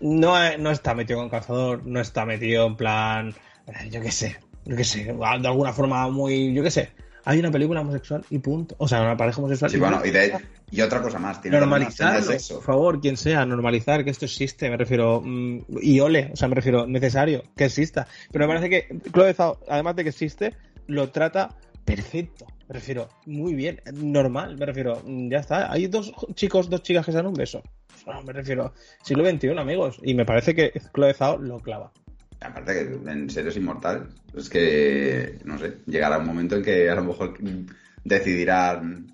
no, 0.00 0.36
no 0.58 0.70
está 0.70 0.94
metido 0.94 1.18
con 1.18 1.28
calzador, 1.28 1.84
no 1.84 2.00
está 2.00 2.24
metido 2.24 2.66
en 2.66 2.76
plan, 2.76 3.34
eh, 3.66 3.88
yo 3.90 4.00
qué 4.00 4.12
sé, 4.12 4.36
yo 4.64 4.76
qué 4.76 4.84
sé, 4.84 5.04
de 5.04 5.48
alguna 5.48 5.72
forma 5.72 6.08
muy, 6.08 6.54
yo 6.54 6.62
qué 6.62 6.70
sé, 6.70 6.90
hay 7.24 7.38
una 7.38 7.50
película 7.50 7.80
homosexual 7.80 8.24
y 8.30 8.38
punto. 8.38 8.74
O 8.78 8.88
sea, 8.88 9.02
una 9.02 9.16
pareja 9.16 9.38
homosexual. 9.38 9.70
Sí, 9.70 9.76
y 9.76 9.80
bueno, 9.80 10.00
y, 10.70 10.80
otra 10.80 11.02
cosa 11.02 11.18
más. 11.18 11.40
Tiene 11.40 11.58
normalizar, 11.58 12.22
por 12.22 12.62
favor, 12.62 13.00
quien 13.00 13.16
sea, 13.16 13.44
normalizar 13.44 14.04
que 14.04 14.10
esto 14.10 14.24
existe, 14.24 14.70
me 14.70 14.76
refiero. 14.76 15.20
Mm, 15.24 15.60
y 15.80 16.00
ole, 16.00 16.30
o 16.32 16.36
sea, 16.36 16.48
me 16.48 16.54
refiero, 16.54 16.86
necesario 16.86 17.42
que 17.56 17.66
exista. 17.66 18.06
Pero 18.30 18.46
me 18.46 18.54
parece 18.54 18.70
que 18.70 19.00
Chloe 19.12 19.34
Zhao, 19.34 19.58
además 19.68 19.96
de 19.96 20.04
que 20.04 20.10
existe, 20.10 20.54
lo 20.86 21.10
trata 21.10 21.56
perfecto. 21.84 22.46
Me 22.68 22.74
refiero, 22.74 23.08
muy 23.26 23.54
bien, 23.54 23.80
normal, 23.92 24.56
me 24.56 24.66
refiero, 24.66 25.02
mm, 25.04 25.30
ya 25.30 25.38
está. 25.38 25.70
Hay 25.70 25.86
dos 25.86 26.12
chicos, 26.34 26.70
dos 26.70 26.82
chicas 26.82 27.04
que 27.04 27.12
se 27.12 27.18
dan 27.18 27.26
un 27.26 27.34
beso. 27.34 27.62
me 28.24 28.32
refiero, 28.32 28.72
siglo 29.02 29.28
XXI, 29.28 29.50
amigos. 29.58 29.98
Y 30.02 30.14
me 30.14 30.24
parece 30.24 30.54
que 30.54 30.72
Chloe 30.94 31.14
Zhao 31.14 31.38
lo 31.38 31.60
clava. 31.60 31.92
Aparte 32.44 32.72
que 32.74 33.10
en 33.10 33.30
seres 33.30 33.56
inmortales, 33.56 34.02
es 34.36 34.48
que, 34.48 35.38
no 35.44 35.58
sé, 35.58 35.78
llegará 35.86 36.18
un 36.18 36.26
momento 36.26 36.56
en 36.56 36.62
que 36.62 36.88
a 36.90 36.94
lo 36.94 37.04
mejor 37.04 37.38
decidirán 38.04 39.12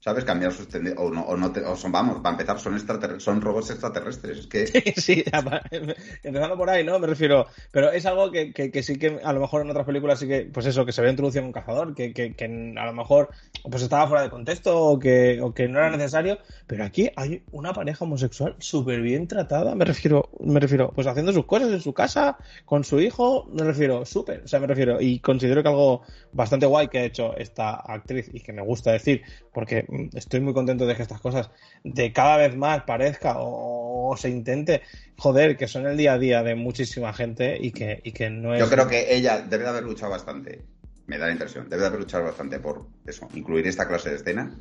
¿Sabes? 0.00 0.24
Cambiar 0.24 0.52
sus 0.52 0.68
tendencias. 0.68 1.04
O 1.04 1.10
no, 1.10 1.22
o 1.22 1.36
no 1.36 1.52
o 1.66 1.76
son, 1.76 1.90
vamos, 1.90 2.20
para 2.20 2.30
empezar, 2.30 2.60
son 2.60 3.20
son 3.20 3.40
robots 3.40 3.70
extraterrestres. 3.70 4.38
Es 4.38 4.46
que. 4.46 4.92
Sí, 4.96 5.24
empezando 6.22 6.56
por 6.56 6.70
ahí, 6.70 6.84
¿no? 6.84 6.98
Me 7.00 7.06
refiero. 7.08 7.46
Pero 7.72 7.90
es 7.90 8.06
algo 8.06 8.30
que, 8.30 8.52
que, 8.52 8.82
sí 8.82 8.96
que 8.96 9.18
a 9.22 9.32
lo 9.32 9.40
mejor 9.40 9.62
en 9.62 9.70
otras 9.70 9.86
películas 9.86 10.20
sí 10.20 10.28
que, 10.28 10.42
pues 10.52 10.66
eso, 10.66 10.86
que 10.86 10.92
se 10.92 11.02
ve 11.02 11.10
introducido 11.10 11.40
en 11.40 11.46
un 11.46 11.52
cazador, 11.52 11.94
que, 11.94 12.12
que, 12.12 12.74
a 12.76 12.86
lo 12.86 12.92
mejor 12.92 13.30
pues 13.68 13.82
estaba 13.82 14.06
fuera 14.06 14.22
de 14.22 14.30
contexto 14.30 14.78
o 14.78 14.98
que, 14.98 15.40
o 15.42 15.52
que 15.52 15.66
no 15.66 15.78
era 15.78 15.90
necesario. 15.90 16.38
Pero 16.68 16.84
aquí 16.84 17.10
hay 17.16 17.42
una 17.50 17.72
pareja 17.72 18.04
homosexual 18.04 18.54
súper 18.58 19.00
bien 19.00 19.26
tratada. 19.26 19.74
Me 19.74 19.84
refiero, 19.84 20.30
me 20.40 20.60
refiero, 20.60 20.92
pues 20.94 21.08
haciendo 21.08 21.32
sus 21.32 21.46
cosas 21.46 21.72
en 21.72 21.80
su 21.80 21.92
casa, 21.92 22.38
con 22.64 22.84
su 22.84 23.00
hijo, 23.00 23.48
me 23.52 23.64
refiero, 23.64 24.04
súper. 24.06 24.42
O 24.44 24.48
sea, 24.48 24.60
me 24.60 24.68
refiero. 24.68 25.00
Y 25.00 25.18
considero 25.18 25.62
que 25.62 25.68
algo 25.68 26.02
bastante 26.32 26.66
guay 26.66 26.86
que 26.86 26.98
ha 26.98 27.04
hecho 27.04 27.36
esta 27.36 27.74
actriz 27.74 28.30
y 28.32 28.40
que 28.40 28.52
me 28.52 28.62
gusta 28.62 28.92
decir, 28.92 29.22
porque 29.52 29.86
estoy 30.14 30.40
muy 30.40 30.54
contento 30.54 30.86
de 30.86 30.94
que 30.94 31.02
estas 31.02 31.20
cosas 31.20 31.50
de 31.84 32.12
cada 32.12 32.36
vez 32.36 32.56
más 32.56 32.82
parezca 32.84 33.34
o, 33.38 34.16
se 34.16 34.30
intente, 34.30 34.82
joder, 35.16 35.56
que 35.56 35.68
son 35.68 35.86
el 35.86 35.96
día 35.96 36.14
a 36.14 36.18
día 36.18 36.42
de 36.42 36.54
muchísima 36.54 37.12
gente 37.12 37.58
y 37.60 37.72
que, 37.72 38.00
y 38.02 38.12
que 38.12 38.30
no 38.30 38.54
es... 38.54 38.60
Yo 38.60 38.68
creo 38.68 38.88
que 38.88 39.14
ella 39.14 39.40
debe 39.40 39.64
de 39.64 39.70
haber 39.70 39.84
luchado 39.84 40.12
bastante, 40.12 40.62
me 41.06 41.18
da 41.18 41.26
la 41.26 41.32
impresión, 41.32 41.68
debe 41.68 41.82
de 41.82 41.88
haber 41.88 42.00
luchado 42.00 42.24
bastante 42.24 42.58
por 42.58 42.86
eso, 43.06 43.28
incluir 43.34 43.66
esta 43.66 43.86
clase 43.86 44.10
de 44.10 44.16
escena, 44.16 44.58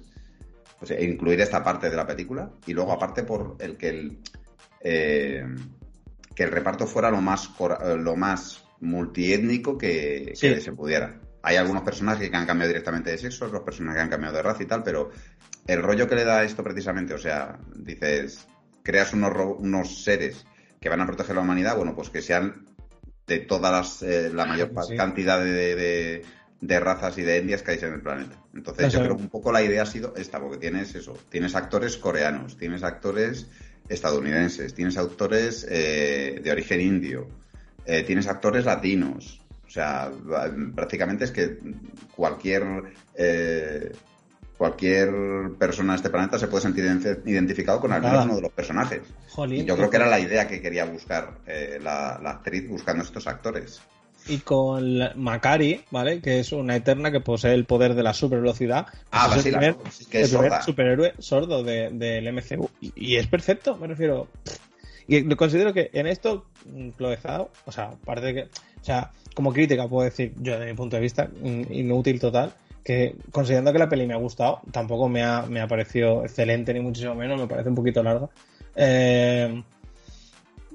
o 0.80 0.86
sea, 0.86 1.00
incluir 1.02 1.40
esta 1.42 1.64
parte 1.64 1.90
de 1.90 1.96
la 1.96 2.06
película 2.06 2.52
y 2.66 2.74
luego 2.74 2.92
aparte 2.92 3.24
por 3.24 3.56
el 3.60 3.78
que 3.78 3.90
el... 3.90 4.18
Eh, 4.82 5.44
que 6.38 6.44
el 6.44 6.52
reparto 6.52 6.86
fuera 6.86 7.10
lo 7.10 7.20
más, 7.20 7.50
lo 7.98 8.16
más 8.16 8.64
multiétnico 8.80 9.76
que 9.76 10.34
se 10.36 10.72
pudiera. 10.72 11.20
Hay 11.44 11.56
algunos 11.56 11.84
personajes 11.84 12.30
que 12.30 12.36
han 12.36 12.46
cambiado 12.46 12.70
directamente 12.70 13.12
de 13.12 13.18
sexo, 13.18 13.46
otros 13.46 13.64
personajes 13.64 13.98
que 13.98 14.04
han 14.04 14.10
cambiado 14.10 14.36
de 14.36 14.44
raza 14.44 14.64
y 14.64 14.66
tal, 14.66 14.84
pero 14.84 15.12
el 15.66 15.82
rollo 15.82 16.08
que 16.08 16.16
le 16.16 16.24
da 16.24 16.44
esto 16.44 16.64
precisamente, 16.64 17.14
o 17.14 17.18
sea, 17.18 17.60
dices, 17.76 18.48
creas 18.84 19.14
unos, 19.14 19.34
unos 19.60 20.04
seres 20.04 20.46
que 20.80 20.90
van 20.90 21.02
a 21.02 21.06
proteger 21.06 21.36
la 21.36 21.42
humanidad, 21.42 21.76
bueno, 21.76 21.96
pues 21.96 22.10
que 22.10 22.22
sean 22.22 22.66
de 23.28 23.40
todas 23.40 23.72
las, 23.72 24.02
eh, 24.02 24.32
la 24.34 24.46
mayor 24.46 24.72
cantidad 24.96 25.44
de, 25.44 26.24
razas 26.80 27.18
y 27.18 27.24
de 27.24 27.38
etnias 27.38 27.62
que 27.62 27.72
hay 27.72 27.80
en 27.82 27.94
el 27.94 28.02
planeta. 28.02 28.42
Entonces, 28.54 28.92
yo 28.92 29.02
creo 29.02 29.18
que 29.18 29.24
un 29.24 29.30
poco 29.30 29.52
la 29.52 29.62
idea 29.62 29.84
ha 29.84 29.86
sido 29.86 30.16
esta, 30.16 30.40
porque 30.40 30.58
tienes 30.58 30.96
eso, 30.96 31.18
tienes 31.30 31.56
actores 31.56 31.98
coreanos, 31.98 32.58
tienes 32.58 32.84
actores 32.84 33.48
estadounidenses, 33.90 34.74
tienes 34.74 34.98
actores 34.98 35.68
eh, 35.70 36.40
de 36.42 36.52
origen 36.52 36.82
indio, 36.82 37.28
eh, 37.86 38.04
tienes 38.04 38.28
actores 38.28 38.66
latinos, 38.66 39.42
o 39.68 39.70
sea, 39.70 40.10
prácticamente 40.74 41.26
es 41.26 41.32
que 41.32 41.58
cualquier 42.16 42.64
eh, 43.16 43.92
cualquier 44.58 45.10
persona 45.60 45.94
de 45.94 45.98
este 45.98 46.10
planeta 46.10 46.40
se 46.40 46.48
puede 46.48 46.64
sentir 46.64 46.86
identificado 47.26 47.80
con 47.80 47.94
alguno 47.94 48.36
de 48.36 48.42
los 48.42 48.52
personajes. 48.52 49.02
y 49.50 49.64
yo 49.64 49.78
creo 49.78 49.90
que 49.90 49.98
era 49.98 50.08
la 50.08 50.20
idea 50.20 50.48
que 50.48 50.62
quería 50.62 50.86
buscar 50.86 51.38
eh, 51.46 51.80
la, 51.82 52.16
actriz 52.16 52.68
buscando 52.68 53.04
estos 53.04 53.28
actores. 53.28 53.82
Y 54.28 54.40
con 54.40 55.00
Macari, 55.16 55.86
¿vale? 55.92 56.22
Que 56.22 56.40
es 56.40 56.52
una 56.52 56.76
eterna 56.76 57.12
que 57.12 57.22
posee 57.22 57.54
el 57.54 57.66
poder 57.66 57.94
de 57.94 58.04
la 58.04 58.14
super 58.14 58.42
velocidad. 58.42 58.88
Ah, 59.12 59.30
pues 59.32 59.46
es 59.46 59.54
el 59.54 59.76
que 60.10 60.22
es 60.22 60.36
superhéroe 60.66 61.14
sordo 61.20 61.64
del 61.64 62.34
MCU. 62.34 62.70
Y, 62.82 63.16
es 63.16 63.28
perfecto, 63.28 63.78
me 63.78 63.88
refiero. 63.88 64.28
Y 65.08 65.24
considero 65.36 65.74
que 65.74 65.90
en 65.94 66.08
esto, 66.08 66.46
Cloezado, 66.98 67.52
o 67.66 67.72
sea, 67.72 67.92
parece 68.04 68.34
que. 68.34 68.48
O 68.88 68.90
sea, 68.90 69.12
como 69.36 69.52
crítica 69.52 69.86
puedo 69.86 70.06
decir, 70.06 70.34
yo 70.40 70.54
desde 70.54 70.72
mi 70.72 70.74
punto 70.74 70.96
de 70.96 71.02
vista, 71.02 71.30
inútil 71.44 72.22
total, 72.22 72.54
que 72.86 73.18
considerando 73.32 73.74
que 73.74 73.80
la 73.80 73.90
peli 73.90 74.08
me 74.08 74.14
ha 74.14 74.18
gustado, 74.18 74.62
tampoco 74.72 75.10
me 75.10 75.26
ha, 75.26 75.42
me 75.42 75.60
ha 75.60 75.68
parecido 75.68 76.24
excelente 76.24 76.74
ni 76.74 76.80
muchísimo 76.80 77.14
menos, 77.14 77.38
me 77.38 77.48
parece 77.48 77.68
un 77.68 77.76
poquito 77.76 78.02
larga. 78.02 78.30
Eh, 78.78 79.62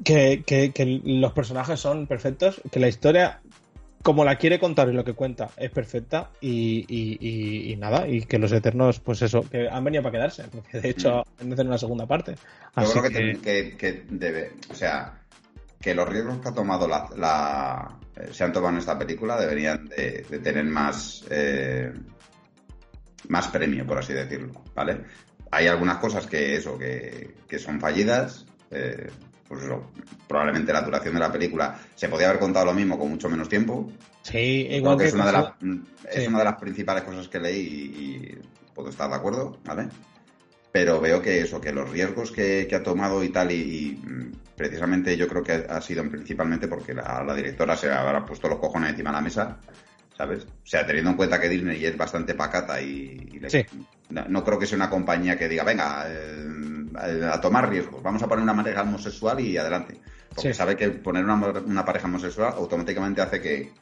que, 0.04 1.00
los 1.04 1.32
personajes 1.32 1.80
son 1.80 2.06
perfectos, 2.06 2.60
que 2.70 2.80
la 2.80 2.88
historia, 2.88 3.40
como 4.02 4.26
la 4.26 4.36
quiere 4.36 4.60
contar 4.60 4.90
y 4.90 4.92
lo 4.92 5.06
que 5.06 5.14
cuenta, 5.14 5.48
es 5.56 5.70
perfecta 5.70 6.28
y, 6.42 7.74
nada, 7.78 8.06
y 8.06 8.26
que 8.26 8.38
los 8.38 8.52
Eternos, 8.52 9.00
pues 9.00 9.22
eso, 9.22 9.40
que 9.40 9.70
han 9.70 9.84
venido 9.84 10.02
para 10.02 10.18
quedarse, 10.18 10.44
porque 10.52 10.82
de 10.82 10.90
hecho 10.90 11.24
han 11.40 11.48
de 11.48 11.54
hacer 11.54 11.66
una 11.66 11.78
segunda 11.78 12.04
parte. 12.04 12.34
Yo 12.76 12.92
creo 12.92 13.40
que, 13.40 13.74
que, 13.78 14.04
debe, 14.10 14.52
o 14.70 14.74
sea, 14.74 15.18
que 15.80 15.94
los 15.94 16.06
riesgos 16.06 16.38
que 16.38 16.48
ha 16.50 16.54
tomado 16.54 16.86
la, 16.86 17.98
eh, 18.16 18.28
se 18.32 18.44
han 18.44 18.52
tomado 18.52 18.74
en 18.74 18.78
esta 18.78 18.98
película 18.98 19.40
deberían 19.40 19.86
de, 19.86 20.22
tener 20.42 20.64
más 20.64 21.24
eh, 21.30 21.92
más 23.28 23.48
premio, 23.48 23.86
por 23.86 23.98
así 23.98 24.12
decirlo, 24.12 24.52
¿vale? 24.74 25.00
Hay 25.50 25.66
algunas 25.66 25.98
cosas 25.98 26.26
que 26.26 26.56
eso, 26.56 26.78
que, 26.78 27.58
son 27.58 27.78
fallidas, 27.80 28.46
eh, 28.70 29.10
pues 29.46 29.62
eso, 29.64 29.90
probablemente 30.26 30.72
la 30.72 30.82
duración 30.82 31.14
de 31.14 31.20
la 31.20 31.30
película 31.30 31.78
se 31.94 32.08
podía 32.08 32.28
haber 32.28 32.40
contado 32.40 32.66
lo 32.66 32.74
mismo 32.74 32.98
con 32.98 33.10
mucho 33.10 33.28
menos 33.28 33.48
tiempo. 33.48 33.90
Sí, 34.22 34.66
igual 34.70 34.98
que, 34.98 35.06
es, 35.06 35.14
una 35.14 35.26
de, 35.26 35.32
las, 35.32 35.52
es 36.10 36.28
una 36.28 36.38
de 36.38 36.44
las 36.44 36.56
principales 36.56 37.04
cosas 37.04 37.28
que 37.28 37.38
leí 37.38 37.58
y, 37.58 38.38
puedo 38.74 38.88
estar 38.88 39.10
de 39.10 39.16
acuerdo, 39.16 39.58
¿vale? 39.64 39.88
Pero 40.72 40.98
veo 41.00 41.20
que 41.20 41.42
eso, 41.42 41.60
que 41.60 41.72
los 41.72 41.90
riesgos 41.90 42.32
que, 42.32 42.66
ha 42.74 42.82
tomado 42.82 43.22
y 43.22 43.28
tal, 43.28 43.52
y 43.52 44.00
precisamente 44.56 45.16
yo 45.16 45.28
creo 45.28 45.42
que 45.42 45.66
ha 45.68 45.80
sido 45.80 46.08
principalmente 46.08 46.68
porque 46.68 46.94
la, 46.94 47.34
directora 47.34 47.76
se 47.76 47.90
habrá 47.90 48.24
puesto 48.24 48.48
los 48.48 48.58
cojones 48.58 48.90
encima 48.90 49.10
de 49.10 49.16
la 49.16 49.22
mesa, 49.22 49.58
¿sabes? 50.16 50.44
O 50.44 50.66
sea, 50.66 50.86
teniendo 50.86 51.10
en 51.10 51.16
cuenta 51.16 51.40
que 51.40 51.48
Disney 51.48 51.84
es 51.84 51.96
bastante 51.96 52.34
pacata 52.34 52.80
y, 52.80 53.40
no, 54.10 54.44
creo 54.44 54.58
que 54.58 54.66
sea 54.66 54.76
una 54.76 54.90
compañía 54.90 55.38
que 55.38 55.48
diga, 55.48 55.64
venga, 55.64 56.04
eh, 56.08 57.28
a 57.30 57.40
tomar 57.40 57.68
riesgos, 57.68 58.02
vamos 58.02 58.22
a 58.22 58.28
poner 58.28 58.42
una 58.42 58.56
pareja 58.56 58.82
homosexual 58.82 59.40
y 59.40 59.56
adelante. 59.56 60.00
Porque 60.34 60.54
sabe 60.54 60.76
que 60.76 60.88
poner 60.90 61.24
una, 61.24 61.34
una 61.34 61.84
pareja 61.84 62.06
homosexual 62.06 62.54
automáticamente 62.56 63.20
hace 63.20 63.40
que 63.40 63.72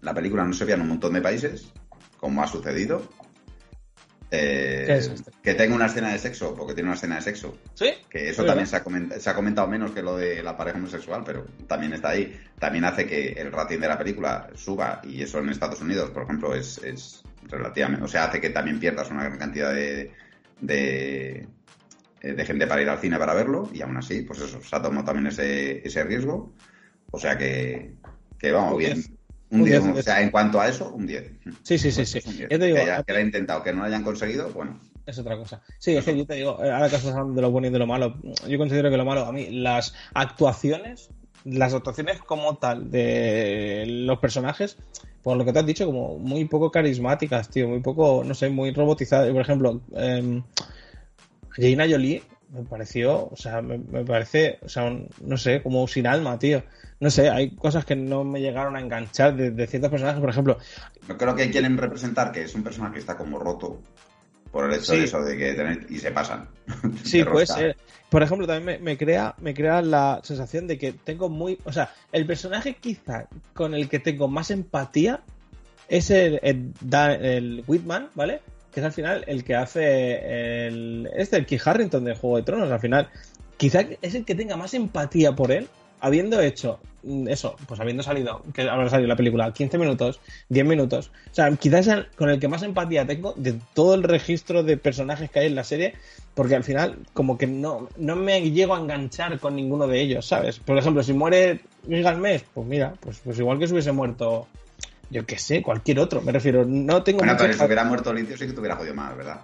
la 0.00 0.14
película 0.14 0.44
no 0.44 0.52
se 0.52 0.64
vea 0.64 0.76
en 0.76 0.82
un 0.82 0.88
montón 0.88 1.12
de 1.12 1.20
países, 1.20 1.72
como 2.18 2.42
ha 2.42 2.46
sucedido, 2.46 3.02
eh, 4.30 5.14
que 5.42 5.54
tenga 5.54 5.74
una 5.74 5.86
escena 5.86 6.12
de 6.12 6.18
sexo, 6.18 6.54
porque 6.54 6.74
tiene 6.74 6.88
una 6.88 6.96
escena 6.96 7.16
de 7.16 7.22
sexo. 7.22 7.58
Sí. 7.74 7.92
Que 8.10 8.30
eso 8.30 8.44
también 8.44 8.66
se 8.66 8.76
ha, 8.76 8.82
comentado, 9.34 9.68
menos 9.68 9.92
que 9.92 10.02
lo 10.02 10.16
de 10.16 10.42
la 10.42 10.56
pareja 10.56 10.78
homosexual, 10.78 11.22
pero 11.24 11.46
también 11.66 11.92
está 11.92 12.10
ahí. 12.10 12.36
También 12.58 12.84
hace 12.84 13.06
que 13.06 13.32
el 13.32 13.52
rating 13.52 13.78
de 13.78 13.88
la 13.88 13.98
película 13.98 14.48
suba, 14.54 15.00
y 15.04 15.22
eso 15.22 15.38
en 15.38 15.50
Estados 15.50 15.80
Unidos, 15.80 16.10
por 16.10 16.24
ejemplo, 16.24 16.54
es, 16.54 16.78
es 16.78 17.22
relativamente. 17.44 18.04
O 18.04 18.08
sea, 18.08 18.24
hace 18.24 18.40
que 18.40 18.50
también 18.50 18.80
pierdas 18.80 19.10
una 19.10 19.24
gran 19.24 19.38
cantidad 19.38 19.72
de, 19.72 20.12
de, 20.60 21.46
de 22.20 22.44
gente 22.44 22.66
para 22.66 22.82
ir 22.82 22.88
al 22.88 22.98
cine 22.98 23.18
para 23.18 23.34
verlo, 23.34 23.70
y 23.72 23.82
aún 23.82 23.96
así, 23.96 24.22
pues 24.22 24.40
eso, 24.40 24.60
se 24.60 24.76
ha 24.76 24.82
tomado 24.82 25.04
también 25.04 25.28
ese, 25.28 25.86
ese 25.86 26.02
riesgo. 26.02 26.52
O 27.12 27.18
sea 27.20 27.38
que, 27.38 27.92
que 28.38 28.50
vamos 28.50 28.78
bien. 28.78 29.15
Un 29.50 29.64
10, 29.64 29.84
o 29.84 30.02
sea, 30.02 30.20
en 30.22 30.30
cuanto 30.30 30.60
a 30.60 30.68
eso, 30.68 30.92
un 30.92 31.06
10. 31.06 31.30
Sí, 31.62 31.78
sí, 31.78 31.92
sí, 31.92 32.04
sí. 32.04 32.20
Yo 32.20 32.48
te 32.48 32.58
digo, 32.58 32.76
que, 32.76 32.82
haya, 32.82 33.02
que 33.02 33.20
intentado, 33.20 33.62
que 33.62 33.72
no 33.72 33.80
lo 33.80 33.84
hayan 33.86 34.02
conseguido, 34.02 34.50
bueno. 34.50 34.80
Es 35.06 35.18
otra 35.18 35.36
cosa. 35.36 35.62
Sí, 35.78 35.96
es 35.96 36.04
que 36.04 36.16
yo 36.16 36.26
te 36.26 36.34
digo, 36.34 36.58
eh, 36.64 36.70
ahora 36.70 36.88
que 36.88 36.96
estás 36.96 37.12
hablando 37.12 37.34
de 37.34 37.42
lo 37.42 37.50
bueno 37.52 37.68
y 37.68 37.70
de 37.70 37.78
lo 37.78 37.86
malo, 37.86 38.16
yo 38.48 38.58
considero 38.58 38.90
que 38.90 38.96
lo 38.96 39.04
malo, 39.04 39.24
a 39.24 39.32
mí, 39.32 39.48
las 39.50 39.94
actuaciones, 40.14 41.10
las 41.44 41.74
actuaciones 41.74 42.18
como 42.18 42.56
tal 42.56 42.90
de 42.90 43.84
los 43.86 44.18
personajes, 44.18 44.78
por 45.22 45.36
lo 45.36 45.44
que 45.44 45.52
te 45.52 45.60
has 45.60 45.66
dicho, 45.66 45.86
como 45.86 46.18
muy 46.18 46.44
poco 46.46 46.72
carismáticas, 46.72 47.48
tío, 47.48 47.68
muy 47.68 47.80
poco, 47.80 48.24
no 48.24 48.34
sé, 48.34 48.48
muy 48.48 48.72
robotizadas. 48.72 49.30
Por 49.30 49.42
ejemplo, 49.42 49.80
eh, 49.94 50.42
Jaina 51.50 51.86
Jolie 51.88 52.22
me 52.56 52.64
pareció, 52.64 53.28
o 53.28 53.36
sea, 53.36 53.60
me, 53.62 53.78
parece, 54.04 54.58
o 54.62 54.68
sea, 54.68 54.90
no 55.20 55.36
sé, 55.36 55.62
como 55.62 55.86
sin 55.86 56.06
alma, 56.06 56.38
tío. 56.38 56.62
No 56.98 57.10
sé, 57.10 57.28
hay 57.28 57.54
cosas 57.54 57.84
que 57.84 57.94
no 57.94 58.24
me 58.24 58.40
llegaron 58.40 58.76
a 58.76 58.80
enganchar 58.80 59.36
de, 59.36 59.66
ciertos 59.66 59.90
personajes, 59.90 60.20
por 60.20 60.30
ejemplo. 60.30 60.58
Yo 61.06 61.16
creo 61.16 61.34
que 61.34 61.50
quieren 61.50 61.76
representar 61.76 62.32
que 62.32 62.42
es 62.42 62.54
un 62.54 62.62
personaje 62.62 62.94
que 62.94 63.00
está 63.00 63.16
como 63.16 63.38
roto 63.38 63.82
por 64.50 64.64
el 64.64 64.78
hecho 64.78 64.92
de 64.92 65.04
eso 65.04 65.22
de 65.22 65.36
que 65.36 65.52
tener, 65.52 65.86
y 65.90 65.98
se 65.98 66.10
pasan. 66.10 66.48
Sí, 67.04 67.22
puede 67.24 67.46
ser. 67.46 67.76
Por 68.08 68.22
ejemplo, 68.22 68.46
también 68.46 68.82
me, 68.82 68.96
crea, 68.96 69.34
me 69.38 69.52
crea 69.52 69.82
la 69.82 70.20
sensación 70.22 70.66
de 70.66 70.78
que 70.78 70.92
tengo 70.92 71.28
muy, 71.28 71.58
o 71.64 71.72
sea, 71.72 71.92
el 72.12 72.24
personaje 72.24 72.76
quizá 72.76 73.26
con 73.52 73.74
el 73.74 73.88
que 73.88 73.98
tengo 73.98 74.28
más 74.28 74.50
empatía 74.50 75.20
es 75.88 76.10
el, 76.10 76.40
el, 76.42 76.72
el 77.20 77.64
Whitman, 77.66 78.10
¿vale? 78.14 78.40
Que 78.76 78.80
es 78.80 78.84
al 78.84 78.92
final 78.92 79.24
el 79.26 79.42
que 79.42 79.54
hace 79.54 80.66
el, 80.66 81.08
este, 81.16 81.38
el 81.38 81.46
Key 81.46 81.58
Harrington 81.64 82.04
de 82.04 82.14
Juego 82.14 82.36
de 82.36 82.42
Tronos, 82.42 82.70
al 82.70 82.78
final, 82.78 83.08
quizá 83.56 83.80
es 84.02 84.14
el 84.14 84.26
que 84.26 84.34
tenga 84.34 84.54
más 84.58 84.74
empatía 84.74 85.34
por 85.34 85.50
él, 85.50 85.66
habiendo 85.98 86.42
hecho 86.42 86.78
mm, 87.02 87.26
eso, 87.28 87.56
pues 87.66 87.80
habiendo 87.80 88.02
salido, 88.02 88.42
que 88.52 88.68
habrá 88.68 88.90
salido 88.90 89.08
la 89.08 89.16
película 89.16 89.50
15 89.50 89.78
minutos, 89.78 90.20
10 90.50 90.66
minutos, 90.66 91.10
o 91.30 91.34
sea, 91.34 91.50
quizás 91.56 91.88
con 92.16 92.28
el 92.28 92.38
que 92.38 92.48
más 92.48 92.62
empatía 92.64 93.06
tengo 93.06 93.32
de 93.38 93.58
todo 93.72 93.94
el 93.94 94.02
registro 94.02 94.62
de 94.62 94.76
personajes 94.76 95.30
que 95.30 95.38
hay 95.38 95.46
en 95.46 95.54
la 95.54 95.64
serie, 95.64 95.94
porque 96.34 96.54
al 96.54 96.62
final 96.62 96.98
como 97.14 97.38
que 97.38 97.46
no, 97.46 97.88
no 97.96 98.14
me 98.14 98.42
llego 98.50 98.74
a 98.74 98.78
enganchar 98.78 99.40
con 99.40 99.56
ninguno 99.56 99.86
de 99.86 100.02
ellos, 100.02 100.26
¿sabes? 100.26 100.58
Por 100.58 100.76
ejemplo, 100.76 101.02
si 101.02 101.14
muere 101.14 101.60
Gilgamesh, 101.88 102.42
pues 102.52 102.66
mira, 102.66 102.92
pues, 103.00 103.22
pues 103.24 103.38
igual 103.38 103.58
que 103.58 103.68
si 103.68 103.72
hubiese 103.72 103.92
muerto 103.92 104.46
Yo 105.10 105.24
qué 105.24 105.38
sé, 105.38 105.62
cualquier 105.62 106.00
otro. 106.00 106.20
Me 106.22 106.32
refiero, 106.32 106.64
no 106.66 107.02
tengo 107.02 107.18
Bueno, 107.18 107.36
pero 107.38 107.52
si 107.52 107.64
hubiera 107.64 107.84
muerto 107.84 108.12
limpio 108.12 108.36
sí 108.36 108.46
que 108.46 108.52
te 108.52 108.60
hubiera 108.60 108.76
jodido 108.76 108.94
más, 108.94 109.16
¿verdad? 109.16 109.40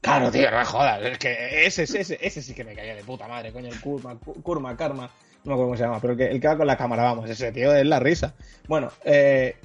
Claro, 0.00 0.30
tío, 0.30 0.50
no 0.50 0.64
jodas. 0.64 1.02
Es 1.02 1.18
que 1.18 1.66
ese, 1.66 1.82
ese, 1.84 2.00
ese, 2.00 2.18
ese 2.20 2.42
sí 2.42 2.54
que 2.54 2.64
me 2.64 2.74
caía 2.74 2.94
de 2.94 3.04
puta 3.04 3.28
madre, 3.28 3.52
coño. 3.52 3.68
El 3.68 3.80
Kurma, 3.80 4.16
Ku- 4.18 4.42
Kurma, 4.42 4.76
Karma. 4.76 5.10
No 5.44 5.50
me 5.50 5.52
acuerdo 5.54 5.64
cómo 5.68 5.76
se 5.76 5.82
llama, 5.84 6.00
pero 6.00 6.12
el 6.14 6.18
que, 6.18 6.26
el 6.26 6.40
que 6.40 6.48
va 6.48 6.56
con 6.56 6.66
la 6.66 6.76
cámara, 6.76 7.02
vamos, 7.04 7.28
ese 7.30 7.52
tío 7.52 7.74
es 7.74 7.86
la 7.86 7.98
risa. 8.00 8.34
Bueno, 8.66 8.90
eh, 9.04 9.56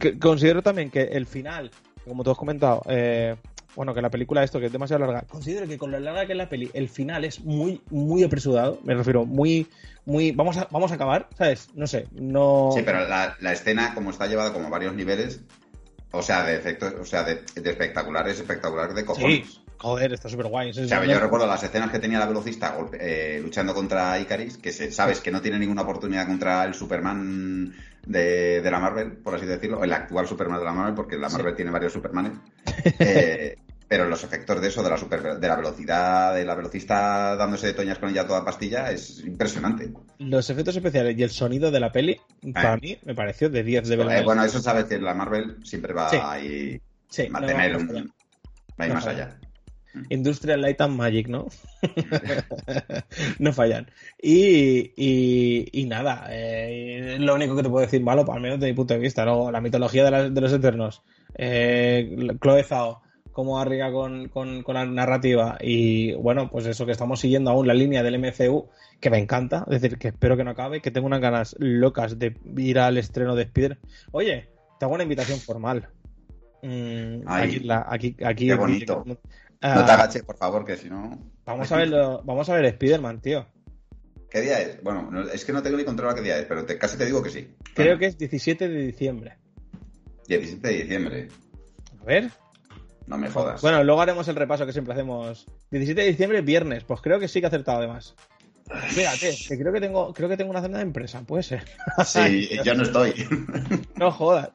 que- 0.00 0.18
considero 0.18 0.62
también 0.62 0.90
que 0.90 1.02
el 1.02 1.26
final, 1.26 1.70
como 2.06 2.22
tú 2.24 2.30
has 2.30 2.38
comentado, 2.38 2.82
eh, 2.88 3.36
bueno, 3.76 3.94
que 3.94 4.02
la 4.02 4.10
película 4.10 4.42
esto, 4.42 4.58
que 4.60 4.66
es 4.66 4.72
demasiado 4.72 5.04
larga, 5.06 5.22
considero 5.28 5.66
que 5.68 5.78
con 5.78 5.90
lo 5.90 6.00
larga 6.00 6.26
que 6.26 6.32
es 6.32 6.38
la 6.38 6.48
peli, 6.48 6.70
el 6.74 6.88
final 6.88 7.24
es 7.24 7.40
muy, 7.44 7.80
muy 7.90 8.24
apresurado. 8.24 8.80
Me 8.84 8.94
refiero, 8.94 9.24
muy, 9.24 9.66
muy. 10.06 10.32
Vamos 10.32 10.56
a, 10.56 10.66
vamos 10.70 10.90
a 10.90 10.94
acabar, 10.96 11.28
¿sabes? 11.36 11.68
No 11.74 11.86
sé, 11.86 12.06
no. 12.12 12.70
Sí, 12.74 12.82
pero 12.84 13.06
la, 13.08 13.36
la 13.40 13.52
escena, 13.52 13.94
como 13.94 14.10
está 14.10 14.26
llevada 14.26 14.52
como 14.52 14.66
a 14.66 14.70
varios 14.70 14.94
niveles, 14.94 15.40
o 16.10 16.22
sea, 16.22 16.44
de 16.44 16.56
efectos, 16.56 16.94
o 17.00 17.04
sea, 17.04 17.22
de, 17.24 17.42
de 17.54 17.70
espectacular, 17.70 18.26
es 18.28 18.40
espectacular 18.40 18.94
de 18.94 19.04
cojones. 19.04 19.46
Sí, 19.46 19.60
joder, 19.76 20.12
está 20.14 20.28
súper 20.28 20.46
guay. 20.46 20.70
O 20.70 20.72
sea, 20.72 21.04
yo 21.04 21.20
recuerdo 21.20 21.46
las 21.46 21.62
escenas 21.62 21.90
que 21.90 21.98
tenía 21.98 22.18
la 22.18 22.26
velocista 22.26 22.76
golpe- 22.76 22.96
eh, 23.00 23.38
luchando 23.42 23.74
contra 23.74 24.18
Icaris, 24.18 24.56
que 24.56 24.72
se- 24.72 24.90
sabes 24.90 25.20
que 25.20 25.30
no 25.30 25.40
tiene 25.42 25.58
ninguna 25.58 25.82
oportunidad 25.82 26.26
contra 26.26 26.64
el 26.64 26.74
Superman 26.74 27.74
de, 28.08 28.60
de 28.62 28.70
la 28.70 28.80
Marvel, 28.80 29.12
por 29.18 29.34
así 29.34 29.46
decirlo, 29.46 29.84
el 29.84 29.92
actual 29.92 30.26
Superman 30.26 30.58
de 30.58 30.64
la 30.64 30.72
Marvel, 30.72 30.94
porque 30.94 31.16
la 31.16 31.28
Sí. 31.30 31.36
Marvel 31.36 31.54
tiene 31.54 31.70
varios 31.70 31.92
Supermanes. 31.92 32.32
Eh, 33.00 33.56
pero 33.86 34.04
los 34.06 34.22
efectos 34.22 34.60
de 34.60 34.68
eso, 34.68 34.82
de 34.82 34.90
la, 34.90 34.98
super, 34.98 35.38
de 35.38 35.48
la 35.48 35.56
velocidad, 35.56 36.34
de 36.34 36.44
la 36.44 36.54
velocista 36.54 37.36
dándose 37.36 37.68
de 37.68 37.72
toñas 37.72 37.98
con 37.98 38.10
ella 38.10 38.26
toda 38.26 38.44
pastilla, 38.44 38.90
es 38.90 39.20
impresionante. 39.20 39.90
Los 40.18 40.50
efectos 40.50 40.76
especiales 40.76 41.16
y 41.16 41.22
el 41.22 41.30
sonido 41.30 41.70
de 41.70 41.80
la 41.80 41.90
peli, 41.90 42.20
para 42.52 42.76
mí, 42.76 42.98
me 43.06 43.14
pareció 43.14 43.48
de 43.48 43.62
10 43.62 43.88
de 43.88 43.96
verdad. 43.96 44.18
Eh, 44.18 44.24
bueno, 44.24 44.44
eso 44.44 44.60
sabes 44.60 44.84
que 44.84 44.98
la 44.98 45.14
Marvel 45.14 45.56
siempre 45.64 45.94
va 45.94 46.10
Sí. 46.10 46.18
ahí 46.22 46.82
sí, 47.08 47.28
a 47.32 47.40
no, 47.40 47.46
no, 47.46 47.78
un... 47.78 47.86
no, 47.86 47.94
va 48.78 48.84
a 48.84 48.84
ir 48.84 48.88
no 48.88 48.94
más 48.94 49.06
allá. 49.06 49.38
Industrial 50.10 50.60
Light 50.60 50.80
and 50.80 50.96
Magic, 50.96 51.28
¿no? 51.28 51.46
no 53.38 53.52
fallan. 53.52 53.90
Y, 54.20 54.92
y, 54.96 55.68
y 55.72 55.84
nada, 55.86 56.26
eh, 56.30 57.16
lo 57.20 57.34
único 57.34 57.56
que 57.56 57.62
te 57.62 57.68
puedo 57.68 57.84
decir 57.84 58.02
malo, 58.02 58.24
al 58.30 58.40
menos 58.40 58.58
desde 58.60 58.72
mi 58.72 58.76
punto 58.76 58.94
de 58.94 59.00
vista. 59.00 59.24
Luego, 59.24 59.50
la 59.50 59.60
mitología 59.60 60.04
de, 60.04 60.10
la- 60.10 60.30
de 60.30 60.40
los 60.40 60.52
Eternos, 60.52 61.02
eh, 61.36 62.16
Chloe 62.40 62.64
Zhao, 62.64 63.00
cómo 63.32 63.60
arriba 63.60 63.92
con, 63.92 64.28
con, 64.28 64.62
con 64.62 64.74
la 64.74 64.84
narrativa 64.84 65.58
y 65.60 66.12
bueno, 66.14 66.50
pues 66.50 66.66
eso 66.66 66.84
que 66.86 66.92
estamos 66.92 67.20
siguiendo 67.20 67.50
aún 67.50 67.68
la 67.68 67.74
línea 67.74 68.02
del 68.02 68.16
MCU, 68.16 68.68
que 69.00 69.10
me 69.10 69.18
encanta, 69.18 69.64
es 69.70 69.80
decir, 69.80 69.96
que 69.98 70.08
espero 70.08 70.36
que 70.36 70.42
no 70.42 70.50
acabe, 70.50 70.80
que 70.80 70.90
tengo 70.90 71.06
unas 71.06 71.20
ganas 71.20 71.54
locas 71.58 72.18
de 72.18 72.36
ir 72.56 72.80
al 72.80 72.98
estreno 72.98 73.36
de 73.36 73.42
Spider. 73.44 73.78
Oye, 74.10 74.48
te 74.78 74.84
hago 74.84 74.94
una 74.94 75.04
invitación 75.04 75.38
formal. 75.38 75.88
Mm, 76.62 77.20
Ay, 77.26 77.48
aquí, 77.50 77.58
la- 77.60 77.86
aquí, 77.88 78.16
aquí, 78.24 78.46
qué 78.48 78.54
bonito. 78.56 79.04
Ah, 79.06 79.14
No 79.62 79.84
te 79.84 79.92
agaches, 79.92 80.22
por 80.22 80.36
favor, 80.36 80.64
que 80.64 80.76
si 80.76 80.88
no... 80.88 81.18
Vamos 81.44 81.70
a 81.72 81.76
verlo, 81.78 82.22
vamos 82.24 82.48
a 82.48 82.54
ver 82.54 82.64
Spider-Man, 82.66 83.20
tío. 83.20 83.46
¿Qué 84.30 84.40
día 84.42 84.60
es? 84.60 84.82
Bueno, 84.82 85.10
no- 85.10 85.22
es 85.28 85.44
que 85.44 85.52
no 85.52 85.62
tengo 85.62 85.76
ni 85.78 85.84
control 85.84 86.10
a 86.10 86.14
qué 86.14 86.20
día 86.20 86.38
es, 86.38 86.44
pero 86.46 86.64
te- 86.64 86.78
casi 86.78 86.96
te 86.98 87.06
digo 87.06 87.22
que 87.22 87.30
sí. 87.30 87.54
Creo 87.74 87.86
Bueno, 87.96 87.98
que 87.98 88.06
es 88.06 88.18
17 88.18 88.68
de 88.68 88.78
diciembre. 88.86 89.38
17 90.28 90.68
de 90.68 90.74
diciembre. 90.74 91.28
A 92.00 92.04
ver. 92.04 92.30
No 93.06 93.16
me 93.16 93.30
jodas. 93.30 93.62
Bueno, 93.62 93.82
luego 93.82 94.02
haremos 94.02 94.28
el 94.28 94.36
repaso 94.36 94.66
que 94.66 94.72
siempre 94.72 94.92
hacemos. 94.92 95.46
17 95.70 96.02
de 96.02 96.08
diciembre, 96.08 96.42
viernes. 96.42 96.84
Pues 96.84 97.00
creo 97.00 97.18
que 97.18 97.26
sí 97.26 97.40
que 97.40 97.46
he 97.46 97.48
acertado 97.48 97.78
además. 97.78 98.14
Fíjate, 98.88 99.34
que 99.48 99.58
creo 99.58 99.72
que 99.72 99.80
tengo, 99.80 100.12
creo 100.12 100.28
que 100.28 100.36
tengo 100.36 100.50
una 100.50 100.60
cena 100.60 100.76
de 100.76 100.82
empresa, 100.82 101.22
puede 101.22 101.42
ser. 101.42 101.64
Sí, 102.04 102.50
yo 102.64 102.74
no 102.74 102.82
estoy. 102.82 103.14
No 103.96 104.10
jodas. 104.12 104.50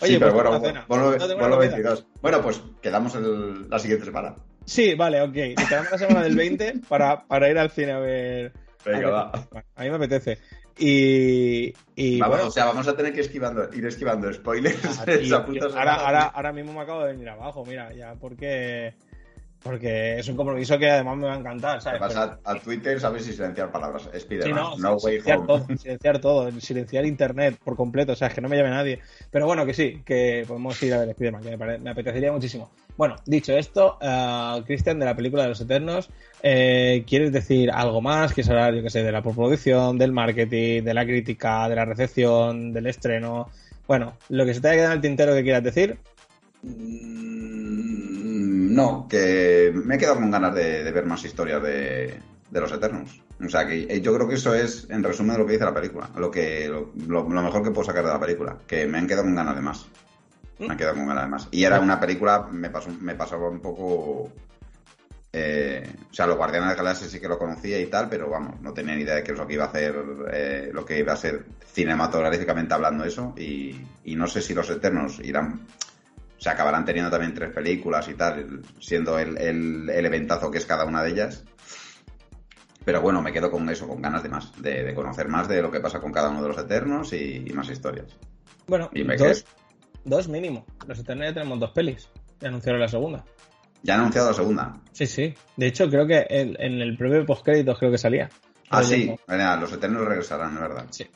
Oye, 0.00 0.12
sí, 0.12 0.18
pero 0.18 0.32
pues 0.32 0.34
bueno, 0.34 0.50
tengo 0.50 0.56
una 0.58 0.68
cena. 0.68 0.86
ponlo, 0.86 1.04
No 1.12 1.16
tengo 1.26 1.40
ponlo 1.40 1.46
una 1.46 1.56
comida. 1.56 1.76
22. 1.76 2.06
Bueno, 2.20 2.42
pues 2.42 2.62
quedamos 2.82 3.14
el- 3.14 3.68
la 3.70 3.78
siguiente 3.78 4.04
semana. 4.04 4.34
Sí, 4.64 4.94
vale, 4.94 5.22
ok. 5.22 5.36
Y 5.36 5.54
quedamos 5.54 5.90
la 5.92 5.98
semana 5.98 6.22
del 6.22 6.36
20 6.36 6.74
para, 6.88 7.24
para 7.26 7.48
ir 7.48 7.58
al 7.58 7.70
cine 7.70 7.92
a 7.92 7.98
ver. 7.98 8.52
Venga, 8.84 9.08
a 9.08 9.10
va. 9.10 9.32
A 9.74 9.82
mí 9.82 9.90
me 9.90 9.96
apetece. 9.96 10.38
Y. 10.78 11.72
y 11.94 12.20
Vamos, 12.20 12.36
bueno, 12.36 12.48
o 12.48 12.50
sea, 12.52 12.66
vamos 12.66 12.86
a 12.86 12.94
tener 12.96 13.12
que 13.12 13.20
esquivando, 13.22 13.68
ir 13.72 13.86
esquivando 13.86 14.30
spoilers. 14.32 14.84
Ah, 15.00 15.04
tío, 15.06 15.14
esa 15.14 15.46
puta 15.46 15.68
semana. 15.70 15.92
ahora, 15.94 15.94
ahora, 16.06 16.22
ahora 16.26 16.52
mismo 16.52 16.72
me 16.72 16.80
acabo 16.80 17.02
de 17.04 17.12
venir 17.12 17.28
abajo, 17.30 17.64
mira, 17.64 17.92
ya, 17.94 18.14
porque. 18.14 18.94
Porque 19.66 20.18
es 20.20 20.28
un 20.28 20.36
compromiso 20.36 20.78
que 20.78 20.88
además 20.88 21.16
me 21.16 21.26
va 21.26 21.34
a 21.34 21.38
encantar, 21.38 21.78
Te 21.78 21.84
¿sabes? 21.84 22.00
vas 22.00 22.16
a, 22.16 22.38
a 22.44 22.58
Twitter, 22.60 23.00
sabes 23.00 23.24
si 23.24 23.32
silenciar 23.32 23.72
palabras. 23.72 24.04
Sí, 24.04 24.08
Spider-Man, 24.16 24.54
no, 24.54 24.76
no, 24.78 24.94
way 24.94 25.20
silenciar 25.20 25.38
home. 25.38 25.46
todo, 25.46 25.66
silenciar 25.76 26.18
todo, 26.20 26.60
silenciar 26.60 27.04
internet 27.06 27.56
por 27.64 27.74
completo, 27.76 28.12
o 28.12 28.16
sea, 28.16 28.28
es 28.28 28.34
que 28.34 28.40
no 28.40 28.48
me 28.48 28.56
llame 28.56 28.70
nadie. 28.70 29.00
Pero 29.30 29.46
bueno, 29.46 29.66
que 29.66 29.74
sí, 29.74 30.02
que 30.06 30.44
podemos 30.46 30.80
ir 30.82 30.94
a 30.94 30.98
ver 31.00 31.08
Spider-Man, 31.10 31.42
que 31.42 31.50
me, 31.50 31.58
pare- 31.58 31.78
me 31.78 31.90
apetecería 31.90 32.30
muchísimo. 32.30 32.70
Bueno, 32.96 33.16
dicho 33.26 33.52
esto, 33.56 33.98
eh, 34.00 34.62
Cristian, 34.66 34.98
de 35.00 35.04
la 35.06 35.16
película 35.16 35.42
de 35.42 35.48
los 35.50 35.60
Eternos, 35.60 36.08
eh, 36.42 37.04
¿quieres 37.06 37.32
decir 37.32 37.70
algo 37.70 38.00
más? 38.00 38.32
¿Quieres 38.32 38.48
hablar, 38.50 38.74
yo 38.74 38.82
que 38.82 38.90
sé, 38.90 39.02
de 39.02 39.12
la 39.12 39.22
postproducción, 39.22 39.98
del 39.98 40.12
marketing, 40.12 40.82
de 40.84 40.94
la 40.94 41.04
crítica, 41.04 41.68
de 41.68 41.74
la 41.76 41.84
recepción, 41.84 42.72
del 42.72 42.86
estreno? 42.86 43.50
Bueno, 43.88 44.14
lo 44.28 44.46
que 44.46 44.54
se 44.54 44.60
te 44.60 44.68
haya 44.68 44.76
quedado 44.76 44.92
en 44.92 44.96
el 44.98 45.02
tintero 45.02 45.34
que 45.34 45.42
quieras 45.42 45.62
decir. 45.64 45.98
Mm, 46.62 47.65
No, 48.76 49.06
que 49.08 49.72
me 49.74 49.94
he 49.94 49.98
quedado 49.98 50.16
con 50.16 50.30
ganas 50.30 50.54
de, 50.54 50.84
de 50.84 50.92
ver 50.92 51.06
más 51.06 51.24
historias 51.24 51.62
de, 51.62 52.20
de 52.50 52.60
los 52.60 52.70
Eternos. 52.70 53.22
O 53.44 53.48
sea, 53.48 53.66
que 53.66 53.86
eh, 53.88 54.00
yo 54.02 54.14
creo 54.14 54.28
que 54.28 54.34
eso 54.34 54.54
es, 54.54 54.86
en 54.90 55.02
resumen, 55.02 55.38
lo 55.38 55.46
que 55.46 55.52
dice 55.54 55.64
la 55.64 55.72
película. 55.74 56.10
Lo 56.16 56.30
que 56.30 56.68
lo, 56.68 56.92
lo- 57.08 57.28
lo 57.28 57.42
mejor 57.42 57.62
que 57.62 57.70
puedo 57.70 57.86
sacar 57.86 58.04
de 58.04 58.10
la 58.12 58.20
película. 58.20 58.58
Que 58.66 58.86
me 58.86 58.98
han 58.98 59.06
quedado 59.06 59.24
con 59.24 59.34
ganas 59.34 59.56
de 59.56 59.62
más. 59.62 59.86
Me 60.58 60.68
han 60.70 60.76
quedado 60.76 60.94
con 60.96 61.06
ganas 61.06 61.24
de 61.24 61.30
más. 61.30 61.48
Y 61.50 61.64
era 61.64 61.80
una 61.80 61.98
película, 61.98 62.48
me, 62.52 62.68
pasó, 62.70 62.90
me 63.00 63.14
pasaba 63.14 63.48
un 63.48 63.60
poco... 63.60 64.30
eh, 65.32 65.90
o 66.10 66.14
sea, 66.14 66.26
los 66.26 66.36
Guardianes 66.36 66.68
de 66.70 66.76
la 66.76 66.82
Galaxia 66.82 67.08
sí 67.08 67.18
que 67.20 67.28
lo 67.28 67.38
conocía 67.38 67.80
y 67.80 67.86
tal, 67.86 68.08
pero 68.10 68.28
vamos, 68.30 68.60
no 68.60 68.72
tenía 68.74 68.94
ni 68.94 69.02
idea 69.02 69.14
de 69.16 69.22
qué 69.22 69.32
es 69.32 69.38
lo 69.38 69.46
que 69.46 69.54
iba 69.54 69.64
a 69.64 69.68
hacer, 69.68 69.94
eh, 70.32 70.70
lo 70.72 70.84
que 70.84 70.98
iba 70.98 71.12
a 71.14 71.16
ser 71.16 71.44
cinematográficamente 71.72 72.74
hablando 72.74 73.04
eso. 73.04 73.34
Y, 73.36 73.80
y 74.04 74.16
no 74.16 74.26
sé 74.26 74.40
si 74.42 74.52
los 74.54 74.68
Eternos 74.70 75.18
irán 75.20 75.60
o 76.36 76.40
sea, 76.40 76.52
acabarán 76.52 76.84
teniendo 76.84 77.10
también 77.10 77.34
tres 77.34 77.50
películas 77.50 78.08
y 78.08 78.14
tal, 78.14 78.60
siendo 78.80 79.18
el, 79.18 79.36
el, 79.38 79.88
el 79.90 80.06
eventazo 80.06 80.50
que 80.50 80.58
es 80.58 80.66
cada 80.66 80.84
una 80.84 81.02
de 81.02 81.10
ellas. 81.10 81.44
Pero 82.84 83.00
bueno, 83.00 83.20
me 83.20 83.32
quedo 83.32 83.50
con 83.50 83.68
eso, 83.68 83.88
con 83.88 84.00
ganas 84.00 84.22
de 84.22 84.28
más, 84.28 84.52
de, 84.62 84.84
de 84.84 84.94
conocer 84.94 85.28
más 85.28 85.48
de 85.48 85.60
lo 85.60 85.70
que 85.70 85.80
pasa 85.80 85.98
con 86.00 86.12
cada 86.12 86.28
uno 86.28 86.42
de 86.42 86.48
los 86.48 86.58
Eternos 86.58 87.12
y, 87.12 87.42
y 87.44 87.52
más 87.52 87.68
historias. 87.68 88.16
Bueno, 88.68 88.90
Y 88.94 89.02
me 89.02 89.16
dos, 89.16 89.42
quedo- 89.42 89.46
dos 90.04 90.28
mínimo. 90.28 90.64
Los 90.86 90.98
Eternos 91.00 91.26
ya 91.28 91.34
tenemos 91.34 91.58
dos 91.58 91.70
pelis. 91.72 92.08
Ya 92.40 92.48
anunciaron 92.48 92.80
la 92.80 92.88
segunda. 92.88 93.24
Ya 93.82 93.94
han 93.94 94.00
anunciado 94.00 94.28
la 94.28 94.34
segunda. 94.34 94.80
Sí, 94.92 95.06
sí. 95.06 95.34
De 95.56 95.66
hecho, 95.66 95.88
creo 95.88 96.06
que 96.06 96.26
en, 96.28 96.54
en 96.60 96.80
el 96.80 96.96
propio 96.96 97.24
postcréditos 97.26 97.78
creo 97.78 97.90
que 97.90 97.98
salía. 97.98 98.28
Ah, 98.70 98.82
sí, 98.82 99.14
los 99.28 99.72
Eternos 99.72 100.04
regresarán, 100.06 100.54
es 100.54 100.60
verdad. 100.60 100.86
Sí. 100.90 101.06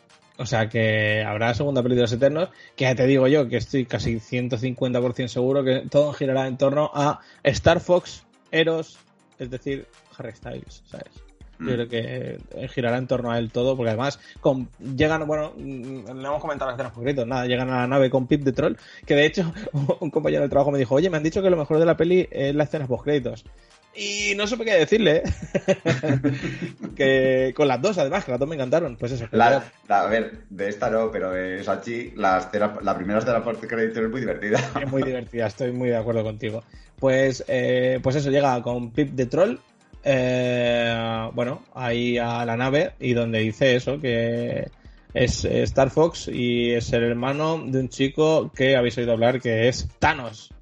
O 0.40 0.46
sea 0.46 0.70
que 0.70 1.22
habrá 1.22 1.52
segunda 1.52 1.82
peli 1.82 1.96
de 1.96 2.00
los 2.00 2.12
Eternos, 2.12 2.48
que 2.74 2.84
ya 2.84 2.94
te 2.94 3.06
digo 3.06 3.28
yo 3.28 3.46
que 3.46 3.58
estoy 3.58 3.84
casi 3.84 4.14
150% 4.20 5.28
seguro 5.28 5.62
que 5.62 5.82
todo 5.90 6.14
girará 6.14 6.46
en 6.46 6.56
torno 6.56 6.90
a 6.94 7.20
Star 7.42 7.78
Fox, 7.78 8.24
Eros, 8.50 8.98
es 9.38 9.50
decir, 9.50 9.86
Harry 10.16 10.32
Styles, 10.32 10.82
¿sabes? 10.86 11.29
Mm. 11.60 11.68
Yo 11.68 11.74
creo 11.74 11.88
que 11.88 12.38
eh, 12.54 12.68
girará 12.68 12.96
en 12.98 13.06
torno 13.06 13.30
a 13.30 13.38
él 13.38 13.50
todo, 13.52 13.76
porque 13.76 13.90
además 13.90 14.18
con, 14.40 14.68
llegan, 14.96 15.26
bueno, 15.26 15.52
mm, 15.56 16.06
le 16.18 16.26
hemos 16.26 16.40
comentado 16.40 16.70
las 16.70 16.76
escenas 16.78 16.92
concretas, 16.94 17.26
nada, 17.26 17.46
llegan 17.46 17.70
a 17.70 17.80
la 17.82 17.86
nave 17.86 18.08
con 18.10 18.26
Pip 18.26 18.42
de 18.42 18.52
Troll, 18.52 18.76
que 19.06 19.14
de 19.14 19.26
hecho 19.26 19.52
un 20.00 20.10
compañero 20.10 20.40
del 20.42 20.50
trabajo 20.50 20.70
me 20.70 20.78
dijo, 20.78 20.94
oye, 20.94 21.10
me 21.10 21.18
han 21.18 21.22
dicho 21.22 21.42
que 21.42 21.50
lo 21.50 21.56
mejor 21.56 21.78
de 21.78 21.84
la 21.86 21.96
peli 21.96 22.26
es 22.30 22.54
la 22.54 22.64
escena 22.64 22.86
post 22.86 23.04
créditos. 23.04 23.44
Y 23.92 24.34
no 24.36 24.46
supe 24.46 24.64
qué 24.64 24.74
decirle, 24.74 25.16
¿eh? 25.16 25.22
que 26.96 27.52
con 27.56 27.68
las 27.68 27.82
dos, 27.82 27.98
además, 27.98 28.24
que 28.24 28.30
las 28.30 28.38
dos 28.40 28.48
me 28.48 28.54
encantaron. 28.54 28.96
Pues 28.96 29.12
eso. 29.12 29.26
La, 29.32 29.62
la- 29.88 30.00
a 30.02 30.06
ver, 30.06 30.44
de 30.48 30.68
esta 30.68 30.90
no, 30.90 31.10
pero 31.10 31.30
de 31.32 31.62
Sachi, 31.64 32.12
la, 32.16 32.38
escena- 32.38 32.78
la 32.82 32.96
primera 32.96 33.18
escena 33.18 33.42
por 33.42 33.58
crédito 33.58 34.00
es 34.00 34.08
muy 34.10 34.20
divertida. 34.20 34.60
Es 34.80 34.90
muy 34.90 35.02
divertida, 35.02 35.46
estoy 35.46 35.72
muy 35.72 35.88
de 35.88 35.96
acuerdo 35.96 36.22
contigo. 36.22 36.62
Pues, 36.98 37.44
eh, 37.48 37.98
pues 38.02 38.16
eso, 38.16 38.30
llega 38.30 38.62
con 38.62 38.92
Pip 38.92 39.10
de 39.10 39.26
Troll, 39.26 39.58
eh, 40.04 41.30
bueno, 41.34 41.62
ahí 41.74 42.18
a 42.18 42.44
la 42.44 42.56
nave 42.56 42.92
y 42.98 43.12
donde 43.12 43.40
dice 43.40 43.76
eso, 43.76 44.00
que 44.00 44.70
es 45.14 45.44
eh, 45.44 45.62
Star 45.62 45.90
Fox 45.90 46.28
y 46.28 46.72
es 46.72 46.92
el 46.92 47.04
hermano 47.04 47.62
de 47.64 47.80
un 47.80 47.88
chico 47.88 48.50
que 48.54 48.76
habéis 48.76 48.96
oído 48.98 49.12
hablar 49.12 49.40
que 49.40 49.68
es 49.68 49.88
Thanos. 49.98 50.52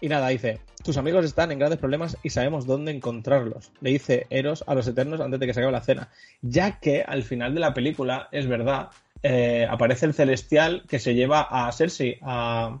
Y 0.00 0.08
nada, 0.08 0.28
dice, 0.28 0.60
tus 0.82 0.96
amigos 0.96 1.24
están 1.24 1.52
en 1.52 1.58
grandes 1.58 1.78
problemas 1.78 2.16
y 2.22 2.30
sabemos 2.30 2.66
dónde 2.66 2.90
encontrarlos. 2.90 3.70
Le 3.80 3.90
dice 3.90 4.26
Eros 4.30 4.64
a 4.66 4.74
los 4.74 4.88
Eternos 4.88 5.20
antes 5.20 5.38
de 5.38 5.46
que 5.46 5.54
se 5.54 5.60
acabe 5.60 5.72
la 5.72 5.82
cena. 5.82 6.08
Ya 6.40 6.80
que 6.80 7.02
al 7.02 7.22
final 7.22 7.54
de 7.54 7.60
la 7.60 7.72
película, 7.72 8.28
es 8.32 8.48
verdad, 8.48 8.88
eh, 9.22 9.64
aparece 9.70 10.06
el 10.06 10.14
celestial 10.14 10.82
que 10.88 10.98
se 10.98 11.14
lleva 11.14 11.42
a 11.42 11.70
Cersei, 11.70 12.18
a, 12.22 12.80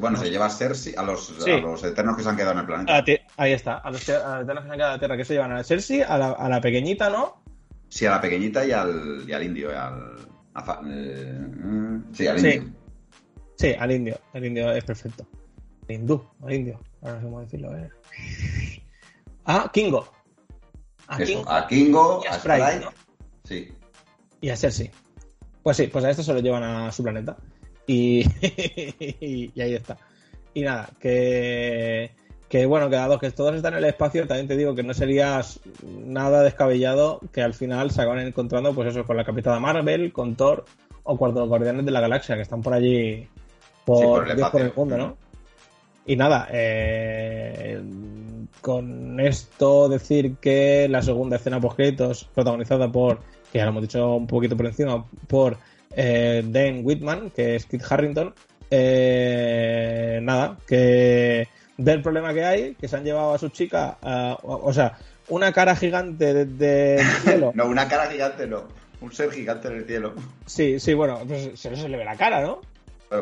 Bueno, 0.00 0.16
se 0.18 0.30
lleva 0.30 0.46
a 0.46 0.50
Cersei, 0.50 0.94
a 0.96 1.02
los, 1.02 1.26
Sí. 1.26 1.50
a 1.50 1.58
los 1.58 1.82
Eternos 1.84 2.16
que 2.16 2.22
se 2.22 2.28
han 2.28 2.36
quedado 2.36 2.52
en 2.52 2.58
el 2.58 2.64
A 2.64 2.66
planeta. 2.66 3.04
ahí 3.36 3.52
está, 3.52 3.76
a 3.78 3.90
los, 3.90 4.04
te- 4.04 4.14
a 4.14 4.36
los 4.40 4.44
Eternos 4.44 4.62
que 4.64 4.68
se 4.68 4.72
han 4.72 4.78
quedado 4.78 4.90
en 4.90 4.94
la 4.94 4.98
Tierra, 4.98 5.16
que 5.16 5.24
se 5.24 5.34
llevan 5.34 5.52
a 5.52 5.64
Cersei, 5.64 6.02
a 6.02 6.18
la, 6.18 6.30
a 6.32 6.48
la 6.48 6.60
pequeñita, 6.60 7.10
¿no? 7.10 7.42
Sí, 7.88 8.06
a 8.06 8.12
la 8.12 8.20
pequeñita 8.20 8.64
y 8.64 8.72
al, 8.72 9.24
y 9.28 9.32
al 9.32 9.42
indio, 9.42 9.70
y 9.70 9.74
al... 9.74 10.16
a 10.54 10.80
eh, 10.86 11.38
mm, 11.40 12.14
sí, 12.14 12.26
al 12.26 12.38
Sí. 12.40 12.48
indio. 12.48 12.72
Sí, 13.56 13.74
al 13.78 13.90
indio. 13.92 14.18
El 14.32 14.44
indio 14.46 14.72
es 14.72 14.82
perfecto. 14.84 15.26
El 15.88 15.96
hindú, 15.96 16.26
al 16.42 16.52
indio. 16.54 16.80
Ahora 17.02 17.14
no 17.14 17.20
sé 17.20 17.24
cómo 17.26 17.40
decirlo. 17.42 17.76
¿eh? 17.76 17.90
Ah, 19.44 19.70
Kingo. 19.72 20.08
A 21.08 21.18
Kingo, 21.18 21.50
a, 21.50 21.66
Kingo, 21.66 22.22
a 22.28 22.34
Sprite. 22.38 22.86
Sí. 23.44 23.74
Y 24.40 24.48
a 24.50 24.56
Cersei. 24.56 24.90
Pues 25.62 25.76
sí, 25.76 25.86
pues 25.88 26.04
a 26.04 26.10
esto 26.10 26.22
se 26.22 26.32
lo 26.32 26.40
llevan 26.40 26.62
a 26.62 26.90
su 26.90 27.02
planeta. 27.02 27.36
Y, 27.86 28.24
y 29.54 29.60
ahí 29.60 29.74
está. 29.74 29.96
Y 30.54 30.62
nada, 30.62 30.90
que 31.00 32.10
que 32.52 32.66
bueno, 32.66 32.90
que 32.90 32.96
dado 32.96 33.18
que 33.18 33.30
todos 33.30 33.54
están 33.54 33.72
en 33.72 33.78
el 33.78 33.86
espacio, 33.86 34.26
también 34.26 34.46
te 34.46 34.58
digo 34.58 34.74
que 34.74 34.82
no 34.82 34.92
sería 34.92 35.40
nada 36.04 36.42
descabellado 36.42 37.18
que 37.32 37.40
al 37.40 37.54
final 37.54 37.90
se 37.90 38.02
acaben 38.02 38.26
encontrando, 38.26 38.74
pues 38.74 38.88
eso, 38.88 39.06
con 39.06 39.16
la 39.16 39.24
Capitana 39.24 39.58
Marvel, 39.58 40.12
con 40.12 40.36
Thor 40.36 40.66
o 41.02 41.16
Cuarto 41.16 41.48
Guardianes 41.48 41.86
de 41.86 41.90
la 41.90 42.02
Galaxia, 42.02 42.36
que 42.36 42.42
están 42.42 42.60
por 42.60 42.74
allí 42.74 43.26
por, 43.86 44.28
el, 44.28 44.72
mundo, 44.76 44.98
¿no? 44.98 45.16
Y 46.04 46.14
nada, 46.14 46.46
eh, 46.52 47.80
con 48.60 49.18
esto 49.18 49.88
decir 49.88 50.36
que 50.36 50.88
la 50.90 51.00
segunda 51.00 51.36
escena 51.36 51.58
post 51.58 51.76
créditos, 51.76 52.24
protagonizada 52.34 52.92
por, 52.92 53.20
que 53.50 53.60
ya 53.60 53.64
lo 53.64 53.70
hemos 53.70 53.82
dicho 53.84 54.14
un 54.14 54.26
poquito 54.26 54.58
por 54.58 54.66
encima, 54.66 55.02
por 55.26 55.56
eh, 55.96 56.42
Dan 56.44 56.80
Whitman, 56.84 57.30
que 57.30 57.56
es 57.56 57.66
Kit 57.66 57.82
Harrington, 57.88 58.34
eh, 58.70 60.20
nada, 60.22 60.58
que 60.66 61.48
del 61.76 62.02
problema 62.02 62.32
que 62.32 62.44
hay, 62.44 62.74
que 62.74 62.88
se 62.88 62.96
han 62.96 63.04
llevado 63.04 63.34
a 63.34 63.38
su 63.38 63.48
chica, 63.48 63.98
o, 64.42 64.72
sea, 64.72 64.98
una 65.28 65.52
cara 65.52 65.76
gigante 65.76 66.32
desde 66.32 67.00
el 67.00 67.06
cielo. 67.22 67.52
no, 67.54 67.66
una 67.66 67.88
cara 67.88 68.06
gigante 68.06 68.46
no, 68.46 68.64
un 69.00 69.12
ser 69.12 69.30
gigante 69.30 69.68
en 69.68 69.74
el 69.74 69.86
cielo. 69.86 70.14
Sí, 70.46 70.80
sí, 70.80 70.94
bueno, 70.94 71.20
pues 71.26 71.58
se, 71.58 71.74
se 71.76 71.88
le 71.88 71.96
ve 71.96 72.04
la 72.04 72.16
cara, 72.16 72.40
¿no? 72.40 72.60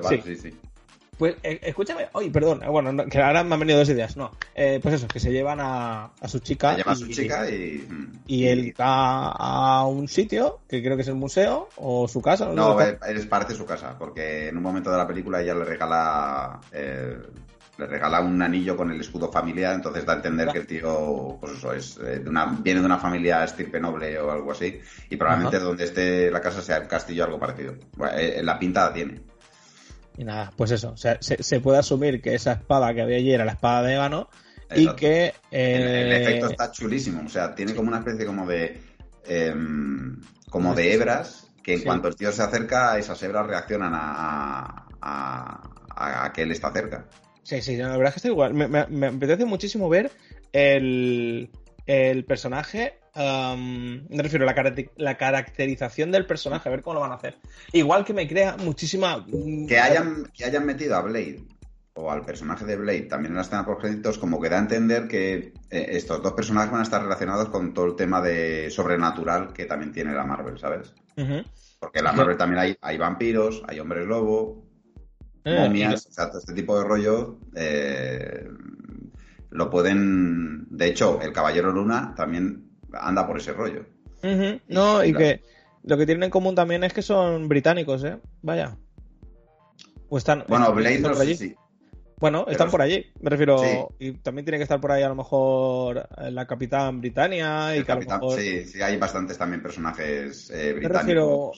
sí, 0.09 0.21
sí. 0.25 0.37
sí. 0.37 0.57
Pues 1.21 1.37
eh, 1.43 1.61
escúchame, 1.65 2.09
oye, 2.13 2.31
perdón, 2.31 2.63
bueno, 2.67 3.05
que 3.05 3.21
ahora 3.21 3.45
me 3.45 3.53
han 3.53 3.61
venido 3.61 3.79
dos 3.79 3.91
ideas, 3.91 4.17
no. 4.17 4.31
Eh, 4.55 4.81
pues 4.83 4.95
eso, 4.95 5.07
que 5.07 5.21
se 5.21 5.31
llevan 5.31 5.61
a, 5.61 6.13
a 6.19 6.29
su 6.29 6.39
chica. 6.39 6.71
Se 6.71 6.79
lleva 6.79 6.93
a 6.93 6.97
su 6.97 7.09
chica 7.09 7.51
y. 7.51 7.87
Y 8.27 8.47
él 8.47 8.75
va 8.81 9.33
a 9.33 9.85
un 9.85 10.09
sitio, 10.09 10.61
que 10.67 10.83
creo 10.83 10.97
que 10.97 11.03
es 11.03 11.09
el 11.09 11.17
museo, 11.17 11.69
o 11.77 12.09
su 12.09 12.23
casa. 12.23 12.47
No, 12.47 12.55
no 12.55 12.81
él 12.81 12.99
es 13.19 13.27
parte 13.27 13.53
de 13.53 13.59
su 13.59 13.67
casa, 13.67 13.99
porque 13.99 14.49
en 14.49 14.57
un 14.57 14.63
momento 14.63 14.91
de 14.91 14.97
la 14.97 15.07
película 15.07 15.43
ella 15.43 15.53
le 15.53 15.67
regala 15.67 16.59
eh, 16.73 17.19
le 17.77 17.87
regala 17.87 18.23
un 18.23 18.41
anillo 18.41 18.75
con 18.75 18.91
el 18.91 18.99
escudo 18.99 19.31
familiar, 19.31 19.75
entonces 19.75 20.07
da 20.07 20.15
a 20.15 20.17
entender 20.17 20.49
que 20.49 20.59
el 20.61 20.67
tío, 20.67 21.37
pues 21.39 21.53
eso, 21.53 21.75
es 21.75 21.99
eh, 21.99 22.21
de 22.21 22.31
una, 22.31 22.47
viene 22.47 22.81
de 22.81 22.87
una 22.87 22.99
familia 22.99 23.45
estirpe 23.45 23.79
noble 23.79 24.19
o 24.19 24.31
algo 24.31 24.53
así, 24.53 24.81
y 25.11 25.17
probablemente 25.17 25.59
donde 25.59 25.85
esté 25.85 26.31
la 26.31 26.41
casa 26.41 26.63
sea 26.63 26.79
el 26.79 26.89
castillo 26.89 27.25
algo 27.25 27.39
parecido. 27.39 27.75
Eh, 28.17 28.41
la 28.43 28.59
pinta 28.59 28.91
tiene. 28.91 29.21
Y 30.17 30.25
nada, 30.25 30.53
pues 30.57 30.71
eso, 30.71 30.95
se, 30.97 31.61
puede 31.61 31.79
asumir 31.79 32.21
que 32.21 32.35
esa 32.35 32.53
espada 32.53 32.93
que 32.93 33.03
había 33.03 33.17
allí 33.17 33.33
era 33.33 33.45
la 33.45 33.53
espada 33.53 33.83
de 33.83 33.95
Ébano 33.95 34.29
y 34.75 34.89
que... 34.95 35.33
El, 35.51 35.83
eh, 35.83 36.23
efecto 36.23 36.51
está 36.51 36.71
chulísimo, 36.71 37.23
o 37.25 37.29
sea, 37.29 37.55
tiene 37.55 37.75
como 37.75 37.89
una 37.89 37.99
especie 37.99 38.27
como 38.27 38.47
de... 38.47 38.81
Em, 39.25 40.21
como 40.51 40.75
de 40.75 40.93
hebras 40.93 41.49
que 41.63 41.75
en 41.75 41.83
cuanto 41.83 42.09
el 42.09 42.17
tío 42.17 42.33
se 42.33 42.43
acerca, 42.43 42.99
esas 42.99 43.23
hebras 43.23 43.47
reaccionan 43.47 43.93
a, 43.95 44.87
a 45.01 46.33
que 46.33 46.43
él 46.43 46.51
está 46.51 46.73
cerca. 46.73 47.07
Sí, 47.43 47.63
sí, 47.63 47.77
la 47.77 47.97
verdad 47.97 48.09
es 48.09 48.15
que 48.15 48.19
está 48.19 48.29
igual. 48.29 48.55
Me, 48.55 48.69
me, 48.69 49.07
apetece 49.07 49.45
muchísimo 49.45 49.89
ver 49.89 50.11
el, 50.53 51.51
el 51.87 52.25
personaje. 52.25 53.00
Me 53.15 54.23
refiero 54.23 54.49
a 54.49 54.53
la, 54.53 54.75
la, 54.97 55.17
caracterización 55.17 56.11
del 56.13 56.27
personaje, 56.27 56.69
a 56.69 56.73
ver 56.73 56.83
cómo 56.83 56.95
lo 56.95 57.01
van 57.01 57.13
a 57.13 57.17
hacer. 57.17 57.37
Igual 57.73 58.05
que 58.05 58.13
me 58.13 58.29
crea 58.29 58.57
muchísima. 58.59 59.25
Mm, 59.27 59.67
que 59.67 59.79
hayan, 59.79 60.31
que 60.35 60.45
hayan 60.45 60.67
metido 60.67 60.97
a 60.97 61.03
Blade 61.03 61.41
o 61.95 62.11
al 62.11 62.25
personaje 62.25 62.65
de 62.65 62.77
Blade 62.77 63.03
también 63.03 63.33
en 63.33 63.37
la 63.37 63.43
escena 63.43 63.65
por 63.65 63.79
créditos, 63.79 64.19
como 64.19 64.41
que 64.41 64.49
da 64.49 64.57
a 64.57 64.61
entender 64.61 65.09
que 65.09 65.53
eh, 65.71 65.87
estos 65.91 66.23
dos 66.23 66.33
personajes 66.33 66.71
van 66.71 66.81
a 66.81 66.85
estar 66.85 67.03
relacionados 67.03 67.49
con 67.49 67.75
todo 67.75 67.87
el 67.87 67.97
tema 67.97 68.21
de 68.21 68.71
sobrenatural 68.71 69.53
que 69.53 69.67
también 69.67 69.93
tiene 69.93 70.15
la 70.15 70.25
Marvel, 70.25 70.59
¿sabes? 70.59 70.95
Porque 71.79 71.99
en 71.99 72.05
la 72.05 72.13
Marvel 72.13 72.37
también 72.37 72.61
hay, 72.61 72.79
hay 72.81 72.97
vampiros, 72.97 73.63
hay 73.67 73.81
hombres 73.81 74.07
lobo, 74.07 74.65
eh, 75.45 75.57
momias, 75.59 76.07
este 76.07 76.55
tipo 76.55 76.79
de 76.79 76.85
rollo 76.85 77.39
eh, 77.55 78.49
lo 79.51 79.71
pueden. 79.71 80.67
De 80.71 80.87
hecho, 80.87 81.21
el 81.21 81.33
Caballero 81.33 81.73
Luna 81.73 82.15
también 82.17 82.70
anda 82.93 83.27
por 83.27 83.39
ese 83.39 83.53
rollo. 83.53 83.85
No, 84.69 85.05
y, 85.05 85.15
que 85.15 85.43
lo 85.85 85.97
que 85.97 86.07
tienen 86.07 86.25
en 86.25 86.31
común 86.31 86.55
también 86.55 86.85
es 86.85 86.93
que 86.93 87.03
son 87.03 87.49
británicos, 87.49 88.05
¿eh? 88.05 88.19
Vaya. 88.43 88.77
O 90.09 90.19
están. 90.19 90.45
Bueno, 90.49 90.73
Blade 90.73 91.35
sí. 91.35 91.55
Bueno, 92.21 92.45
están 92.49 92.71
por 92.71 92.83
allí, 92.83 93.07
me 93.23 93.31
refiero. 93.31 93.95
Y 93.99 94.13
también 94.19 94.45
tiene 94.45 94.59
que 94.59 94.65
estar 94.65 94.79
por 94.79 94.93
ahí 94.93 95.03
a 95.03 95.09
lo 95.09 95.15
mejor 95.15 96.07
la 96.19 96.47
Capitán 96.47 97.01
Britannia 97.01 97.75
y 97.75 97.85
Sí, 98.37 98.65
sí, 98.67 98.83
hay 98.83 98.99
bastantes 98.99 99.39
también 99.39 99.63
personajes 99.63 100.51
eh, 100.51 100.75
británicos. 100.75 100.93
Me 100.93 100.99
refiero, 100.99 101.53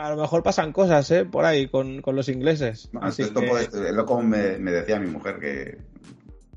a, 0.00 0.10
lo 0.10 0.16
mejor 0.16 0.42
pasan 0.42 0.72
cosas, 0.72 1.10
¿eh? 1.10 1.26
Por 1.26 1.44
ahí 1.44 1.68
con, 1.68 2.00
los 2.06 2.28
ingleses. 2.30 2.90
esto 3.18 3.86
es 3.86 3.92
lo 3.92 4.06
como 4.06 4.22
me, 4.22 4.58
decía 4.58 4.98
mi 4.98 5.08
mujer 5.10 5.38
que 5.38 5.76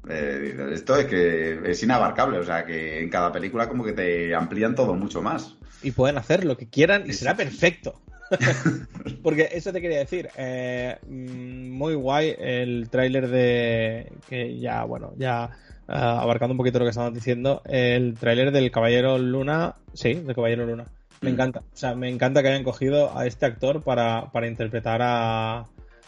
eh, 0.09 0.69
esto 0.73 0.95
es 0.95 1.05
que 1.05 1.59
es 1.65 1.83
inabarcable, 1.83 2.39
o 2.39 2.43
sea 2.43 2.65
que 2.65 3.01
en 3.01 3.09
cada 3.09 3.31
película 3.31 3.67
como 3.67 3.83
que 3.83 3.93
te 3.93 4.33
amplían 4.33 4.75
todo 4.75 4.93
mucho 4.95 5.21
más. 5.21 5.55
Y 5.83 5.91
pueden 5.91 6.17
hacer 6.17 6.45
lo 6.45 6.57
que 6.57 6.69
quieran 6.69 7.03
y 7.07 7.13
será 7.13 7.35
perfecto. 7.35 8.01
Porque 9.23 9.49
eso 9.51 9.73
te 9.73 9.81
quería 9.81 9.99
decir. 9.99 10.29
Eh, 10.37 10.97
mm, 11.07 11.71
muy 11.71 11.95
guay 11.95 12.35
el 12.37 12.89
tráiler 12.89 13.27
de. 13.27 14.11
Que 14.29 14.59
ya, 14.59 14.83
bueno, 14.83 15.13
ya 15.17 15.49
ah, 15.87 16.21
abarcando 16.21 16.53
un 16.53 16.57
poquito 16.57 16.79
lo 16.79 16.85
que 16.85 16.91
estamos 16.91 17.13
diciendo. 17.13 17.61
El 17.65 18.15
tráiler 18.15 18.51
del 18.51 18.71
Caballero 18.71 19.17
Luna. 19.17 19.75
Sí, 19.93 20.13
del 20.13 20.35
Caballero 20.35 20.65
Luna. 20.65 20.85
Me 21.21 21.29
mm. 21.29 21.33
encanta. 21.33 21.59
O 21.59 21.77
sea, 21.77 21.95
me 21.95 22.09
encanta 22.09 22.41
que 22.41 22.49
hayan 22.49 22.63
cogido 22.63 23.17
a 23.17 23.25
este 23.25 23.45
actor 23.45 23.83
para, 23.83 24.29
interpretar 24.47 25.01
a, 25.01 25.65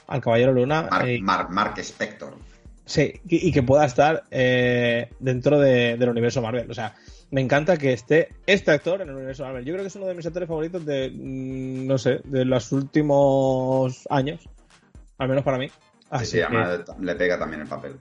al 0.07 0.21
Caballero 0.21 0.53
Luna. 0.53 0.89
Mark, 1.21 1.79
Spector. 1.79 2.35
Sí, 2.85 3.21
y, 3.27 3.51
que 3.51 3.63
pueda 3.63 3.85
estar 3.85 4.23
eh, 4.29 5.09
dentro 5.19 5.59
del 5.59 6.09
universo 6.09 6.41
Marvel. 6.41 6.69
O 6.69 6.73
sea, 6.73 6.95
me 7.31 7.39
encanta 7.39 7.77
que 7.77 7.93
esté 7.93 8.29
este 8.45 8.71
actor 8.71 9.01
en 9.01 9.09
el 9.09 9.15
universo 9.15 9.43
Marvel. 9.43 9.63
Yo 9.63 9.73
creo 9.73 9.83
que 9.83 9.87
es 9.87 9.95
uno 9.95 10.05
de 10.05 10.13
mis 10.13 10.25
actores 10.25 10.49
favoritos 10.49 10.85
de, 10.85 11.09
mm, 11.09 11.87
no 11.87 11.97
sé, 11.97 12.19
de 12.25 12.43
los 12.43 12.71
últimos 12.71 14.05
años. 14.09 14.49
Al 15.17 15.29
menos 15.29 15.43
para 15.43 15.57
mí. 15.57 15.69
Así 16.09 16.37
sí, 16.37 16.43
le 16.99 17.15
pega 17.15 17.39
también 17.39 17.61
el 17.61 17.67
papel. 17.67 17.95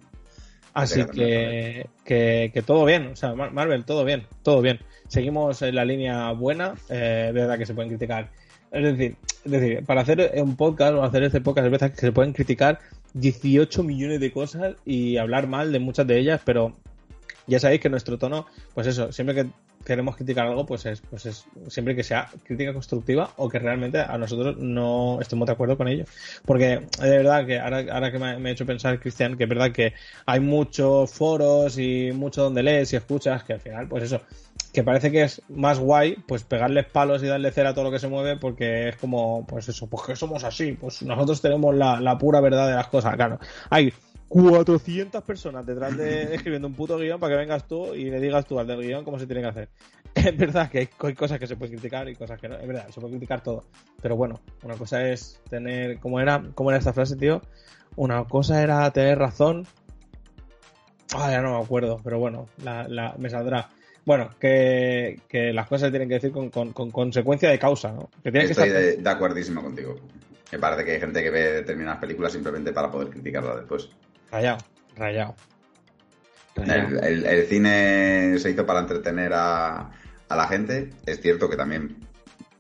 Así 0.74 1.05
que, 1.05 1.87
que, 2.05 2.62
todo 2.66 2.85
bien, 2.85 3.09
o 3.09 3.16
sea, 3.16 3.35
Marvel, 3.35 3.85
todo 3.85 4.05
bien, 4.05 4.26
todo 4.43 4.62
bien. 4.62 4.80
Seguimos 5.07 5.61
en 5.62 5.74
la 5.74 5.85
línea 5.85 6.33
buena, 6.33 6.74
eh, 6.89 7.30
verdad 7.33 7.59
que 7.59 7.66
se 7.66 7.74
pueden 7.74 7.91
criticar. 7.91 8.30
Es 8.70 8.83
decir, 8.83 9.16
es 9.45 9.53
decir, 9.53 9.85
para 9.85 10.01
hacer 10.01 10.33
un 10.37 10.57
podcast 10.57 10.95
o 10.95 11.05
hacer 11.05 11.22
este 11.24 11.43
podcast, 11.43 11.66
es 11.66 11.72
verdad 11.72 11.91
que 11.91 12.01
se 12.01 12.12
pueden 12.12 12.33
criticar 12.33 12.78
18 13.14 13.82
millones 13.82 14.20
de 14.20 14.32
cosas 14.32 14.74
y 14.84 15.16
hablar 15.16 15.46
mal 15.46 15.72
de 15.72 15.78
muchas 15.78 16.06
de 16.06 16.18
ellas, 16.18 16.40
pero 16.44 16.72
ya 17.46 17.58
sabéis 17.58 17.80
que 17.80 17.88
nuestro 17.88 18.18
tono, 18.18 18.46
pues 18.74 18.86
eso, 18.86 19.12
siempre 19.12 19.34
que 19.34 19.46
queremos 19.84 20.16
criticar 20.16 20.46
algo, 20.46 20.64
pues 20.64 20.86
es, 20.86 21.00
pues 21.00 21.26
es 21.26 21.44
siempre 21.68 21.96
que 21.96 22.04
sea 22.04 22.28
crítica 22.44 22.72
constructiva 22.72 23.32
o 23.36 23.48
que 23.48 23.58
realmente 23.58 23.98
a 23.98 24.16
nosotros 24.16 24.56
no 24.58 25.18
estemos 25.20 25.46
de 25.46 25.52
acuerdo 25.52 25.76
con 25.76 25.88
ello. 25.88 26.04
Porque 26.44 26.86
de 27.00 27.10
verdad 27.10 27.46
que 27.46 27.58
ahora, 27.58 27.84
ahora 27.90 28.12
que 28.12 28.18
me, 28.18 28.38
me, 28.38 28.50
ha 28.50 28.52
hecho 28.52 28.66
pensar, 28.66 29.00
Cristian, 29.00 29.36
que 29.36 29.44
es 29.44 29.48
verdad 29.48 29.72
que 29.72 29.94
hay 30.26 30.40
muchos 30.40 31.12
foros 31.12 31.78
y 31.78 32.12
mucho 32.12 32.44
donde 32.44 32.62
lees 32.62 32.92
y 32.92 32.96
escuchas 32.96 33.42
que 33.44 33.54
al 33.54 33.60
final, 33.60 33.88
pues 33.88 34.04
eso, 34.04 34.22
que 34.73 34.83
parece 34.83 35.11
que 35.11 35.23
es 35.23 35.43
más 35.49 35.79
guay, 35.79 36.16
pues 36.27 36.45
pegarles 36.45 36.87
palos 36.87 37.23
y 37.23 37.27
darle 37.27 37.53
cera 37.53 37.70
a 37.70 37.75
todo 37.75 37.85
lo 37.85 37.91
que 37.91 37.99
se 37.99 38.09
mueve, 38.09 38.37
porque 38.37 38.89
es 38.89 38.97
como, 38.97 39.47
pues 39.47 39.68
eso, 39.68 39.87
pues 39.89 40.07
que 40.07 40.16
somos 40.16 40.45
así, 40.45 40.73
pues 40.73 41.03
nosotros 41.03 41.41
tenemos 41.43 41.75
la, 41.75 42.01
la 42.01 42.16
pura 42.16 42.41
verdad 42.41 42.68
de 42.68 42.75
las 42.75 42.89
cosas, 42.89 43.14
claro. 43.16 43.39
Hay 43.68 43.93
400 44.33 45.23
personas 45.25 45.66
detrás 45.66 45.95
de 45.95 46.23
escribiendo 46.35 46.66
un 46.66 46.75
puto 46.75 46.97
guion 46.97 47.20
para 47.20 47.35
que 47.35 47.39
vengas 47.39 47.68
tú 47.68 47.95
y 47.95 48.05
le 48.05 48.18
digas 48.18 48.47
tú 48.47 48.59
al 48.59 48.66
del 48.66 48.81
guion 48.81 49.05
cómo 49.05 49.18
se 49.18 49.27
tiene 49.27 49.43
que 49.43 49.49
hacer. 49.49 49.68
Es 50.14 50.37
verdad 50.37 50.70
que 50.70 50.79
hay, 50.79 51.14
cosas 51.14 51.39
que 51.39 51.47
se 51.47 51.57
pueden 51.57 51.75
criticar 51.75 52.09
y 52.09 52.14
cosas 52.14 52.39
que 52.39 52.49
no. 52.49 52.57
Es 52.57 52.66
verdad, 52.66 52.89
se 52.89 53.01
puede 53.01 53.12
criticar 53.14 53.43
todo. 53.43 53.64
Pero 54.01 54.14
bueno, 54.16 54.41
una 54.62 54.77
cosa 54.77 55.09
es 55.09 55.41
tener. 55.49 55.99
¿Cómo 56.01 56.20
era, 56.20 56.43
cómo 56.55 56.70
era 56.70 56.79
esta 56.79 56.93
frase, 56.93 57.16
tío? 57.16 57.41
Una 57.97 58.25
cosa 58.25 58.62
era 58.62 58.91
tener 58.91 59.18
razón. 59.18 59.66
Ah, 61.14 61.31
ya 61.31 61.41
no 61.41 61.59
me 61.59 61.64
acuerdo, 61.64 61.99
pero 62.05 62.18
bueno, 62.18 62.47
la, 62.59 63.14
me 63.18 63.31
saldrá. 63.31 63.70
Bueno, 64.05 64.30
que, 64.40 65.20
las 65.32 65.68
cosas 65.68 65.86
se 65.86 65.90
tienen 65.90 66.09
que 66.09 66.14
decir 66.14 66.32
con, 66.32 66.50
consecuencia 66.72 67.50
de 67.50 67.59
causa, 67.59 67.92
¿no? 67.92 68.11
Que 68.22 68.32
tiene 68.32 68.46
Estoy 68.46 68.68
que 68.68 68.74
de, 68.74 68.96
de 68.96 69.11
acuerdísimo 69.11 69.62
contigo. 69.62 69.96
Me 70.50 70.59
parece 70.59 70.84
que 70.84 70.92
hay 70.92 71.00
gente 71.00 71.22
que 71.22 71.30
ve 71.30 71.53
determinadas 71.53 71.98
películas 71.98 72.32
simplemente 72.32 72.72
para 72.72 72.90
poder 72.90 73.09
criticarlas 73.09 73.57
después. 73.57 73.88
Rayado, 74.30 74.59
rayado. 74.96 75.34
El, 76.57 77.46
cine 77.46 78.38
se 78.38 78.50
hizo 78.50 78.66
para 78.66 78.80
entretener 78.80 79.32
a, 79.34 79.90
la 80.28 80.48
gente. 80.48 80.90
Es 81.07 81.20
cierto 81.20 81.48
que 81.48 81.57
también 81.57 81.96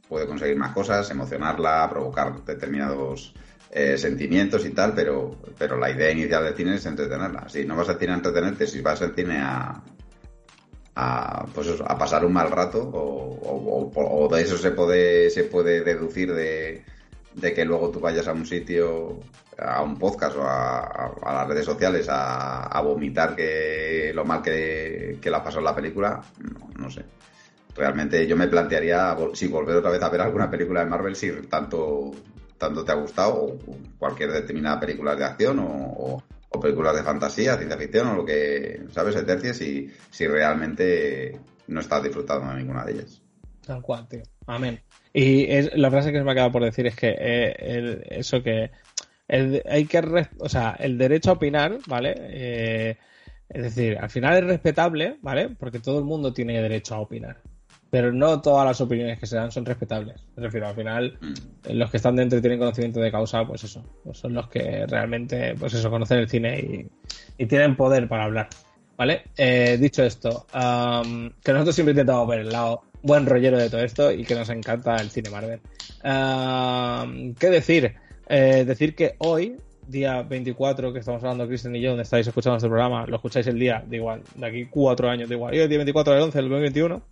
puede 0.08 0.26
conseguir 0.26 0.56
más 0.56 0.72
cosas, 0.72 1.10
emocionarla, 1.10 1.88
provocar 1.90 2.42
determinados 2.44 3.34
eh, 3.70 3.98
sentimientos 3.98 4.64
y 4.64 4.70
tal, 4.70 4.94
pero, 4.94 5.38
pero 5.58 5.78
la 5.78 5.90
idea 5.90 6.10
inicial 6.10 6.44
del 6.44 6.54
cine 6.54 6.74
es 6.76 6.86
entretenerla. 6.86 7.48
Si 7.48 7.64
no 7.64 7.76
vas 7.76 7.88
al 7.88 7.98
cine 7.98 8.12
a 8.12 8.16
entretenerte, 8.16 8.66
si 8.66 8.80
vas 8.80 9.02
al 9.02 9.14
cine 9.14 9.38
a, 9.38 9.82
a, 10.94 11.46
pues 11.54 11.68
eso, 11.68 11.84
a 11.88 11.96
pasar 11.96 12.24
un 12.24 12.32
mal 12.32 12.50
rato 12.50 12.90
o, 12.92 14.28
de 14.32 14.42
eso 14.42 14.58
se 14.58 14.70
puede, 14.72 15.30
se 15.30 15.44
puede 15.44 15.82
deducir 15.82 16.32
de, 16.32 16.84
de, 17.34 17.54
que 17.54 17.64
luego 17.64 17.90
tú 17.90 18.00
vayas 18.00 18.28
a 18.28 18.32
un 18.32 18.44
sitio, 18.46 19.20
a 19.58 19.82
un 19.82 19.98
podcast 19.98 20.36
o 20.36 20.42
a, 20.44 21.14
las 21.24 21.48
redes 21.48 21.64
sociales 21.64 22.06
a, 22.10 22.80
vomitar 22.82 23.34
que 23.34 24.12
lo 24.14 24.24
mal 24.24 24.42
que, 24.42 25.18
que 25.20 25.30
la 25.30 25.42
pasó 25.42 25.60
la 25.60 25.74
película, 25.74 26.22
no, 26.38 26.68
no, 26.76 26.90
sé. 26.90 27.04
Realmente 27.74 28.26
yo 28.26 28.36
me 28.36 28.48
plantearía 28.48 29.16
si 29.32 29.46
volver 29.46 29.76
otra 29.76 29.90
vez 29.90 30.02
a 30.02 30.10
ver 30.10 30.20
alguna 30.20 30.50
película 30.50 30.80
de 30.80 30.90
Marvel 30.90 31.16
si 31.16 31.30
tanto, 31.48 32.12
tanto 32.58 32.84
te 32.84 32.92
ha 32.92 32.96
gustado 32.96 33.32
o 33.44 33.58
cualquier 33.98 34.30
determinada 34.30 34.78
película 34.78 35.16
de 35.16 35.24
acción 35.24 35.58
o, 35.60 36.22
o 36.54 36.60
películas 36.60 36.94
de 36.94 37.02
fantasía, 37.02 37.56
ciencia 37.56 37.78
ficción 37.78 38.08
o 38.08 38.14
lo 38.16 38.24
que, 38.24 38.82
¿sabes? 38.90 39.16
Y 39.60 39.90
si 40.10 40.26
realmente 40.26 41.38
no 41.68 41.80
estás 41.80 42.02
disfrutando 42.02 42.52
de 42.52 42.58
ninguna 42.58 42.84
de 42.84 42.92
ellas. 42.92 43.22
Tal 43.64 43.80
cual, 43.82 44.08
tío. 44.08 44.22
Amén. 44.46 44.80
Y 45.12 45.50
es, 45.50 45.70
la 45.74 45.90
frase 45.90 46.12
que 46.12 46.18
se 46.18 46.24
me 46.24 46.34
quedado 46.34 46.52
por 46.52 46.64
decir 46.64 46.86
es 46.86 46.96
que 46.96 47.14
eh, 47.18 48.02
eso 48.10 48.42
que 48.42 48.70
hay 49.28 49.86
que, 49.86 50.26
o 50.38 50.48
sea, 50.48 50.76
el 50.78 50.98
derecho 50.98 51.30
a 51.30 51.34
opinar, 51.34 51.78
¿vale? 51.86 52.14
Eh, 52.18 52.96
es 53.48 53.62
decir, 53.62 53.98
al 53.98 54.10
final 54.10 54.38
es 54.38 54.44
respetable, 54.44 55.18
¿vale? 55.22 55.50
Porque 55.50 55.78
todo 55.78 55.98
el 55.98 56.04
mundo 56.04 56.32
tiene 56.32 56.60
derecho 56.60 56.94
a 56.94 57.00
opinar 57.00 57.40
pero 57.92 58.10
no 58.10 58.40
todas 58.40 58.64
las 58.64 58.80
opiniones 58.80 59.18
que 59.18 59.26
se 59.26 59.36
dan 59.36 59.52
son 59.52 59.66
respetables. 59.66 60.16
Me 60.34 60.44
refiero, 60.44 60.66
al 60.66 60.74
final, 60.74 61.18
mm. 61.20 61.72
los 61.74 61.90
que 61.90 61.98
están 61.98 62.16
dentro 62.16 62.38
y 62.38 62.40
tienen 62.40 62.58
conocimiento 62.58 63.00
de 63.00 63.10
causa, 63.10 63.44
pues 63.44 63.64
eso, 63.64 63.84
pues 64.02 64.16
son 64.16 64.32
los 64.32 64.48
que 64.48 64.86
realmente, 64.86 65.54
pues 65.60 65.74
eso, 65.74 65.90
conocen 65.90 66.20
el 66.20 66.30
cine 66.30 66.88
y, 67.36 67.44
tienen 67.44 67.76
poder 67.76 68.08
para 68.08 68.24
hablar. 68.24 68.48
¿Vale? 68.96 69.24
Eh, 69.36 69.76
dicho 69.78 70.02
esto, 70.04 70.46
que 70.50 71.52
nosotros 71.52 71.74
siempre 71.74 71.90
intentamos 71.90 72.26
ver 72.26 72.38
el 72.38 72.48
lado 72.48 72.84
buen 73.02 73.26
rollero 73.26 73.58
de 73.58 73.68
todo 73.68 73.82
esto 73.82 74.10
y 74.10 74.24
que 74.24 74.36
nos 74.36 74.48
encanta 74.48 74.96
el 74.96 75.10
cine 75.10 75.28
Marvel. 75.28 75.60
¿Qué 77.38 77.50
decir? 77.50 77.94
Eh, 78.26 78.64
decir 78.64 78.94
que 78.94 79.16
hoy, 79.18 79.58
día 79.86 80.22
24, 80.22 80.94
que 80.94 81.00
estamos 81.00 81.22
hablando 81.22 81.46
Cristian 81.46 81.76
y 81.76 81.82
yo, 81.82 81.90
donde 81.90 82.04
estáis 82.04 82.26
escuchando 82.26 82.56
este 82.56 82.68
programa, 82.68 83.04
lo 83.06 83.16
escucháis 83.16 83.46
el 83.48 83.58
día, 83.58 83.84
de 83.86 83.96
igual, 83.96 84.22
de 84.34 84.46
aquí 84.46 84.64
cuatro 84.64 85.10
años, 85.10 85.28
de 85.28 85.34
igual, 85.34 85.54
y 85.54 85.58
el 85.58 85.68
día 85.68 85.76
24 85.76 86.14
del 86.14 86.22
11 86.22 86.38
del 86.38 86.48
2021, 86.48 87.02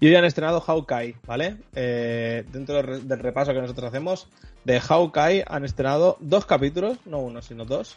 y 0.00 0.08
hoy 0.08 0.16
han 0.16 0.24
estrenado 0.24 0.60
Hawkeye, 0.60 1.16
¿vale? 1.26 1.56
Eh, 1.74 2.44
dentro 2.52 2.82
del 2.82 3.18
repaso 3.18 3.52
que 3.52 3.60
nosotros 3.60 3.88
hacemos 3.88 4.28
de 4.64 4.80
Hawkeye 4.80 5.44
han 5.46 5.64
estrenado 5.64 6.16
dos 6.20 6.46
capítulos, 6.46 6.98
no 7.04 7.18
uno, 7.18 7.42
sino 7.42 7.64
dos. 7.64 7.96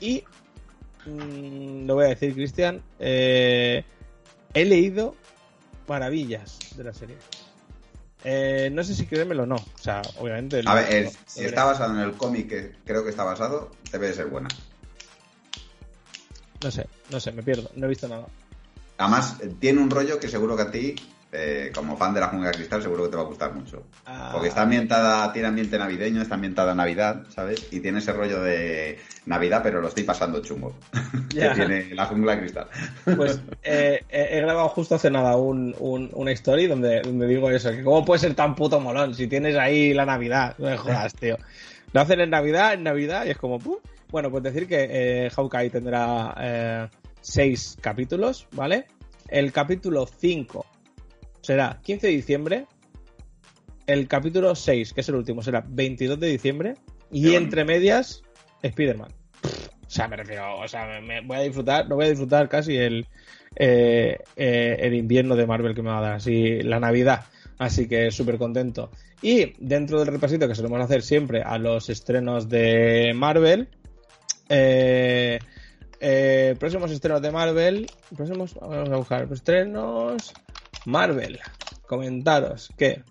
Y 0.00 0.24
mm, 1.06 1.86
lo 1.86 1.94
voy 1.94 2.06
a 2.06 2.08
decir, 2.08 2.34
Cristian, 2.34 2.82
eh, 2.98 3.84
he 4.54 4.64
leído 4.64 5.14
maravillas 5.86 6.58
de 6.76 6.84
la 6.84 6.92
serie. 6.92 7.16
Eh, 8.22 8.70
no 8.72 8.84
sé 8.84 8.94
si 8.94 9.06
creérmelo 9.06 9.44
o 9.44 9.46
no. 9.46 9.56
O 9.56 9.78
sea, 9.80 10.02
obviamente. 10.18 10.62
A 10.66 10.74
ver, 10.74 11.10
si 11.26 11.44
está 11.44 11.64
basado 11.64 11.94
en 11.94 12.00
el 12.00 12.12
cómic 12.12 12.48
que 12.48 12.72
creo 12.84 13.02
que 13.02 13.10
está 13.10 13.24
basado, 13.24 13.70
debe 13.90 14.08
de 14.08 14.14
ser 14.14 14.26
buena. 14.26 14.48
No 16.62 16.70
sé, 16.70 16.86
no 17.10 17.18
sé, 17.18 17.32
me 17.32 17.42
pierdo. 17.42 17.70
No 17.76 17.86
he 17.86 17.88
visto 17.88 18.08
nada. 18.08 18.26
Además, 18.98 19.38
tiene 19.58 19.80
un 19.80 19.88
rollo 19.88 20.20
que 20.20 20.28
seguro 20.28 20.56
que 20.56 20.62
a 20.62 20.70
ti, 20.70 20.94
eh, 21.32 21.70
como 21.74 21.96
fan 21.96 22.12
de 22.12 22.20
la 22.20 22.28
jungla 22.28 22.50
cristal, 22.50 22.82
seguro 22.82 23.04
que 23.04 23.10
te 23.10 23.16
va 23.16 23.22
a 23.22 23.26
gustar 23.26 23.54
mucho. 23.54 23.84
Ah. 24.04 24.30
Porque 24.32 24.48
está 24.48 24.62
ambientada, 24.62 25.32
tiene 25.32 25.48
ambiente 25.48 25.78
navideño, 25.78 26.22
está 26.22 26.34
ambientada 26.34 26.72
en 26.72 26.78
Navidad, 26.78 27.22
¿sabes? 27.28 27.68
Y 27.70 27.80
tiene 27.80 28.00
ese 28.00 28.12
rollo 28.12 28.42
de 28.42 28.98
Navidad, 29.26 29.60
pero 29.62 29.80
lo 29.80 29.88
estoy 29.88 30.02
pasando 30.02 30.42
chungo. 30.42 30.74
que 31.30 31.50
tiene 31.50 31.94
la 31.94 32.06
jungla 32.06 32.38
cristal. 32.38 32.66
Pues 33.16 33.40
eh, 33.62 34.02
he 34.08 34.40
grabado 34.40 34.68
justo 34.70 34.96
hace 34.96 35.10
nada 35.10 35.36
un, 35.36 35.74
una 35.78 36.32
story 36.32 36.66
donde, 36.66 37.00
donde 37.02 37.26
digo 37.26 37.50
eso, 37.50 37.70
que 37.70 37.84
cómo 37.84 38.04
puede 38.04 38.20
ser 38.20 38.34
tan 38.34 38.56
puto 38.56 38.80
molón 38.80 39.14
si 39.14 39.28
tienes 39.28 39.56
ahí 39.56 39.94
la 39.94 40.04
Navidad. 40.04 40.56
No 40.58 40.68
me 40.68 40.76
jodas, 40.76 41.14
tío. 41.14 41.36
Lo 41.92 42.00
hacen 42.00 42.20
en 42.20 42.30
Navidad, 42.30 42.74
en 42.74 42.84
Navidad, 42.84 43.24
y 43.26 43.30
es 43.30 43.38
como, 43.38 43.58
¡pum! 43.58 43.76
Bueno, 44.10 44.30
pues 44.30 44.42
decir 44.42 44.66
que 44.66 44.88
eh, 44.90 45.30
Hawkeye 45.30 45.70
tendrá 45.70 46.34
eh, 46.40 46.88
seis 47.20 47.76
capítulos, 47.80 48.48
¿vale? 48.52 48.86
El 49.28 49.52
capítulo 49.52 50.06
5 50.06 50.66
será 51.40 51.80
15 51.82 52.06
de 52.06 52.12
diciembre. 52.12 52.66
El 53.86 54.06
capítulo 54.08 54.54
6, 54.54 54.92
que 54.92 55.00
es 55.00 55.08
el 55.08 55.16
último, 55.16 55.42
será 55.42 55.64
22 55.66 56.18
de 56.20 56.28
diciembre. 56.28 56.74
Y 57.10 57.34
entre 57.34 57.64
medias, 57.64 58.22
Spider-Man. 58.62 59.12
O 59.42 59.90
sea, 59.90 60.06
me 60.06 60.16
refiero, 60.16 60.60
o 60.60 60.68
sea, 60.68 61.00
me, 61.00 61.20
voy 61.22 61.36
a 61.36 61.40
disfrutar, 61.40 61.88
no 61.88 61.96
voy 61.96 62.06
a 62.06 62.10
disfrutar 62.10 62.48
casi 62.48 62.76
el, 62.76 63.06
eh, 63.56 64.18
eh, 64.36 64.76
el 64.78 64.94
invierno 64.94 65.34
de 65.34 65.46
Marvel 65.46 65.74
que 65.74 65.82
me 65.82 65.90
va 65.90 65.98
a 65.98 66.02
dar, 66.02 66.12
así 66.12 66.62
la 66.62 66.78
Navidad. 66.78 67.24
Así 67.58 67.88
que 67.88 68.10
súper 68.10 68.38
contento. 68.38 68.90
Y 69.20 69.52
dentro 69.58 69.98
del 69.98 70.08
repasito 70.08 70.48
que 70.48 70.54
solemos 70.54 70.80
hacer 70.80 71.02
siempre 71.02 71.42
a 71.42 71.58
los 71.58 71.90
estrenos 71.90 72.48
de 72.48 73.12
Marvel, 73.14 73.68
eh, 74.48 75.38
eh, 76.00 76.56
próximos 76.58 76.90
estrenos 76.90 77.22
de 77.22 77.30
Marvel. 77.30 77.86
Próximos, 78.16 78.54
vamos 78.60 78.88
a 78.88 78.96
buscar 78.96 79.28
estrenos. 79.30 80.32
Marvel. 80.86 81.38
Comentaros 81.86 82.72
que. 82.76 83.02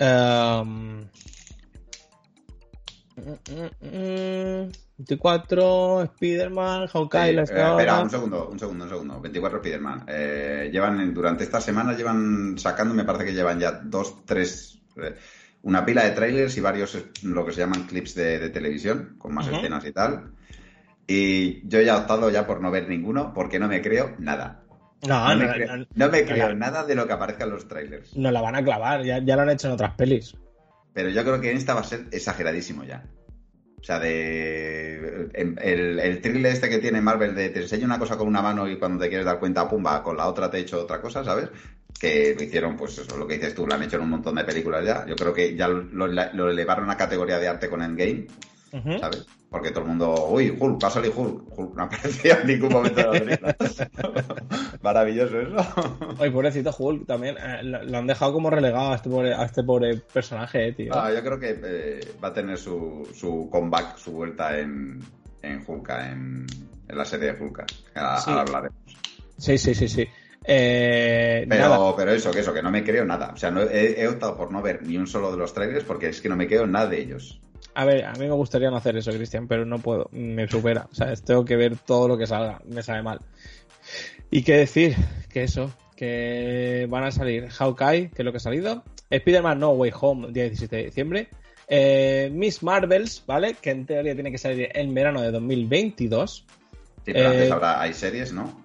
Um, 0.00 1.04
24, 5.06 6.02
Spider-Man, 6.02 6.88
Hawkeye, 6.88 7.32
la 7.32 7.42
eh, 7.42 7.44
Espera, 7.44 8.00
un 8.00 8.10
segundo, 8.10 8.48
un 8.48 8.58
segundo, 8.58 8.84
un 8.84 8.90
segundo. 8.90 9.20
24 9.20 9.58
Spider-Man. 9.58 10.04
Eh, 10.06 10.70
llevan, 10.72 11.12
durante 11.14 11.44
esta 11.44 11.60
semana 11.60 11.94
llevan 11.94 12.58
sacando, 12.58 12.94
me 12.94 13.04
parece 13.04 13.26
que 13.26 13.32
llevan 13.32 13.58
ya 13.58 13.72
dos, 13.72 14.24
tres, 14.24 14.80
eh, 14.96 15.16
una 15.62 15.84
pila 15.84 16.04
de 16.04 16.10
trailers 16.12 16.56
y 16.56 16.60
varios, 16.60 16.98
lo 17.22 17.44
que 17.44 17.52
se 17.52 17.60
llaman 17.60 17.86
clips 17.86 18.14
de, 18.14 18.50
televisión, 18.50 19.16
con 19.18 19.34
más 19.34 19.48
escenas 19.48 19.84
y 19.84 19.92
tal. 19.92 20.32
Y 21.06 21.66
yo 21.68 21.80
ya 21.80 21.94
he 21.94 21.98
optado 21.98 22.30
ya 22.30 22.46
por 22.46 22.60
no 22.60 22.70
ver 22.70 22.88
ninguno 22.88 23.32
porque 23.34 23.58
no 23.58 23.68
me 23.68 23.82
creo 23.82 24.14
nada. 24.18 24.62
No, 25.06 25.34
no, 25.34 26.10
me, 26.10 26.24
creo, 26.24 26.54
nada 26.54 26.84
de 26.84 26.94
lo 26.94 27.06
que 27.06 27.12
aparezca 27.14 27.44
en 27.44 27.50
los 27.50 27.66
trailers. 27.66 28.14
No 28.16 28.30
la 28.30 28.42
van 28.42 28.56
a 28.56 28.62
clavar, 28.62 29.02
ya, 29.02 29.20
lo 29.20 29.42
han 29.42 29.50
hecho 29.50 29.68
en 29.68 29.74
otras 29.74 29.94
pelis. 29.94 30.36
Pero 30.92 31.08
yo 31.08 31.22
creo 31.22 31.40
que 31.40 31.50
en 31.50 31.56
esta 31.56 31.74
va 31.74 31.80
a 31.80 31.84
ser 31.84 32.06
exageradísimo 32.10 32.84
ya. 32.84 33.04
O 33.80 33.82
sea, 33.82 33.98
de. 33.98 35.30
El, 35.32 35.98
el 35.98 36.20
thriller 36.20 36.52
este 36.52 36.68
que 36.68 36.78
tiene 36.78 37.00
Marvel 37.00 37.34
de 37.34 37.48
te 37.48 37.62
enseño 37.62 37.86
una 37.86 37.98
cosa 37.98 38.18
con 38.18 38.28
una 38.28 38.42
mano 38.42 38.68
y 38.68 38.78
cuando 38.78 39.02
te 39.02 39.08
quieres 39.08 39.24
dar 39.24 39.38
cuenta, 39.38 39.68
pumba, 39.68 40.02
con 40.02 40.18
la 40.18 40.26
otra 40.26 40.50
te 40.50 40.58
he 40.58 40.60
hecho 40.60 40.82
otra 40.82 41.00
cosa, 41.00 41.24
¿sabes? 41.24 41.48
Que 41.98 42.34
lo 42.36 42.42
hicieron, 42.42 42.76
pues 42.76 42.98
eso, 42.98 43.16
lo 43.16 43.26
que 43.26 43.34
dices 43.34 43.54
tú, 43.54 43.66
lo 43.66 43.74
han 43.74 43.82
hecho 43.82 43.96
en 43.96 44.02
un 44.02 44.10
montón 44.10 44.34
de 44.34 44.44
películas 44.44 44.84
ya. 44.84 45.06
Yo 45.06 45.16
creo 45.16 45.32
que 45.32 45.56
ya 45.56 45.66
lo, 45.66 46.06
lo 46.06 46.50
elevaron 46.50 46.90
a 46.90 46.96
categoría 46.96 47.38
de 47.38 47.48
arte 47.48 47.70
con 47.70 47.82
Endgame 47.82 48.26
¿sabes? 49.00 49.26
Porque 49.50 49.70
todo 49.70 49.80
el 49.80 49.88
mundo, 49.88 50.28
uy, 50.28 50.56
Hulk, 50.56 50.82
va 50.82 50.86
a 50.86 50.90
salir 50.92 51.12
Hulk. 51.14 51.58
Hulk 51.58 51.74
no 51.74 51.82
aparecía 51.82 52.38
en 52.40 52.46
ningún 52.46 52.72
momento 52.72 53.10
de 53.10 53.38
la 53.42 53.56
Maravilloso 54.82 55.40
eso. 55.40 55.56
Oye, 56.18 56.30
pobrecito 56.30 56.70
Hulk 56.78 57.04
también. 57.04 57.36
Eh, 57.36 57.64
lo, 57.64 57.98
han 57.98 58.06
dejado 58.06 58.32
como 58.32 58.48
relegado 58.48 58.92
a 58.92 58.94
este 58.94 59.10
pobre, 59.10 59.34
a 59.34 59.44
este 59.44 59.64
pobre 59.64 59.96
personaje, 59.96 60.68
eh, 60.68 60.72
tío. 60.72 60.92
Ah, 60.94 61.12
yo 61.12 61.20
creo 61.24 61.40
que 61.40 61.60
eh, 61.64 62.00
va 62.22 62.28
a 62.28 62.32
tener 62.32 62.58
su, 62.58 63.08
su 63.12 63.48
comeback, 63.50 63.96
su 63.96 64.12
vuelta 64.12 64.56
en, 64.56 65.00
en 65.42 65.64
Hulk, 65.66 65.90
en, 65.90 66.46
en 66.86 66.96
la 66.96 67.04
serie 67.04 67.32
de 67.32 67.42
Hulk. 67.42 67.64
Ahora, 67.96 68.20
sí. 68.20 68.30
hablaremos. 68.30 68.78
Sí, 69.36 69.58
sí, 69.58 69.74
sí, 69.74 69.88
sí. 69.88 70.06
pero, 70.46 71.94
pero 71.96 72.12
eso, 72.12 72.30
que 72.30 72.38
eso, 72.38 72.54
que 72.54 72.62
no 72.62 72.70
me 72.70 72.84
creo 72.84 73.04
nada. 73.04 73.32
O 73.34 73.36
sea, 73.36 73.50
no, 73.50 73.62
he, 73.62 74.00
he, 74.00 74.06
optado 74.06 74.36
por 74.36 74.52
no 74.52 74.62
ver 74.62 74.86
ni 74.86 74.96
un 74.96 75.08
solo 75.08 75.32
de 75.32 75.38
los 75.38 75.52
trailers 75.52 75.82
porque 75.82 76.10
es 76.10 76.20
que 76.20 76.28
no 76.28 76.36
me 76.36 76.46
creo 76.46 76.68
nada 76.68 76.86
de 76.86 77.00
ellos. 77.00 77.39
A 77.80 77.84
ver, 77.86 78.04
a 78.04 78.12
mí 78.12 78.26
me 78.26 78.32
gustaría 78.32 78.68
no 78.68 78.76
hacer 78.76 78.98
eso, 78.98 79.10
Cristian, 79.10 79.48
pero 79.48 79.64
no 79.64 79.78
puedo. 79.78 80.10
Me 80.12 80.46
supera. 80.46 80.86
O 80.92 80.94
sea, 80.94 81.14
tengo 81.16 81.46
que 81.46 81.56
ver 81.56 81.78
todo 81.78 82.08
lo 82.08 82.18
que 82.18 82.26
salga. 82.26 82.60
Me 82.66 82.82
sabe 82.82 83.02
mal. 83.02 83.20
Y 84.30 84.42
qué 84.42 84.58
decir, 84.58 84.94
que 85.30 85.44
eso, 85.44 85.72
que 85.96 86.86
van 86.90 87.04
a 87.04 87.10
salir 87.10 87.48
Hawkeye, 87.48 88.10
que 88.10 88.20
es 88.20 88.24
lo 88.26 88.32
que 88.32 88.36
ha 88.36 88.40
salido. 88.40 88.84
Spider-Man 89.08 89.60
No 89.60 89.70
Way 89.70 89.92
Home, 89.98 90.28
día 90.30 90.42
17 90.42 90.76
de 90.76 90.84
diciembre. 90.84 91.28
Eh, 91.68 92.30
Miss 92.30 92.62
Marvels, 92.62 93.24
¿vale? 93.26 93.54
Que 93.54 93.70
en 93.70 93.86
teoría 93.86 94.12
tiene 94.12 94.30
que 94.30 94.36
salir 94.36 94.68
en 94.74 94.92
verano 94.92 95.22
de 95.22 95.30
2022. 95.30 96.44
Sí, 97.06 97.12
pero 97.14 97.30
antes 97.30 97.48
eh, 97.48 97.58
hay 97.62 97.94
series, 97.94 98.30
¿no? 98.34 98.62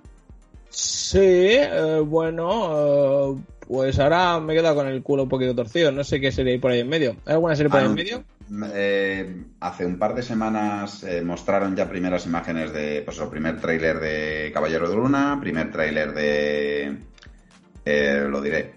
Sí, 0.70 1.20
eh, 1.22 2.01
bueno, 2.05 3.41
pues 3.66 3.97
ahora 3.97 4.41
me 4.41 4.51
he 4.51 4.57
quedado 4.57 4.76
con 4.76 4.88
el 4.88 5.01
culo 5.01 5.24
un 5.24 5.30
poquito 5.30 5.55
torcido. 5.55 5.93
No 5.93 6.03
sé 6.03 6.20
qué 6.20 6.34
serie 6.34 6.51
hay 6.51 6.59
por 6.59 6.72
ahí 6.72 6.82
en 6.82 6.89
medio. 6.89 7.16
¿Hay 7.26 7.36
alguna 7.36 7.55
serie 7.55 7.70
por 7.70 7.80
ahí 7.80 7.86
en 7.86 7.93
medio? 7.93 8.26
Eh, 8.74 9.43
hace 9.60 9.86
un 9.86 9.98
par 9.98 10.14
de 10.14 10.22
semanas 10.22 11.04
eh, 11.04 11.24
mostraron 11.24 11.76
ya 11.76 11.89
primeras 11.89 12.26
imágenes 12.26 12.72
de, 12.74 13.02
pues 13.04 13.18
el 13.20 13.30
primer 13.30 13.60
tráiler 13.60 14.00
de 14.00 14.52
Caballero 14.54 14.88
de 14.88 14.96
Luna, 14.96 15.38
primer 15.41 15.72
tráiler 15.72 16.14
de, 16.14 16.98
eh, 17.86 18.28
lo 18.30 18.41
diré, 18.41 18.76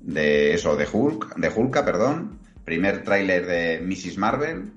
de 0.00 0.52
eso, 0.52 0.76
de 0.76 0.86
Hulk, 0.90 1.36
de 1.36 1.48
Hulka, 1.48 1.84
perdón, 1.84 2.38
primer 2.64 3.02
tráiler 3.02 3.46
de 3.46 3.80
Mrs. 3.80 4.18
Marvel, 4.18 4.72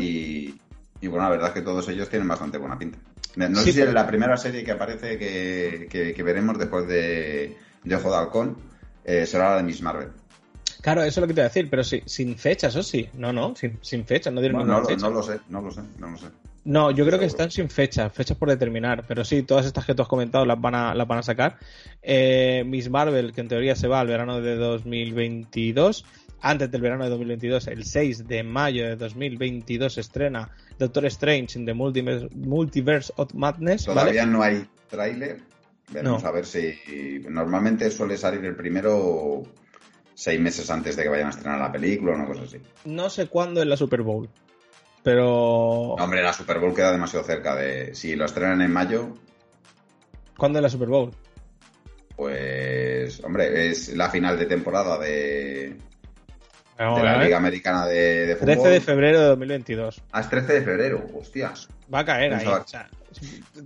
y, 0.00 0.54
bueno, 1.02 1.24
la 1.24 1.30
verdad 1.30 1.48
es 1.48 1.54
que 1.54 1.62
todos 1.62 1.88
ellos 1.88 2.08
tienen 2.08 2.28
bastante 2.28 2.58
buena 2.58 2.78
pinta. 2.78 2.98
No 3.36 3.60
sé 3.60 3.72
si 3.72 3.80
es 3.80 3.92
la 3.92 4.06
primera 4.06 4.36
serie 4.36 4.64
que 4.64 4.72
aparece 4.72 5.18
que, 5.18 6.22
veremos 6.24 6.58
después 6.58 6.86
de, 6.86 7.56
de 7.84 7.94
Ojo 7.96 8.10
de 8.10 8.16
Halcón 8.16 8.56
eh, 9.04 9.26
será 9.26 9.50
la 9.50 9.56
de 9.58 9.62
Miss 9.62 9.82
Marvel. 9.82 10.08
Claro, 10.84 11.02
eso 11.02 11.18
es 11.18 11.22
lo 11.22 11.26
que 11.26 11.32
te 11.32 11.40
iba 11.40 11.46
a 11.46 11.48
decir, 11.48 11.70
pero 11.70 11.82
sí, 11.82 12.02
sin 12.04 12.36
fecha, 12.36 12.66
eso 12.66 12.82
sí. 12.82 13.08
No, 13.14 13.32
no, 13.32 13.56
sin, 13.56 13.78
sin 13.80 14.04
fecha, 14.04 14.30
no 14.30 14.42
dieron 14.42 14.66
no, 14.66 14.84
fecha. 14.84 15.08
No 15.08 15.14
lo 15.14 15.22
sé, 15.22 15.40
no 15.48 15.62
lo 15.62 15.70
sé, 15.70 15.80
no 15.98 16.10
lo 16.10 16.18
sé. 16.18 16.26
No, 16.64 16.90
yo 16.90 17.06
creo 17.06 17.18
que 17.18 17.24
están 17.24 17.50
sin 17.50 17.70
fecha, 17.70 18.10
fechas 18.10 18.36
por 18.36 18.50
determinar, 18.50 19.02
pero 19.08 19.24
sí, 19.24 19.44
todas 19.44 19.64
estas 19.64 19.86
que 19.86 19.94
tú 19.94 20.02
has 20.02 20.08
comentado 20.08 20.44
las 20.44 20.60
van 20.60 20.74
a, 20.74 20.94
las 20.94 21.08
van 21.08 21.20
a 21.20 21.22
sacar. 21.22 21.56
Eh, 22.02 22.64
Miss 22.66 22.90
Marvel, 22.90 23.32
que 23.32 23.40
en 23.40 23.48
teoría 23.48 23.74
se 23.76 23.88
va 23.88 24.00
al 24.00 24.08
verano 24.08 24.42
de 24.42 24.56
2022, 24.56 26.04
antes 26.42 26.70
del 26.70 26.82
verano 26.82 27.04
de 27.04 27.10
2022, 27.10 27.66
el 27.68 27.84
6 27.86 28.28
de 28.28 28.42
mayo 28.42 28.84
de 28.84 28.96
2022 28.96 29.94
se 29.94 30.02
estrena 30.02 30.50
Doctor 30.78 31.06
Strange 31.06 31.58
in 31.58 31.64
the 31.64 31.72
Multiverse, 31.72 33.10
of 33.16 33.32
Madness. 33.32 33.86
Todavía 33.86 34.26
no 34.26 34.42
hay 34.42 34.66
tráiler, 34.90 35.40
vamos 35.94 36.24
a 36.24 36.30
ver 36.30 36.44
si 36.44 36.74
normalmente 37.26 37.90
suele 37.90 38.18
salir 38.18 38.44
el 38.44 38.54
primero 38.54 39.44
seis 40.14 40.40
meses 40.40 40.70
antes 40.70 40.96
de 40.96 41.02
que 41.02 41.08
vayan 41.08 41.26
a 41.26 41.30
estrenar 41.30 41.60
la 41.60 41.72
película 41.72 42.12
o 42.12 42.14
una 42.16 42.26
cosa 42.26 42.42
así. 42.42 42.58
No 42.84 43.10
sé 43.10 43.26
cuándo 43.26 43.62
en 43.62 43.68
la 43.68 43.76
Super 43.76 44.02
Bowl. 44.02 44.28
Pero. 45.04 45.94
hombre, 45.94 46.22
la 46.22 46.32
Super 46.32 46.58
Bowl 46.58 46.74
queda 46.74 46.90
demasiado 46.90 47.24
cerca 47.24 47.54
de. 47.54 47.94
Si 47.94 48.16
lo 48.16 48.24
estrenan 48.24 48.62
en 48.62 48.72
mayo. 48.72 49.14
¿Cuándo 50.36 50.58
es 50.58 50.62
la 50.62 50.70
Super 50.70 50.88
Bowl? 50.88 51.10
Pues. 52.16 53.22
Hombre, 53.22 53.68
es 53.68 53.94
la 53.94 54.08
final 54.08 54.38
de 54.38 54.46
temporada 54.46 54.98
de. 54.98 55.76
de 56.78 57.02
la 57.02 57.22
Liga 57.22 57.36
Americana 57.36 57.86
de, 57.86 58.34
Fútbol. 58.40 58.54
13 58.54 58.68
de 58.70 58.80
febrero 58.80 59.20
de 59.20 59.26
2022. 59.26 60.02
Ah, 60.10 60.20
es 60.20 60.30
13 60.30 60.52
de 60.54 60.62
febrero, 60.62 61.06
hostias. 61.14 61.68
Va 61.92 61.98
a 62.00 62.04
caer 62.06 62.32
ahí. 62.32 62.46
O 62.46 62.66
sea, 62.66 62.88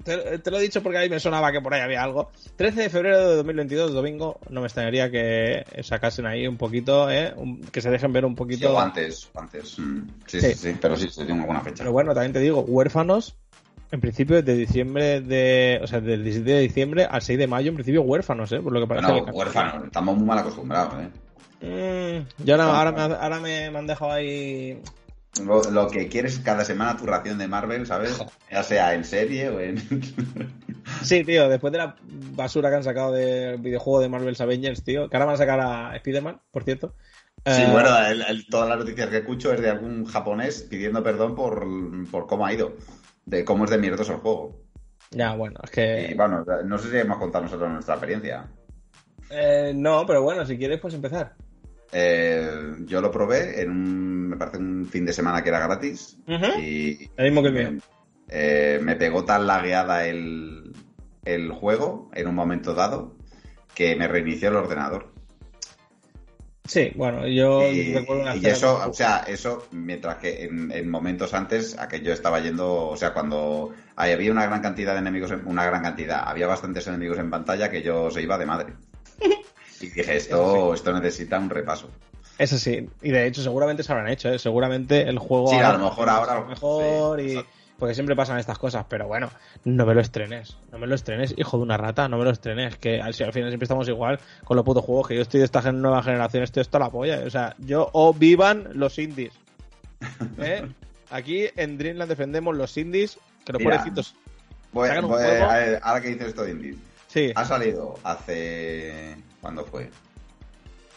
te, 0.05 0.51
lo 0.51 0.59
he 0.59 0.62
dicho 0.62 0.82
porque 0.82 0.99
a 0.99 1.03
mí 1.03 1.09
me 1.09 1.20
sonaba 1.20 1.53
que 1.53 1.61
por 1.61 1.74
ahí 1.74 1.80
había 1.80 2.03
algo. 2.03 2.30
13 2.57 2.82
de 2.82 2.90
febrero 2.90 3.28
de 3.28 3.36
2022, 3.36 3.92
domingo, 3.92 4.38
no 4.51 4.61
me 4.61 4.66
extrañaría 4.66 5.11
que 5.11 5.64
sacasen 5.82 6.26
ahí 6.26 6.46
un 6.46 6.57
poquito, 6.57 7.11
¿eh? 7.11 7.34
que 7.72 7.80
se 7.80 7.90
dejen 7.90 8.12
ver 8.12 8.24
un 8.24 8.34
poquito. 8.34 8.70
Sí, 8.70 8.76
antes, 8.76 9.30
antes. 9.34 9.78
Mm. 9.78 10.09
Sí, 10.26 10.40
sí, 10.40 10.55
sí, 10.55 10.76
pero 10.80 10.96
sí, 10.96 11.09
se 11.09 11.24
tiene 11.24 11.40
alguna 11.40 11.61
fecha. 11.61 11.78
Pero 11.78 11.92
bueno, 11.92 12.14
también 12.14 12.32
te 12.32 12.40
digo, 12.40 12.61
huérfanos, 12.61 13.36
en 13.90 14.01
principio 14.01 14.42
de 14.42 14.55
diciembre 14.55 15.20
de. 15.20 15.80
O 15.82 15.86
sea, 15.86 16.01
del 16.01 16.24
17 16.24 16.51
de 16.51 16.61
diciembre 16.61 17.05
al 17.11 17.22
6 17.22 17.38
de 17.38 17.46
mayo, 17.46 17.70
en 17.70 17.74
principio 17.74 18.03
huérfanos, 18.03 18.53
¿eh? 18.53 18.61
Por 18.61 18.72
lo 18.72 18.80
que 18.80 18.86
parece. 18.86 19.09
No, 19.09 19.24
huérfanos, 19.32 19.84
estamos 19.84 20.16
muy 20.16 20.26
mal 20.26 20.38
acostumbrados, 20.38 20.94
¿eh? 21.03 21.11
Mm, 21.61 22.44
ya 22.44 22.55
ahora, 22.55 22.92
me, 22.92 23.14
ahora 23.14 23.40
me, 23.40 23.70
me 23.70 23.78
han 23.78 23.86
dejado 23.86 24.12
ahí 24.12 24.80
lo, 25.45 25.89
que 25.89 26.09
quieres 26.09 26.39
cada 26.41 26.64
semana 26.64 26.97
tu 26.97 27.07
ración 27.07 27.39
de 27.39 27.49
Marvel, 27.49 27.86
¿sabes? 27.86 28.18
Ya 28.51 28.62
sea 28.62 28.95
en 28.95 29.05
serie 29.05 29.49
o 29.49 29.61
en. 29.61 29.78
sí, 31.03 31.24
tío, 31.24 31.49
después 31.49 31.72
de 31.72 31.78
la 31.78 31.97
basura 32.34 32.70
que 32.70 32.76
han 32.76 32.84
sacado 32.84 33.12
del 33.12 33.59
videojuego 33.59 34.01
de 34.01 34.09
Marvel's 34.09 34.41
Avengers, 34.41 34.84
tío, 34.84 35.09
que 35.09 35.16
ahora 35.16 35.26
van 35.26 35.34
a 35.34 35.39
sacar 35.39 35.61
a 35.61 35.97
Spider-Man, 35.97 36.41
por 36.51 36.64
cierto. 36.64 36.95
Sí, 37.47 37.62
eh, 37.62 37.68
bueno, 37.70 37.91
todas 38.51 38.68
las 38.68 38.78
noticias 38.78 39.09
que 39.09 39.18
escucho 39.18 39.53
es 39.53 39.61
de 39.61 39.70
algún 39.70 40.05
japonés 40.05 40.66
pidiendo 40.68 41.03
perdón 41.03 41.34
por, 41.34 42.26
cómo 42.26 42.45
ha 42.45 42.53
ido, 42.53 42.76
de 43.24 43.45
cómo 43.45 43.64
es 43.64 43.70
de 43.70 43.78
mierdoso 43.78 44.12
el 44.12 44.18
juego. 44.18 44.61
Ya, 45.11 45.34
bueno, 45.34 45.61
es 45.62 45.70
que. 45.70 46.09
Y 46.11 46.14
bueno, 46.14 46.45
no 46.64 46.78
sé 46.78 46.91
si 46.91 46.99
hemos 46.99 47.18
contado 47.18 47.45
nosotros 47.45 47.70
nuestra 47.70 47.95
experiencia. 47.95 48.49
Eh, 49.30 49.72
no, 49.74 50.05
pero 50.07 50.22
bueno, 50.22 50.45
si 50.45 50.59
quieres, 50.59 50.80
pues 50.80 50.95
empezar. 50.95 51.34
Eh, 51.93 52.76
yo 52.84 53.01
lo 53.01 53.11
probé 53.11 53.62
en 53.62 53.70
un, 53.70 54.28
me 54.28 54.36
parece 54.36 54.59
un 54.59 54.86
fin 54.86 55.07
de 55.07 55.12
semana 55.12 55.43
que 55.43 55.49
era 55.49 55.66
gratis. 55.66 56.18
y 56.26 57.11
el 57.16 57.24
mismo 57.24 57.43
que 57.43 57.49
el 57.49 57.55
mío. 57.55 57.82
Eh, 58.28 58.78
me 58.82 58.97
pegó 58.97 59.24
tan 59.24 59.47
lagueada 59.47 60.07
el, 60.07 60.74
el 61.24 61.51
juego 61.51 62.11
en 62.14 62.28
un 62.28 62.34
momento 62.34 62.74
dado 62.74 63.16
que 63.74 63.97
me 63.97 64.09
reinició 64.09 64.51
el 64.51 64.57
ordenador. 64.57 65.12
Sí, 66.66 66.93
bueno, 66.97 67.26
yo 67.26 67.62
y, 67.62 67.95
y 68.43 68.47
eso, 68.47 68.78
o 68.86 68.93
sea, 68.93 69.24
eso, 69.26 69.66
mientras 69.70 70.16
que 70.16 70.45
en, 70.45 70.91
momentos 70.91 71.32
antes, 71.32 71.78
aquello 71.78 72.12
estaba 72.12 72.41
yendo, 72.41 72.89
o 72.89 72.97
sea, 72.97 73.14
cuando 73.14 73.72
había 73.97 74.30
una 74.30 74.45
gran 74.45 74.61
cantidad 74.61 74.93
de 74.93 74.99
enemigos, 74.99 75.32
una 75.47 75.64
gran 75.64 75.82
cantidad, 75.82 76.24
había 76.26 76.47
bastantes 76.47 76.86
enemigos 76.86 77.18
en 77.18 77.30
pantalla 77.30 77.70
que 77.70 77.80
yo 77.80 78.11
se 78.11 78.20
iba 78.20 78.36
de 78.36 78.45
madre. 78.45 78.74
Y 79.81 79.89
dije, 79.89 80.16
esto, 80.16 80.74
esto 80.74 80.93
necesita 80.93 81.39
un 81.39 81.51
repaso. 81.51 81.89
Eso 82.39 82.57
sí, 82.57 82.89
y 83.03 83.11
de 83.11 83.26
hecho 83.26 83.43
seguramente 83.43 83.83
se 83.83 83.93
habrán 83.93 84.09
hecho, 84.09 84.29
¿eh? 84.29 84.39
seguramente 84.39 85.03
el 85.09 85.18
juego... 85.18 85.49
Sí, 85.49 85.57
a 85.57 85.72
lo 85.72 85.91
mejor 85.91 86.09
ahora... 86.09 86.33
A 86.33 86.41
lo 86.41 86.47
mejor 86.47 87.20
y... 87.20 87.45
Porque 87.79 87.95
siempre 87.95 88.16
pasan 88.16 88.39
estas 88.39 88.59
cosas, 88.59 88.87
pero 88.89 89.07
bueno, 89.07 89.31
no 89.64 89.87
me 89.87 89.95
lo 89.95 90.01
estrenes, 90.01 90.57
no 90.72 90.81
me 90.81 90.89
lo 90.89 90.97
estrenes, 90.97 91.33
hijo 91.37 91.59
de 91.59 91.62
una 91.62 91.76
rata, 91.76 92.09
no 92.09 92.18
me 92.18 92.24
lo 92.24 92.31
estrenes, 92.31 92.76
que 92.76 93.01
al, 93.01 93.14
final 93.14 93.51
siempre 93.51 93.64
estamos 93.64 93.89
igual 93.89 94.18
con 94.43 94.57
los 94.57 94.64
putos 94.64 94.85
juegos, 94.85 95.07
que 95.07 95.14
yo 95.14 95.22
estoy 95.22 95.39
de 95.39 95.45
esta 95.45 95.70
nueva 95.70 96.03
generación, 96.03 96.43
estoy 96.43 96.62
hasta 96.62 96.81
la 96.81 96.91
polla, 96.91 97.22
o 97.24 97.31
sea, 97.31 97.55
yo 97.59 97.89
o 97.93 98.12
vivan 98.12 98.68
los 98.72 98.99
indies. 98.99 99.33
¿eh? 100.39 100.68
Aquí 101.11 101.47
en 101.55 101.79
Dreamland 101.79 102.09
defendemos 102.09 102.57
los 102.57 102.76
indies, 102.76 103.16
que 103.45 103.53
los 103.53 103.62
pobrecitos... 103.62 104.16
ahora 104.74 106.01
que 106.01 106.09
dices 106.09 106.29
esto 106.29 106.43
de 106.43 106.51
indies, 106.51 106.76
sí. 107.07 107.33
ha 107.33 107.45
salido 107.45 107.95
hace 108.03 109.14
¿Cuándo 109.41 109.64
fue? 109.64 109.91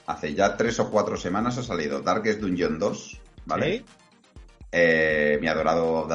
Hace 0.07 0.33
ya 0.33 0.57
tres 0.57 0.79
o 0.79 0.89
cuatro 0.89 1.17
semanas 1.17 1.57
ha 1.57 1.63
salido 1.63 2.01
Darkest 2.01 2.39
Dungeon 2.39 2.79
2, 2.79 3.21
¿vale? 3.45 3.85
Eh, 4.71 5.37
mi 5.41 5.47
adorado, 5.47 6.07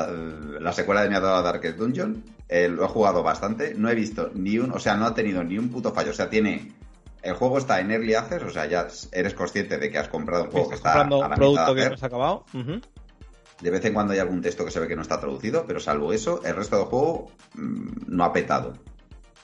la 0.61 0.73
secuela 0.73 1.03
de 1.03 1.09
mi 1.09 1.15
adorado 1.15 1.43
Darkest 1.43 1.79
Dungeon. 1.79 2.25
Eh, 2.49 2.69
lo 2.69 2.85
he 2.85 2.89
jugado 2.89 3.23
bastante, 3.23 3.75
no 3.75 3.91
he 3.91 3.95
visto 3.95 4.31
ni 4.35 4.59
un, 4.59 4.73
o 4.73 4.79
sea, 4.79 4.97
no 4.97 5.07
ha 5.07 5.15
tenido 5.15 5.43
ni 5.43 5.59
un 5.59 5.69
puto 5.69 5.93
fallo. 5.93 6.11
O 6.11 6.15
sea, 6.15 6.31
tiene. 6.31 6.73
El 7.23 7.35
juego 7.35 7.59
está 7.59 7.81
en 7.81 7.91
Early 7.91 8.15
Access, 8.15 8.43
o 8.45 8.51
sea, 8.51 8.67
ya 8.67 8.87
eres 9.11 9.35
consciente 9.35 9.79
de 9.79 9.91
que 9.91 9.99
has 9.99 10.09
comprado 10.09 10.45
un 10.45 10.51
juego 10.51 10.69
que 10.69 10.77
está. 10.77 10.93
Comprando 10.93 11.25
a 11.25 11.35
producto 11.35 11.75
que 11.75 11.89
no 11.89 11.97
ha 12.01 12.07
acabado. 12.07 12.45
De 13.61 13.71
vez 13.71 13.85
en 13.85 13.95
cuando 13.95 14.13
hay 14.13 14.19
algún 14.19 14.43
texto 14.43 14.65
que 14.65 14.71
se 14.71 14.79
ve 14.79 14.87
que 14.87 14.97
no 14.97 15.03
está 15.03 15.19
traducido, 15.19 15.65
pero 15.67 15.81
salvo 15.81 16.13
eso, 16.13 16.43
el 16.45 16.55
resto 16.55 16.77
del 16.77 16.85
juego 16.87 17.31
mm, 17.55 18.15
no 18.15 18.25
ha 18.25 18.33
petado. 18.33 18.75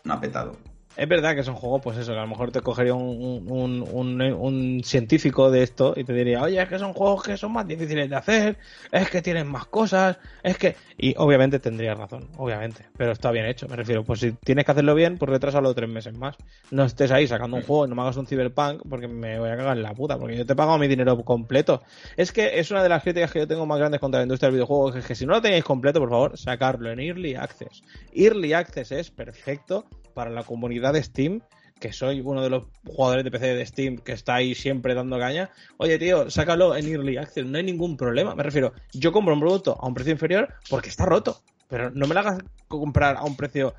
No 0.05 0.15
ha 0.15 0.21
petado. 0.21 0.57
Es 0.97 1.09
verdad 1.09 1.35
que 1.35 1.41
es 1.41 1.49
un 1.49 1.55
juego, 1.55 1.81
pues 1.81 1.99
eso, 1.99 2.13
que 2.13 2.19
a 2.19 2.23
lo 2.23 2.29
mejor 2.29 2.53
te 2.53 2.61
cogería 2.61 2.95
un, 2.95 3.45
un, 3.49 4.83
científico 4.85 5.51
de 5.51 5.63
esto 5.63 5.95
y 5.97 6.05
te 6.05 6.13
diría, 6.13 6.43
oye, 6.43 6.61
es 6.61 6.69
que 6.69 6.79
son 6.79 6.93
juegos 6.93 7.23
que 7.23 7.37
son 7.37 7.53
más 7.53 7.67
difíciles 7.67 8.11
de 8.11 8.17
hacer, 8.17 8.59
es 8.91 9.11
que 9.11 9.23
tienen 9.23 9.47
más 9.47 9.67
cosas, 9.67 10.19
es 10.43 10.59
que... 10.59 10.77
Y 10.99 11.15
obviamente 11.17 11.59
tendría 11.59 11.95
razón, 11.95 12.29
obviamente, 12.37 12.87
pero 12.97 13.13
está 13.13 13.31
bien 13.31 13.47
hecho, 13.47 13.67
me 13.69 13.77
refiero, 13.77 14.05
pues 14.05 14.21
si 14.21 14.33
tienes 14.33 14.65
que 14.65 14.73
hacerlo 14.73 14.95
bien, 14.95 15.19
pues 15.19 15.31
retrasalo 15.31 15.75
tres 15.75 15.89
meses 15.89 16.17
más. 16.17 16.37
No 16.71 16.85
estés 16.85 17.11
ahí 17.11 17.27
sacando 17.27 17.57
un 17.57 17.63
juego 17.63 17.87
no 17.87 17.95
me 17.95 18.03
hagas 18.03 18.17
un 18.17 18.27
cyberpunk 18.27 18.83
porque 18.89 19.09
me 19.09 19.39
voy 19.39 19.51
a 19.51 19.57
cagar 19.57 19.77
en 19.77 19.83
la 19.83 19.95
puta, 19.95 20.19
porque 20.19 20.37
yo 20.37 20.47
te 20.47 20.53
he 20.53 20.57
pagado 20.57 20.79
mi 20.79 20.89
dinero 20.89 21.17
completo. 21.25 21.83
Es 22.17 22.33
que 22.33 22.59
es 22.59 22.71
una 22.71 22.83
de 22.83 22.89
las 22.89 23.03
críticas 23.03 23.33
que 23.33 23.41
yo 23.41 23.49
tengo 23.49 23.67
más 23.67 23.79
grandes 23.79 24.01
contra 24.01 24.21
la 24.21 24.25
industria 24.25 24.49
del 24.49 24.57
videojuego, 24.57 24.95
es 24.97 25.07
que 25.07 25.15
si 25.15 25.27
no 25.27 25.33
lo 25.33 25.43
tenéis 25.43 25.65
completo, 25.65 26.01
por 26.01 26.11
favor, 26.11 26.39
sacarlo 26.39 26.91
en 26.91 27.01
Early 27.01 27.35
Access. 27.35 27.83
Early 28.15 28.53
Access 28.53 28.93
es 28.93 29.11
perfecto 29.11 29.87
para 30.15 30.31
la 30.31 30.43
comunidad 30.45 30.82
de 30.91 31.03
Steam, 31.03 31.43
que 31.79 31.93
soy 31.93 32.21
uno 32.21 32.43
de 32.43 32.49
los 32.51 32.65
jugadores 32.87 33.25
de 33.25 33.31
PC 33.31 33.55
de 33.55 33.67
Steam 33.67 33.99
que 33.99 34.13
está 34.13 34.37
ahí 34.37 34.55
siempre 34.55 34.95
dando 34.95 35.19
caña, 35.19 35.51
oye 35.77 35.99
tío, 35.99 36.31
sácalo 36.31 36.75
en 36.77 36.87
Early 36.87 37.17
Access, 37.17 37.45
no 37.45 37.59
hay 37.59 37.65
ningún 37.65 37.97
problema. 37.97 38.35
Me 38.35 38.43
refiero, 38.43 38.73
yo 38.93 39.13
compro 39.13 39.35
un 39.35 39.41
producto 39.41 39.77
a 39.81 39.87
un 39.87 39.95
precio 39.95 40.13
inferior 40.13 40.49
porque 40.71 40.89
está 40.89 41.05
roto, 41.05 41.43
pero 41.69 41.91
no 41.91 42.07
me 42.07 42.15
lo 42.15 42.21
hagas 42.21 42.39
comprar 42.69 43.17
a 43.17 43.25
un 43.25 43.37
precio 43.37 43.75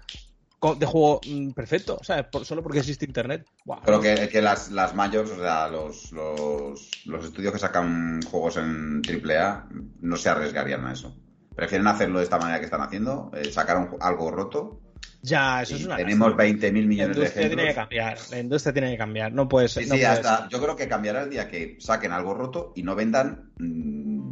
de 0.80 0.86
juego 0.86 1.20
mm, 1.28 1.52
perfecto, 1.52 2.00
¿sabes? 2.04 2.28
solo 2.44 2.64
porque 2.64 2.80
existe 2.80 3.06
internet. 3.06 3.46
Creo 3.84 4.00
que, 4.00 4.42
las, 4.42 4.72
las 4.72 4.96
mayores, 4.96 5.32
o 5.32 5.38
sea, 5.38 5.68
los, 5.68 6.12
los, 6.12 6.90
los, 7.06 7.26
estudios 7.26 7.52
que 7.52 7.60
sacan 7.60 8.22
juegos 8.22 8.58
en 8.58 9.02
AAA 9.02 9.68
no 10.00 10.16
se 10.16 10.30
arriesgarían 10.30 10.86
a 10.86 10.94
eso. 10.94 11.18
Prefieren 11.56 11.88
hacerlo 11.88 12.20
de 12.20 12.24
esta 12.24 12.40
manera 12.40 12.60
que 12.60 12.66
están 12.66 12.82
haciendo, 12.82 13.30
eh, 13.36 13.52
sacar 13.52 13.90
algo 14.00 14.32
roto 14.32 14.82
ya, 15.24 15.62
eso 15.62 15.76
es 15.78 15.86
una. 15.86 15.96
Tenemos 15.96 16.36
20 16.36 16.72
mil 16.74 16.86
millones 16.86 17.16
de 17.16 17.24
ejemplos. 17.24 17.56
Tiene 17.56 17.68
que 17.70 17.76
cambiar, 17.76 18.18
la 18.30 18.40
industria 18.40 18.74
tiene 18.74 18.92
que 18.92 18.98
cambiar. 18.98 19.32
No 19.32 19.48
puede 19.48 19.70
ser. 19.70 19.86
Sí, 19.86 19.90
sí, 19.90 20.04
hasta, 20.04 20.50
yo 20.50 20.62
creo 20.62 20.76
que 20.76 20.90
cambiará 20.90 21.24
el 21.24 21.30
día 21.30 21.48
que 21.48 21.78
saquen 21.80 22.12
algo 22.12 22.34
roto 22.34 22.74
y 22.76 22.84
no 22.84 22.94
vendan 22.94 23.52
mm, 23.58 24.32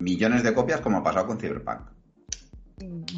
millones 0.00 0.42
de 0.42 0.52
copias 0.52 0.80
como 0.80 0.98
ha 0.98 1.04
pasado 1.04 1.28
con 1.28 1.38
Cyberpunk. 1.38 1.90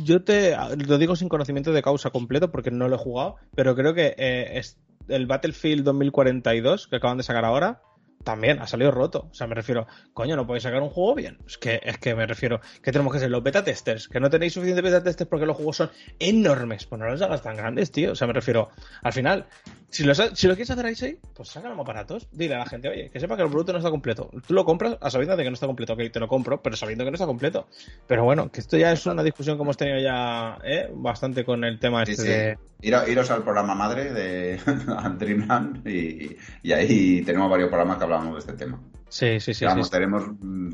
Yo 0.05 0.23
te 0.23 0.55
lo 0.87 0.99
digo 0.99 1.17
sin 1.17 1.31
conocimiento 1.31 1.73
de 1.73 1.83
causa 1.83 2.11
completo 2.11 2.53
porque 2.53 2.71
no 2.71 2.89
lo 2.89 2.97
he 2.97 2.99
jugado, 2.99 3.37
pero 3.57 3.75
creo 3.75 3.95
que 3.95 4.15
eh, 4.19 4.59
es 4.59 4.79
el 5.09 5.27
Battlefield 5.27 5.85
2042 5.85 6.89
que 6.89 6.97
acaban 6.97 7.17
de 7.17 7.25
sacar 7.25 7.47
ahora 7.47 7.81
también 8.29 8.61
ha 8.61 8.67
salido 8.67 8.91
roto. 8.91 9.29
O 9.31 9.35
sea, 9.35 9.47
me 9.47 9.55
refiero, 9.55 9.87
coño, 10.13 10.37
no 10.37 10.47
podéis 10.47 10.65
sacar 10.65 10.83
un 10.83 10.91
juego 10.91 11.15
bien. 11.15 11.39
Es 11.47 11.57
que, 11.57 11.81
es 11.83 11.97
que 11.97 12.15
me 12.15 12.27
refiero, 12.27 12.61
que 12.83 12.93
tenemos 12.93 13.11
que 13.11 13.21
ser 13.21 13.31
los 13.31 13.43
beta 13.43 13.65
testers, 13.65 14.07
que 14.07 14.21
no 14.21 14.29
tenéis 14.29 14.53
suficiente 14.53 14.83
beta 14.83 15.03
testers 15.03 15.31
porque 15.31 15.47
los 15.47 15.57
juegos 15.57 15.77
son 15.77 15.91
enormes. 16.19 16.85
Pues 16.85 17.01
no 17.01 17.09
los 17.09 17.23
hagas 17.23 17.41
tan 17.41 17.57
grandes, 17.57 17.91
tío. 17.91 18.13
O 18.13 18.15
sea, 18.15 18.27
me 18.27 18.35
refiero, 18.35 18.69
al 19.03 19.15
final, 19.15 19.47
Si 19.91 20.05
lo, 20.05 20.15
si 20.15 20.47
lo 20.47 20.55
quieres 20.55 20.71
hacer 20.71 20.85
ahí, 20.85 21.19
pues 21.35 21.49
sácalo 21.49 21.75
más 21.75 21.87
baratos. 21.87 22.29
Dile 22.31 22.57
a 22.57 22.59
la 22.59 22.67
gente, 22.67 22.91
oye, 22.91 23.09
que 23.11 23.19
sepa 23.19 23.37
que 23.37 23.43
el 23.45 23.49
producto 23.49 23.73
no 23.73 23.79
está 23.79 23.91
completo. 23.91 24.31
Tú 24.47 24.53
lo 24.53 24.67
compras 24.67 24.99
a 25.01 25.09
sabiendo 25.09 25.35
de 25.35 25.45
que 25.45 25.49
no 25.49 25.55
está 25.55 25.67
completo. 25.67 25.95
Ok, 25.95 26.01
te 26.13 26.21
lo 26.21 26.29
compro, 26.29 26.61
pero 26.61 26.77
sabiendo 26.77 27.05
que 27.05 27.11
no 27.11 27.15
está 27.15 27.25
completo. 27.25 27.67
Pero 28.07 28.25
bueno, 28.25 28.51
que 28.51 28.61
esto 28.61 28.77
ya 28.77 28.93
es 28.93 29.07
una 29.07 29.23
discusión 29.23 29.57
que 29.57 29.63
hemos 29.63 29.79
tenido 29.79 29.99
ya 30.01 30.59
¿eh? 30.65 30.91
bastante 30.93 31.47
con 31.47 31.65
el 31.65 31.79
tema 31.79 32.03
este 32.03 32.23
de... 32.23 32.59
Iros, 32.81 33.31
al 33.31 33.43
programa 33.43 33.75
madre 33.75 34.13
de 34.13 34.61
Dreamland 35.19 35.87
y, 35.89 36.37
y 36.63 36.73
ahí 36.73 37.23
tenemos 37.23 37.51
varios 37.51 37.71
programas 37.71 37.97
que 37.97 38.05
hablamos 38.05 38.18
de 38.25 38.39
este 38.39 38.53
tema. 38.53 38.81
Sí, 39.09 39.41
sí, 39.41 39.55
sí. 39.55 39.65
Vamos, 39.65 39.91
tenemos, 39.91 40.25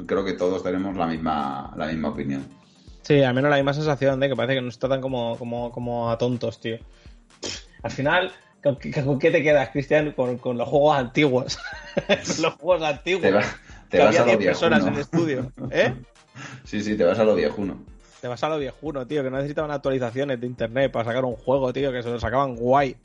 creo 0.06 0.24
que 0.24 0.32
todos 0.32 0.62
tenemos 0.62 0.96
la 0.96 1.06
misma, 1.06 1.72
la 1.76 1.86
misma 1.86 2.08
opinión. 2.08 2.44
Sí, 3.02 3.22
al 3.22 3.34
menos 3.34 3.50
la 3.50 3.56
misma 3.56 3.74
sensación 3.74 4.18
de 4.18 4.28
que 4.28 4.36
parece 4.36 4.54
que 4.54 4.62
nos 4.62 4.78
tratan 4.78 5.00
como, 5.00 5.36
como, 5.36 5.70
como 5.70 6.10
a 6.10 6.18
tontos, 6.18 6.60
tío. 6.60 6.78
Al 7.82 7.90
final, 7.90 8.32
¿con, 8.62 8.78
qué 8.78 9.30
te 9.30 9.42
quedas, 9.42 9.68
Cristian? 9.70 10.12
Con, 10.12 10.38
con 10.38 10.56
los 10.56 10.68
juegos 10.68 10.96
antiguos. 10.96 11.58
los 12.40 12.54
juegos 12.54 12.82
antiguos. 12.82 13.22
Te, 13.90 13.98
te 13.98 14.04
vas 14.04 14.18
a 14.18 14.26
lo 14.26 14.38
personas 14.38 14.86
en 14.86 14.94
el 14.94 15.00
estudio. 15.00 15.52
¿Eh? 15.70 15.94
Sí, 16.64 16.82
sí, 16.82 16.96
te 16.96 17.04
vas 17.04 17.16
a 17.20 17.22
lo 17.22 17.36
viejuno. 17.36 17.78
Te 18.20 18.26
vas 18.26 18.42
a 18.42 18.48
lo 18.48 18.58
viejuno, 18.58 19.06
tío, 19.06 19.22
que 19.22 19.30
no 19.30 19.36
necesitaban 19.36 19.70
actualizaciones 19.70 20.40
de 20.40 20.48
internet 20.48 20.90
para 20.90 21.04
sacar 21.04 21.24
un 21.24 21.36
juego, 21.36 21.72
tío, 21.72 21.92
que 21.92 22.02
se 22.02 22.10
lo 22.10 22.18
sacaban 22.18 22.56
guay. 22.56 22.96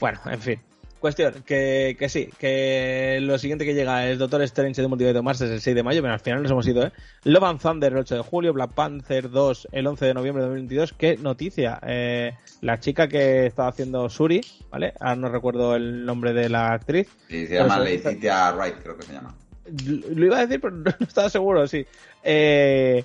Bueno, 0.00 0.18
en 0.26 0.40
fin. 0.40 0.60
Cuestión, 1.00 1.42
que, 1.44 1.94
que, 1.98 2.08
sí, 2.08 2.30
que 2.38 3.18
lo 3.20 3.38
siguiente 3.38 3.66
que 3.66 3.74
llega 3.74 4.08
es 4.08 4.18
Doctor 4.18 4.40
Strange 4.42 4.80
de 4.80 4.88
Multiverso 4.88 5.22
Mars 5.22 5.42
es 5.42 5.50
el 5.50 5.60
6 5.60 5.76
de 5.76 5.82
mayo, 5.82 6.00
pero 6.00 6.14
al 6.14 6.20
final 6.20 6.42
nos 6.42 6.50
hemos 6.50 6.66
ido, 6.66 6.86
¿eh? 6.86 6.92
Love 7.24 7.44
and 7.44 7.60
Thunder 7.60 7.92
el 7.92 7.98
8 7.98 8.14
de 8.16 8.20
julio, 8.22 8.52
Black 8.54 8.72
Panther 8.72 9.30
2 9.30 9.68
el 9.72 9.86
11 9.86 10.06
de 10.06 10.14
noviembre 10.14 10.42
de 10.42 10.48
2022. 10.48 10.94
¿Qué 10.94 11.16
noticia? 11.18 11.78
Eh, 11.86 12.32
la 12.62 12.80
chica 12.80 13.08
que 13.08 13.46
estaba 13.46 13.68
haciendo 13.68 14.08
Suri, 14.08 14.40
¿vale? 14.70 14.94
Ahora 14.98 15.16
no 15.16 15.28
recuerdo 15.28 15.76
el 15.76 16.06
nombre 16.06 16.32
de 16.32 16.48
la 16.48 16.72
actriz. 16.72 17.08
Sí, 17.28 17.46
se 17.46 17.54
llama 17.56 17.78
Leticia 17.78 18.52
Wright, 18.52 18.76
creo 18.82 18.96
que 18.96 19.02
se 19.04 19.12
llama. 19.12 19.34
Lo 20.14 20.26
iba 20.26 20.38
a 20.38 20.46
decir, 20.46 20.60
pero 20.60 20.74
no 20.76 20.92
estaba 21.00 21.28
seguro, 21.28 21.66
sí. 21.66 21.84
Eh, 22.22 23.04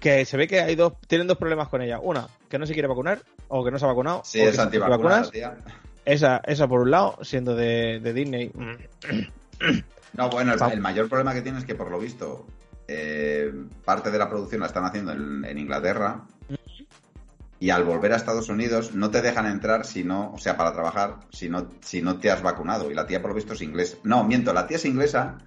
que 0.00 0.24
se 0.24 0.36
ve 0.38 0.48
que 0.48 0.60
hay 0.60 0.74
dos, 0.74 0.94
tienen 1.06 1.26
dos 1.26 1.36
problemas 1.36 1.68
con 1.68 1.82
ella. 1.82 2.00
Una, 2.00 2.26
que 2.48 2.58
no 2.58 2.66
se 2.66 2.72
quiere 2.72 2.88
vacunar 2.88 3.20
o 3.48 3.62
que 3.62 3.70
no 3.70 3.78
se 3.78 3.84
ha 3.84 3.88
vacunado. 3.88 4.22
Sí, 4.24 4.40
es 4.40 4.58
antivacunas. 4.58 5.30
Esa, 6.04 6.40
esa 6.46 6.66
por 6.68 6.80
un 6.80 6.90
lado, 6.90 7.18
siendo 7.22 7.54
de, 7.54 8.00
Disney. 8.14 8.52
No, 10.12 10.28
bueno, 10.28 10.52
el, 10.52 10.80
mayor 10.80 11.08
problema 11.08 11.32
que 11.34 11.42
tiene 11.42 11.58
es 11.58 11.64
que 11.64 11.74
por 11.74 11.90
lo 11.90 11.98
visto 11.98 12.46
eh, 12.88 13.52
parte 13.84 14.10
de 14.10 14.18
la 14.18 14.28
producción 14.28 14.60
la 14.60 14.66
están 14.66 14.84
haciendo 14.84 15.12
en, 15.12 15.56
Inglaterra 15.56 16.22
y 17.60 17.70
al 17.70 17.84
volver 17.84 18.12
a 18.12 18.16
Estados 18.16 18.48
Unidos 18.48 18.94
no 18.94 19.10
te 19.10 19.22
dejan 19.22 19.46
entrar 19.46 19.86
si 19.86 20.02
no, 20.02 20.32
o 20.32 20.38
sea, 20.38 20.56
para 20.56 20.72
trabajar, 20.72 21.20
si 21.30 21.48
no, 21.48 21.68
si 21.80 22.02
no 22.02 22.18
te 22.18 22.30
has 22.30 22.42
vacunado. 22.42 22.90
Y 22.90 22.94
la 22.94 23.06
tía 23.06 23.22
por 23.22 23.30
lo 23.30 23.36
visto 23.36 23.52
es 23.52 23.62
inglesa. 23.62 23.98
No, 24.02 24.24
miento, 24.24 24.52
la 24.52 24.66
tía 24.66 24.78
es 24.78 24.84
inglesa, 24.86 25.38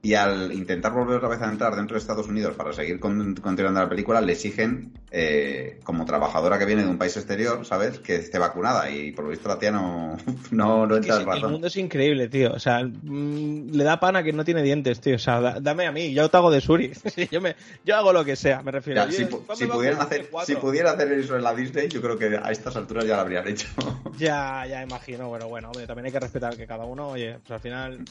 y 0.00 0.14
al 0.14 0.52
intentar 0.52 0.92
volver 0.92 1.16
otra 1.16 1.28
vez 1.28 1.42
a 1.42 1.50
entrar 1.50 1.74
dentro 1.74 1.94
de 1.94 1.98
Estados 1.98 2.28
Unidos 2.28 2.54
para 2.54 2.72
seguir 2.72 3.00
continuando 3.00 3.80
la 3.80 3.88
película, 3.88 4.20
le 4.20 4.32
exigen, 4.32 4.92
eh, 5.10 5.80
como 5.82 6.04
trabajadora 6.04 6.58
que 6.58 6.66
viene 6.66 6.84
de 6.84 6.88
un 6.88 6.98
país 6.98 7.16
exterior, 7.16 7.66
¿sabes? 7.66 7.98
Que 7.98 8.16
esté 8.16 8.38
vacunada. 8.38 8.90
Y 8.90 9.10
por 9.10 9.24
lo 9.24 9.30
visto 9.30 9.48
la 9.48 9.58
tía 9.58 9.72
no, 9.72 10.16
no, 10.52 10.86
no 10.86 10.96
entra 10.96 11.16
El 11.16 11.48
mundo 11.48 11.66
es 11.66 11.76
increíble, 11.76 12.28
tío. 12.28 12.52
O 12.52 12.60
sea, 12.60 12.84
mm, 12.84 13.70
le 13.72 13.84
da 13.84 13.98
pana 13.98 14.22
que 14.22 14.32
no 14.32 14.44
tiene 14.44 14.62
dientes, 14.62 15.00
tío. 15.00 15.16
O 15.16 15.18
sea, 15.18 15.58
dame 15.60 15.86
a 15.86 15.92
mí, 15.92 16.14
yo 16.14 16.28
te 16.28 16.36
hago 16.36 16.50
de 16.50 16.60
Suri. 16.60 16.92
yo, 17.30 17.40
me, 17.40 17.56
yo 17.84 17.96
hago 17.96 18.12
lo 18.12 18.24
que 18.24 18.36
sea, 18.36 18.62
me 18.62 18.70
refiero. 18.70 19.10
si, 19.10 19.24
pudieran 19.66 20.00
hacer, 20.00 20.30
si 20.44 20.54
pudiera 20.56 20.92
hacer 20.92 21.10
eso 21.12 21.36
en 21.36 21.42
la 21.42 21.54
Disney, 21.54 21.88
yo 21.88 22.00
creo 22.00 22.16
que 22.16 22.38
a 22.40 22.52
estas 22.52 22.76
alturas 22.76 23.04
ya 23.04 23.16
lo 23.16 23.22
habrían 23.22 23.48
hecho. 23.48 23.66
ya, 24.18 24.64
ya 24.66 24.82
imagino. 24.82 25.28
Bueno, 25.28 25.48
bueno, 25.48 25.72
también 25.72 26.06
hay 26.06 26.12
que 26.12 26.20
respetar 26.20 26.56
que 26.56 26.66
cada 26.68 26.84
uno, 26.84 27.08
oye, 27.08 27.38
pues 27.40 27.50
al 27.50 27.60
final, 27.60 28.04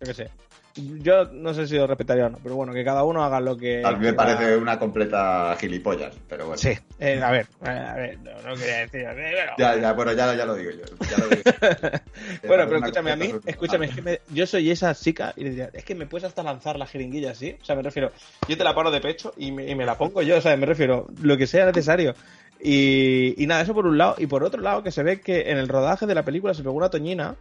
yo 0.00 0.06
qué 0.06 0.14
sé 0.14 0.30
yo 0.76 1.26
no 1.26 1.54
sé 1.54 1.68
si 1.68 1.76
lo 1.76 1.86
respetaría 1.86 2.26
o 2.26 2.30
no, 2.30 2.38
pero 2.42 2.56
bueno, 2.56 2.72
que 2.72 2.84
cada 2.84 3.04
uno 3.04 3.22
haga 3.22 3.38
lo 3.38 3.56
que. 3.56 3.82
A 3.84 3.92
mí 3.92 4.06
me 4.06 4.12
parece 4.12 4.56
una 4.56 4.78
completa 4.78 5.56
gilipollas, 5.58 6.14
pero 6.28 6.46
bueno. 6.46 6.58
Sí, 6.58 6.76
eh, 6.98 7.20
a 7.22 7.30
ver, 7.30 7.46
a 7.62 7.94
ver, 7.94 8.18
no, 8.18 8.54
quería 8.56 8.78
decir. 8.78 9.02
Eh, 9.02 9.46
ya, 9.56 9.76
ya, 9.76 9.92
bueno, 9.92 10.12
ya, 10.12 10.34
ya 10.34 10.44
lo 10.44 10.56
digo 10.56 10.72
yo. 10.72 10.84
bueno, 12.48 12.64
pero 12.66 12.78
escúchame, 12.78 13.12
a 13.12 13.16
mí, 13.16 13.32
escúchame, 13.46 13.86
es 13.86 13.94
que 13.94 14.20
yo 14.30 14.46
soy 14.46 14.70
esa 14.70 14.94
chica 14.94 15.32
y 15.36 15.44
le 15.44 15.50
diría, 15.50 15.70
es 15.72 15.84
que 15.84 15.94
me 15.94 16.06
puedes 16.06 16.24
hasta 16.24 16.42
lanzar 16.42 16.76
la 16.76 16.86
jeringuilla 16.86 17.30
así, 17.30 17.56
o 17.60 17.64
sea, 17.64 17.76
me 17.76 17.82
refiero, 17.82 18.10
yo 18.48 18.56
te 18.58 18.64
la 18.64 18.74
paro 18.74 18.90
de 18.90 19.00
pecho 19.00 19.32
y 19.36 19.52
me, 19.52 19.68
y 19.70 19.76
me 19.76 19.86
la 19.86 19.96
pongo 19.96 20.22
yo, 20.22 20.38
o 20.38 20.40
sea, 20.40 20.56
me 20.56 20.66
refiero, 20.66 21.06
lo 21.22 21.36
que 21.36 21.46
sea 21.46 21.66
necesario. 21.66 22.14
Y, 22.60 23.40
y 23.40 23.46
nada, 23.46 23.62
eso 23.62 23.74
por 23.74 23.86
un 23.86 23.98
lado, 23.98 24.16
y 24.18 24.26
por 24.26 24.42
otro 24.42 24.60
lado, 24.60 24.82
que 24.82 24.90
se 24.90 25.02
ve 25.04 25.20
que 25.20 25.50
en 25.50 25.58
el 25.58 25.68
rodaje 25.68 26.06
de 26.06 26.14
la 26.14 26.24
película 26.24 26.54
se 26.54 26.62
pegó 26.62 26.74
una 26.74 26.88
toñina 26.88 27.36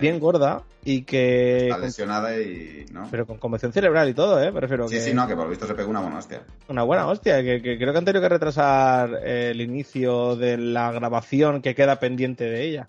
bien 0.00 0.18
gorda 0.18 0.62
y 0.84 1.02
que... 1.02 1.68
Está 1.68 1.78
lesionada 1.78 2.36
y... 2.40 2.86
¿no? 2.92 3.08
Pero 3.10 3.26
con 3.26 3.38
conmoción 3.38 3.72
cerebral 3.72 4.08
y 4.08 4.14
todo, 4.14 4.42
¿eh? 4.42 4.52
Prefiero 4.52 4.88
sí, 4.88 5.00
sí, 5.00 5.12
no, 5.12 5.26
que 5.26 5.34
por 5.34 5.44
lo 5.44 5.50
visto 5.50 5.66
se 5.66 5.74
pegó 5.74 5.90
una 5.90 6.00
buena 6.00 6.18
hostia. 6.18 6.42
Una 6.68 6.82
buena 6.82 7.06
hostia, 7.06 7.42
que, 7.42 7.60
creo 7.60 7.92
que 7.92 7.98
han 7.98 8.04
tenido 8.04 8.22
que 8.22 8.28
retrasar 8.28 9.26
el 9.26 9.60
inicio 9.60 10.36
de 10.36 10.56
la 10.56 10.92
grabación 10.92 11.62
que 11.62 11.74
queda 11.74 11.98
pendiente 11.98 12.44
de 12.44 12.64
ella. 12.64 12.86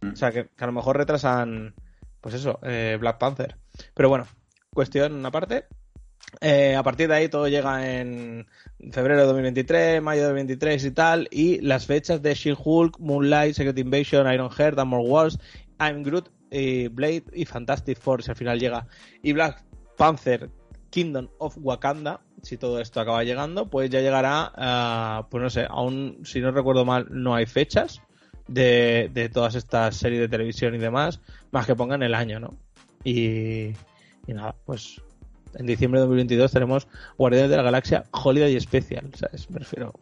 Mm. 0.00 0.12
O 0.12 0.16
sea, 0.16 0.32
que, 0.32 0.48
a 0.58 0.66
lo 0.66 0.72
mejor 0.72 0.96
retrasan, 0.96 1.74
pues 2.20 2.34
eso, 2.34 2.58
eh, 2.62 2.96
Black 3.00 3.18
Panther. 3.18 3.56
Pero 3.94 4.08
bueno, 4.08 4.26
cuestión 4.72 5.24
aparte. 5.24 5.66
Eh, 6.40 6.74
a 6.76 6.82
partir 6.82 7.08
de 7.08 7.14
ahí 7.14 7.28
todo 7.28 7.46
llega 7.46 8.00
en 8.00 8.46
febrero 8.90 9.20
de 9.20 9.26
2023, 9.26 10.02
mayo 10.02 10.22
de 10.22 10.28
2023 10.28 10.84
y 10.84 10.90
tal, 10.90 11.28
y 11.30 11.60
las 11.60 11.86
fechas 11.86 12.22
de 12.22 12.34
She-Hulk, 12.34 12.98
Moonlight, 12.98 13.54
Secret 13.54 13.78
Invasion, 13.78 14.32
Iron 14.32 14.50
Heart, 14.50 14.78
More 14.84 15.06
Wars 15.06 15.38
I'm 15.82 16.02
Groot, 16.02 16.28
Blade 16.50 17.24
y 17.32 17.44
Fantastic 17.44 17.98
Four, 17.98 18.22
si 18.22 18.30
al 18.30 18.36
final 18.36 18.58
llega. 18.58 18.86
Y 19.22 19.32
Black 19.32 19.64
Panther, 19.96 20.50
Kingdom 20.90 21.28
of 21.38 21.56
Wakanda, 21.60 22.20
si 22.42 22.56
todo 22.56 22.80
esto 22.80 23.00
acaba 23.00 23.24
llegando, 23.24 23.68
pues 23.70 23.90
ya 23.90 24.00
llegará, 24.00 25.26
pues 25.30 25.42
no 25.42 25.50
sé, 25.50 25.66
aún 25.68 26.20
si 26.24 26.40
no 26.40 26.50
recuerdo 26.50 26.84
mal, 26.84 27.06
no 27.10 27.34
hay 27.34 27.46
fechas 27.46 28.02
de, 28.48 29.10
de, 29.12 29.28
todas 29.28 29.54
estas 29.54 29.96
series 29.96 30.20
de 30.20 30.28
televisión 30.28 30.74
y 30.74 30.78
demás, 30.78 31.20
más 31.50 31.66
que 31.66 31.74
pongan 31.74 32.02
el 32.02 32.14
año, 32.14 32.40
¿no? 32.40 32.56
Y, 33.04 33.72
y 34.26 34.34
nada, 34.34 34.54
pues 34.66 35.00
en 35.54 35.66
diciembre 35.66 36.00
de 36.00 36.06
2022 36.06 36.52
tenemos 36.52 36.88
Guardianes 37.16 37.50
de 37.50 37.56
la 37.56 37.62
Galaxia 37.62 38.04
Holiday 38.10 38.58
Special, 38.60 39.10
¿sabes? 39.14 39.50
Me 39.50 39.58
refiero. 39.58 39.92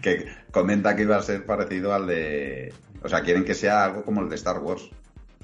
Que 0.00 0.26
comenta 0.50 0.96
que 0.96 1.02
iba 1.02 1.16
a 1.16 1.22
ser 1.22 1.44
parecido 1.44 1.92
al 1.92 2.06
de 2.06 2.72
o 3.02 3.08
sea, 3.08 3.20
quieren 3.22 3.44
que 3.44 3.54
sea 3.54 3.84
algo 3.84 4.04
como 4.04 4.20
el 4.22 4.28
de 4.28 4.36
Star 4.36 4.58
Wars. 4.58 4.90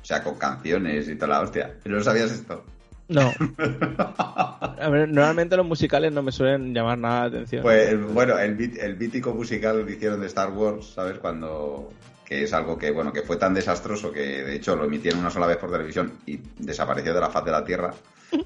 O 0.00 0.04
sea, 0.04 0.22
con 0.22 0.36
canciones 0.36 1.08
y 1.08 1.14
toda 1.14 1.28
la 1.28 1.40
hostia. 1.40 1.76
¿No 1.84 2.02
sabías 2.02 2.32
esto? 2.32 2.64
No. 3.08 3.32
A 3.58 4.88
ver, 4.90 5.08
normalmente 5.08 5.56
los 5.56 5.66
musicales 5.66 6.12
no 6.12 6.22
me 6.22 6.32
suelen 6.32 6.74
llamar 6.74 6.98
nada 6.98 7.20
la 7.20 7.26
atención. 7.26 7.62
Pues 7.62 8.12
bueno, 8.12 8.38
el, 8.38 8.78
el 8.78 8.96
mítico 8.96 9.32
musical 9.34 9.84
que 9.86 9.92
hicieron 9.92 10.20
de 10.20 10.26
Star 10.26 10.50
Wars, 10.50 10.92
¿sabes? 10.94 11.18
Cuando 11.18 11.90
que 12.24 12.44
es 12.44 12.52
algo 12.52 12.78
que 12.78 12.90
bueno 12.90 13.12
que 13.12 13.22
fue 13.22 13.36
tan 13.36 13.52
desastroso 13.52 14.10
que 14.10 14.42
de 14.42 14.54
hecho 14.54 14.74
lo 14.74 14.84
emitieron 14.84 15.20
una 15.20 15.30
sola 15.30 15.46
vez 15.46 15.58
por 15.58 15.70
televisión 15.70 16.14
y 16.24 16.40
desapareció 16.58 17.12
de 17.12 17.20
la 17.20 17.28
faz 17.28 17.44
de 17.44 17.50
la 17.50 17.64
tierra. 17.64 17.92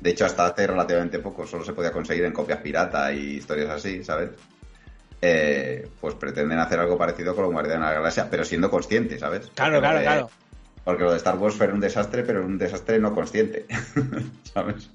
De 0.01 0.11
hecho, 0.11 0.25
hasta 0.25 0.47
hace 0.47 0.67
relativamente 0.67 1.21
poco 1.21 1.47
solo 1.47 1.65
se 1.65 1.73
podía 1.73 1.93
conseguir 1.93 2.25
en 2.25 2.33
copias 2.33 2.61
pirata 2.61 3.13
y 3.13 3.37
historias 3.37 3.71
así, 3.71 4.03
¿sabes? 4.03 4.31
Eh, 5.23 5.89
pues 6.01 6.15
pretenden 6.15 6.59
hacer 6.59 6.79
algo 6.79 6.99
parecido 6.99 7.35
con 7.35 7.45
los 7.45 7.53
Guardianes 7.53 7.81
de 7.81 7.87
la 7.87 7.99
Galaxia, 7.99 8.29
pero 8.31 8.45
siendo 8.45 8.71
conscientes, 8.71 9.21
¿sabes? 9.21 9.51
Claro, 9.55 9.81
claro, 9.81 10.01
claro. 10.01 10.31
Porque 10.85 11.03
lo 11.03 11.11
de 11.11 11.17
Star 11.17 11.37
Wars 11.37 11.57
fue 11.57 11.69
un 11.69 11.81
desastre, 11.81 12.23
pero 12.23 12.45
un 12.45 12.59
desastre 12.59 12.99
no 12.99 13.15
consciente, 13.15 13.67
¿sabes? 14.55 14.91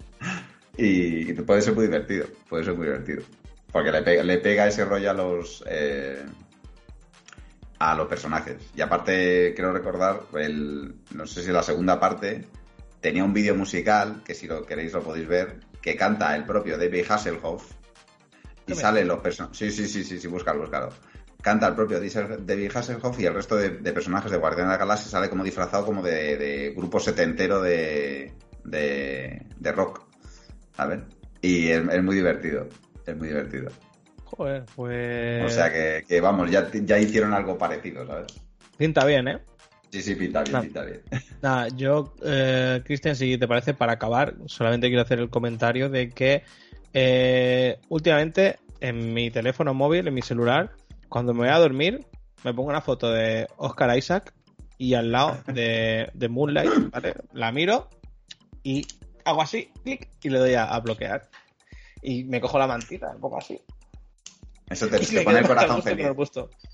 Y, 0.78 1.34
puede 1.34 1.62
ser 1.62 1.74
muy 1.74 1.86
divertido, 1.86 2.28
puede 2.48 2.64
ser 2.64 2.76
muy 2.76 2.86
divertido. 2.86 3.24
Porque 3.72 3.92
le 3.92 4.02
pega, 4.04 4.24
le 4.24 4.38
pega 4.38 4.68
ese 4.68 4.86
rollo 4.86 5.12
a 5.12 5.14
los... 5.14 5.64
Eh, 5.68 6.24
a 7.80 7.96
los 7.96 8.08
personajes. 8.08 8.58
Y 8.76 8.82
aparte, 8.82 9.54
quiero 9.56 9.74
recordar, 9.74 10.22
el, 10.36 10.94
no 11.16 11.26
sé 11.26 11.42
si 11.42 11.52
la 11.52 11.64
segunda 11.64 12.00
parte 12.00 12.46
tenía 13.02 13.24
un 13.24 13.34
vídeo 13.34 13.56
musical, 13.56 14.22
que 14.24 14.36
si 14.36 14.48
lo 14.48 14.66
queréis 14.68 14.94
lo 14.94 15.02
podéis 15.02 15.28
ver, 15.28 15.60
que 15.82 15.96
canta 15.96 16.36
el 16.36 16.46
propio 16.46 16.78
David 16.78 17.06
Hasselhoff, 17.10 17.72
y 18.68 18.74
salen 18.76 19.08
los 19.08 19.20
personajes. 19.20 19.58
Sí, 19.58 19.72
sí, 19.72 19.88
sí, 19.88 20.04
sí, 20.04 20.20
sí, 20.20 20.28
búscalo, 20.28 20.62
búscalo. 20.62 20.90
Canta 21.42 21.68
el 21.68 21.76
propio 21.76 22.00
David 22.00 22.72
Hasselhoff 22.74 23.20
y 23.20 23.26
el 23.26 23.34
resto 23.34 23.56
de, 23.56 23.70
personajes 23.92 24.32
de 24.32 24.38
Guardián 24.38 24.68
de 24.68 24.74
la 24.74 24.78
Galaxia 24.78 25.10
sale 25.10 25.30
como 25.30 25.44
disfrazado 25.44 25.86
como 25.86 26.04
de, 26.04 26.74
grupo 26.76 27.00
setentero 27.00 27.62
de, 27.62 28.32
de, 28.64 29.72
rock. 29.72 30.04
¿Sabes? 30.76 31.02
Y 31.42 31.70
es, 31.70 32.04
muy 32.04 32.16
divertido. 32.16 32.68
Es 33.06 33.18
muy 33.18 33.30
divertido. 33.30 33.72
Joder, 34.26 34.64
pues. 34.76 35.46
O 35.46 35.50
sea 35.50 35.72
que, 35.72 36.22
vamos, 36.22 36.52
ya, 36.52 36.70
ya 36.72 37.00
hicieron 37.00 37.34
algo 37.34 37.58
parecido, 37.58 38.06
¿sabes? 38.06 38.28
Pinta 38.78 39.04
bien, 39.06 39.28
¿eh? 39.28 39.40
Sí, 39.92 40.02
sí, 40.02 40.16
pinta 40.16 40.44
bien, 40.44 40.62
pinta 40.62 40.86
bien. 40.86 41.02
Nada, 41.42 41.68
yo, 41.70 42.14
eh, 42.24 42.82
Cristian, 42.86 43.16
si 43.16 43.38
te 43.38 43.48
parece, 43.48 43.74
para 43.74 43.94
acabar, 43.94 44.36
solamente 44.46 44.88
quiero 44.88 45.02
hacer 45.02 45.20
el 45.20 45.30
comentario 45.30 45.90
de 45.90 46.10
que 46.12 46.44
eh, 46.94 47.80
últimamente 47.90 48.60
en 48.80 49.14
mi 49.14 49.30
teléfono 49.32 49.74
móvil, 49.74 50.08
en 50.08 50.14
mi 50.14 50.22
celular, 50.22 50.72
cuando 51.10 51.34
me 51.34 51.42
voy 51.42 51.50
a 51.50 51.60
dormir, 51.60 52.06
me 52.44 52.54
pongo 52.54 52.70
una 52.70 52.82
foto 52.82 53.12
de 53.12 53.48
Oscar 53.58 53.98
Isaac 53.98 54.34
y 54.78 54.96
al 54.96 55.12
lado 55.12 55.38
de, 55.48 56.10
de 56.14 56.30
Moonlight, 56.30 56.92
¿vale? 56.92 57.14
La 57.34 57.52
miro 57.52 57.90
y 58.64 58.86
hago 59.26 59.42
así, 59.42 59.72
clic, 59.84 60.10
y 60.24 60.30
le 60.30 60.40
doy 60.40 60.54
a, 60.56 60.66
a 60.66 60.80
bloquear. 60.80 61.30
Y 62.02 62.24
me 62.24 62.42
cojo 62.42 62.58
la 62.58 62.68
mantita, 62.68 63.12
un 63.14 63.22
poco 63.22 63.38
así. 63.38 63.62
Eso 64.72 64.88
te, 64.90 65.00
me 65.16 65.22
pone 65.24 65.40
el 65.40 65.48
corazón 65.48 65.84
feliz. 65.84 66.06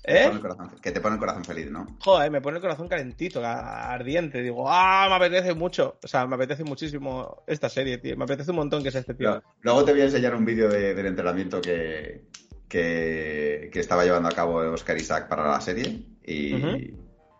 ¿Eh? 0.04 0.30
el 0.32 0.40
corazón- 0.40 0.70
que 0.80 0.92
te 0.92 1.00
pone 1.00 1.14
el 1.14 1.20
corazón 1.20 1.44
feliz, 1.44 1.70
¿no? 1.70 1.86
Joder, 2.00 2.30
me 2.30 2.40
pone 2.40 2.56
el 2.56 2.62
corazón 2.62 2.88
calentito, 2.88 3.44
ardiente. 3.44 4.40
Digo, 4.42 4.64
ah, 4.68 5.06
me 5.08 5.16
apetece 5.16 5.54
mucho. 5.54 5.98
O 6.02 6.06
sea, 6.08 6.26
me 6.26 6.36
apetece 6.36 6.64
muchísimo 6.64 7.42
esta 7.46 7.68
serie, 7.68 7.98
tío. 7.98 8.16
Me 8.16 8.24
apetece 8.24 8.50
un 8.50 8.56
montón 8.58 8.82
que 8.82 8.90
sea 8.90 9.00
este 9.00 9.14
tío. 9.14 9.42
Luego 9.62 9.84
te 9.84 9.92
voy 9.92 10.00
a 10.02 10.04
enseñar 10.04 10.34
un 10.34 10.44
vídeo 10.44 10.68
de- 10.68 10.94
del 10.94 11.06
entrenamiento 11.06 11.60
que, 11.60 12.24
que, 12.68 13.70
que 13.72 13.80
estaba 13.80 14.04
llevando 14.04 14.28
a 14.28 14.32
cabo 14.32 14.56
Oscar 14.58 14.96
Isaac 14.96 15.28
para 15.28 15.48
la 15.48 15.60
serie. 15.60 16.02
Y 16.24 16.94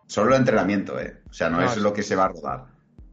solo 0.07 0.31
el 0.35 0.41
entrenamiento, 0.41 0.99
¿eh? 1.01 1.19
O 1.29 1.33
sea, 1.33 1.51
no, 1.51 1.59
No, 1.59 1.67
es 1.67 1.73
es- 1.73 1.79
lo 1.83 1.93
que 1.93 2.03
se 2.03 2.17
va 2.17 2.25
a 2.25 2.29
rodar. 2.29 2.65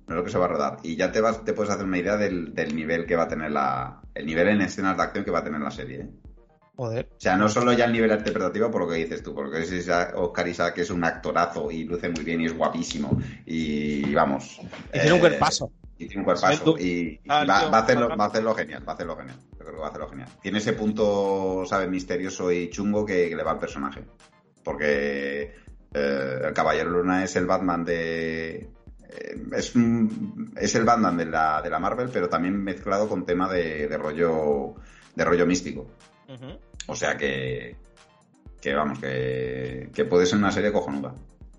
No 0.07 0.13
es 0.13 0.17
lo 0.17 0.23
que 0.23 0.29
se 0.31 0.37
va 0.37 0.45
a 0.45 0.49
rodar. 0.49 0.77
Y 0.83 0.95
ya 0.95 1.11
te 1.11 1.19
vas, 1.19 1.43
te 1.43 1.53
puedes 1.53 1.71
hacer 1.73 1.85
una 1.85 1.97
idea 1.97 2.15
del, 2.15 2.53
del 2.53 2.75
nivel 2.75 3.05
que 3.05 3.15
va 3.15 3.23
a 3.23 3.27
tener 3.27 3.51
la. 3.51 4.01
El 4.13 4.25
nivel 4.27 4.47
en 4.49 4.61
escenas 4.61 4.95
de 4.97 5.03
acción 5.03 5.25
que 5.25 5.31
va 5.31 5.39
a 5.39 5.43
tener 5.43 5.59
la 5.59 5.71
serie. 5.71 6.01
¿eh? 6.01 6.09
Joder. 6.77 7.09
O 7.11 7.19
sea, 7.19 7.37
no 7.37 7.47
solo 7.47 7.71
ya 7.73 7.85
el 7.85 7.93
nivel 7.93 8.11
interpretativo 8.11 8.69
por 8.69 8.81
lo 8.81 8.89
que 8.89 8.95
dices 8.95 9.23
tú, 9.23 9.33
porque 9.33 9.61
es 9.63 9.89
Oscar 10.15 10.47
Isaac 10.47 10.77
es 10.79 10.89
un 10.89 11.03
actorazo 11.05 11.71
y 11.71 11.85
luce 11.85 12.09
muy 12.09 12.23
bien 12.25 12.41
y 12.41 12.45
es 12.47 12.57
guapísimo. 12.57 13.17
Y 13.45 14.13
vamos. 14.13 14.59
Y 14.93 14.99
tiene 14.99 15.11
un 15.13 15.17
eh, 15.17 15.21
cuerpazo. 15.21 15.71
y 15.97 16.05
tiene 16.07 16.19
un 16.21 16.25
cuerpazo. 16.25 16.77
Y, 16.77 16.83
y 16.83 17.21
Ah, 17.29 17.45
va, 17.47 17.77
a 17.77 17.81
hacerlo, 17.81 18.09
va 18.17 18.25
a 18.25 18.27
hacerlo 18.27 18.53
genial, 18.55 18.83
va 18.87 18.91
a 18.91 18.95
hacerlo 18.95 19.15
genial. 19.15 19.37
Yo 19.53 19.59
creo 19.59 19.71
que 19.73 19.79
va 19.79 19.85
a 19.85 19.89
hacerlo 19.89 20.09
genial. 20.09 20.29
Tiene 20.41 20.57
ese 20.57 20.73
punto, 20.73 21.63
¿sabes? 21.65 21.87
Misterioso 21.89 22.51
y 22.51 22.69
chungo 22.69 23.05
que, 23.05 23.29
que 23.29 23.35
le 23.37 23.43
va 23.43 23.51
al 23.51 23.59
personaje. 23.59 24.03
Porque 24.63 25.53
eh, 25.93 26.39
el 26.43 26.53
Caballero 26.53 26.89
Luna 26.89 27.23
es 27.23 27.35
el 27.37 27.45
Batman 27.45 27.85
de. 27.85 28.55
eh, 29.09 29.41
es, 29.53 29.75
un- 29.75 30.53
es 30.57 30.75
el 30.75 30.83
Batman 30.83 31.15
de 31.15 31.25
la, 31.27 31.61
de 31.61 31.69
la 31.69 31.79
Marvel, 31.79 32.09
pero 32.11 32.27
también 32.27 32.61
mezclado 32.61 33.07
con 33.07 33.25
tema 33.25 33.47
de, 33.51 33.87
de 33.87 33.97
rollo 33.97 34.75
de 35.15 35.23
rollo 35.23 35.45
místico. 35.45 35.87
O 36.87 36.95
sea 36.95 37.17
que. 37.17 37.75
Que 38.61 38.73
vamos, 38.73 38.99
que, 38.99 39.89
que 39.93 40.05
puede 40.05 40.25
ser 40.25 40.39
una 40.39 40.51
serie 40.51 40.71
cojonuda. 40.71 41.13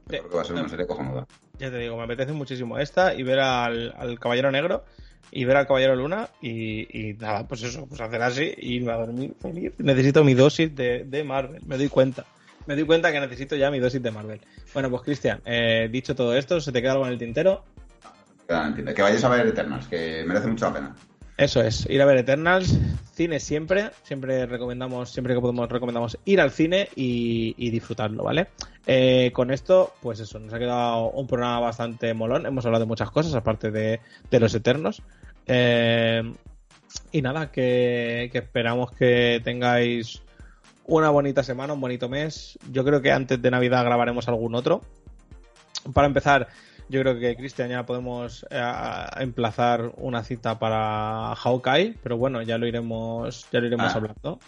Sí. 0.08 0.18
creo 0.18 0.28
que 0.28 0.36
va 0.36 0.42
a 0.42 0.44
ser 0.44 0.56
una 0.56 0.68
serie 0.68 0.86
cojonuda. 0.86 1.26
Ya 1.58 1.70
te 1.70 1.78
digo, 1.78 1.96
me 1.96 2.04
apetece 2.04 2.32
muchísimo 2.32 2.78
esta 2.78 3.14
y 3.14 3.22
ver 3.22 3.40
al, 3.40 3.94
al 3.96 4.18
Caballero 4.18 4.50
Negro 4.50 4.84
y 5.30 5.44
ver 5.44 5.56
al 5.56 5.66
Caballero 5.66 5.96
Luna 5.96 6.28
y, 6.40 7.08
y 7.08 7.14
nada, 7.14 7.46
pues 7.46 7.62
eso, 7.62 7.86
pues 7.86 8.00
hacer 8.00 8.22
así 8.22 8.52
y 8.56 8.76
irme 8.76 8.92
a 8.92 8.96
dormir 8.96 9.34
feliz. 9.40 9.72
Necesito 9.78 10.22
mi 10.24 10.34
dosis 10.34 10.74
de, 10.74 11.04
de 11.04 11.24
Marvel, 11.24 11.62
me 11.66 11.76
doy 11.76 11.88
cuenta. 11.88 12.24
Me 12.66 12.74
doy 12.74 12.84
cuenta 12.84 13.12
que 13.12 13.20
necesito 13.20 13.54
ya 13.56 13.70
mi 13.70 13.78
dosis 13.78 14.02
de 14.02 14.10
Marvel. 14.10 14.40
Bueno, 14.74 14.90
pues 14.90 15.02
Cristian, 15.02 15.40
eh, 15.44 15.88
dicho 15.90 16.14
todo 16.14 16.36
esto, 16.36 16.60
¿se 16.60 16.72
te 16.72 16.82
queda 16.82 16.92
algo 16.92 17.06
en 17.06 17.12
el 17.12 17.18
tintero? 17.18 17.64
Entiendo. 18.48 18.94
Que 18.94 19.02
vayáis 19.02 19.24
a 19.24 19.28
ver 19.28 19.46
Eternals, 19.46 19.86
que 19.88 20.24
merece 20.26 20.46
mucho 20.48 20.66
la 20.66 20.74
pena. 20.74 20.96
Eso 21.36 21.60
es, 21.60 21.86
ir 21.90 22.00
a 22.00 22.06
ver 22.06 22.16
Eternals, 22.16 22.78
cine 23.12 23.40
siempre, 23.40 23.90
siempre 24.02 24.46
recomendamos, 24.46 25.10
siempre 25.10 25.34
que 25.34 25.40
podemos 25.40 25.68
recomendamos 25.68 26.18
ir 26.24 26.40
al 26.40 26.50
cine 26.50 26.88
y, 26.96 27.54
y 27.58 27.70
disfrutarlo, 27.70 28.24
¿vale? 28.24 28.48
Eh, 28.86 29.32
con 29.34 29.50
esto, 29.50 29.92
pues 30.00 30.20
eso, 30.20 30.38
nos 30.38 30.54
ha 30.54 30.58
quedado 30.58 31.10
un 31.10 31.26
programa 31.26 31.60
bastante 31.60 32.14
molón, 32.14 32.46
hemos 32.46 32.64
hablado 32.64 32.84
de 32.84 32.88
muchas 32.88 33.10
cosas, 33.10 33.34
aparte 33.34 33.70
de, 33.70 34.00
los 34.30 34.54
Eternos. 34.54 35.02
Eh, 35.46 36.22
y 37.12 37.20
nada, 37.20 37.50
que 37.52 38.30
esperamos 38.32 38.92
que 38.92 39.42
tengáis 39.44 40.22
una 40.86 41.10
bonita 41.10 41.42
semana, 41.42 41.72
un 41.72 41.80
bonito 41.80 42.08
mes. 42.08 42.58
Yo 42.70 42.84
creo 42.84 43.02
que 43.02 43.12
antes 43.12 43.40
de 43.42 43.50
Navidad 43.50 43.84
grabaremos 43.84 44.28
algún 44.28 44.54
otro. 44.54 44.82
Para 45.92 46.06
empezar, 46.06 46.48
yo 46.88 47.00
creo 47.00 47.18
que 47.18 47.36
Cristian 47.36 47.68
ya 47.70 47.84
podemos 47.86 48.46
eh, 48.50 48.60
emplazar 49.18 49.92
una 49.96 50.22
cita 50.24 50.58
para 50.58 51.34
Hawkeye, 51.36 51.94
pero 52.02 52.16
bueno, 52.16 52.42
ya 52.42 52.58
lo 52.58 52.66
iremos, 52.66 53.46
ya 53.52 53.60
lo 53.60 53.66
iremos 53.66 53.92
Ah. 53.92 53.96
hablando. 53.96 54.38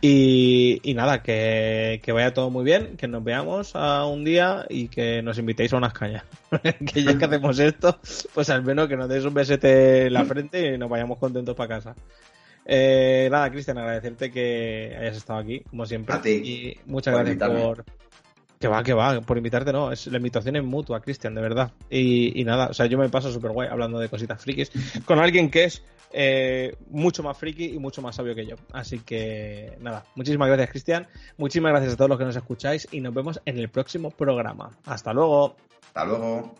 Y, 0.00 0.80
y 0.84 0.94
nada, 0.94 1.24
que, 1.24 2.00
que 2.04 2.12
vaya 2.12 2.32
todo 2.32 2.50
muy 2.50 2.62
bien, 2.64 2.96
que 2.96 3.08
nos 3.08 3.24
veamos 3.24 3.74
a 3.74 4.04
un 4.06 4.24
día 4.24 4.64
y 4.68 4.86
que 4.86 5.22
nos 5.22 5.38
invitéis 5.38 5.72
a 5.72 5.76
unas 5.78 5.92
cañas. 5.92 6.22
que 6.92 7.02
ya 7.02 7.18
que 7.18 7.24
hacemos 7.24 7.58
esto, 7.58 7.98
pues 8.32 8.48
al 8.50 8.62
menos 8.62 8.86
que 8.86 8.96
nos 8.96 9.08
deis 9.08 9.24
un 9.24 9.34
besete 9.34 10.06
en 10.06 10.12
la 10.12 10.24
frente 10.24 10.74
y 10.74 10.78
nos 10.78 10.88
vayamos 10.88 11.18
contentos 11.18 11.56
para 11.56 11.76
casa. 11.80 11.96
Eh, 12.64 13.28
nada, 13.32 13.50
Cristian, 13.50 13.78
agradecerte 13.78 14.30
que 14.30 14.94
hayas 15.00 15.16
estado 15.16 15.40
aquí, 15.40 15.60
como 15.68 15.84
siempre. 15.84 16.14
A 16.14 16.20
ti, 16.22 16.30
Y 16.30 16.76
muchas 16.86 17.14
por 17.14 17.24
gracias 17.24 17.50
por. 17.50 17.84
Que 18.58 18.66
va, 18.66 18.82
que 18.82 18.92
va, 18.92 19.20
por 19.20 19.36
invitarte 19.36 19.72
no, 19.72 19.92
es 19.92 20.08
la 20.08 20.16
invitación 20.16 20.56
es 20.56 20.64
mutua, 20.64 21.00
Cristian, 21.00 21.34
de 21.34 21.40
verdad. 21.40 21.70
Y, 21.88 22.40
y 22.40 22.44
nada, 22.44 22.68
o 22.68 22.74
sea, 22.74 22.86
yo 22.86 22.98
me 22.98 23.08
paso 23.08 23.32
súper 23.32 23.52
guay 23.52 23.68
hablando 23.68 24.00
de 24.00 24.08
cositas 24.08 24.42
frikis 24.42 24.72
con 25.04 25.20
alguien 25.20 25.48
que 25.48 25.64
es 25.64 25.82
eh, 26.12 26.76
mucho 26.90 27.22
más 27.22 27.36
friki 27.36 27.66
y 27.66 27.78
mucho 27.78 28.02
más 28.02 28.16
sabio 28.16 28.34
que 28.34 28.46
yo. 28.46 28.56
Así 28.72 29.00
que 29.00 29.76
nada, 29.80 30.04
muchísimas 30.14 30.48
gracias, 30.48 30.70
Cristian. 30.70 31.06
Muchísimas 31.36 31.72
gracias 31.72 31.94
a 31.94 31.96
todos 31.96 32.08
los 32.08 32.18
que 32.18 32.24
nos 32.24 32.36
escucháis 32.36 32.88
y 32.90 33.00
nos 33.00 33.14
vemos 33.14 33.40
en 33.44 33.58
el 33.58 33.68
próximo 33.68 34.10
programa. 34.10 34.70
Hasta 34.86 35.12
luego. 35.12 35.56
Hasta 35.94 36.04
luego. 36.04 36.54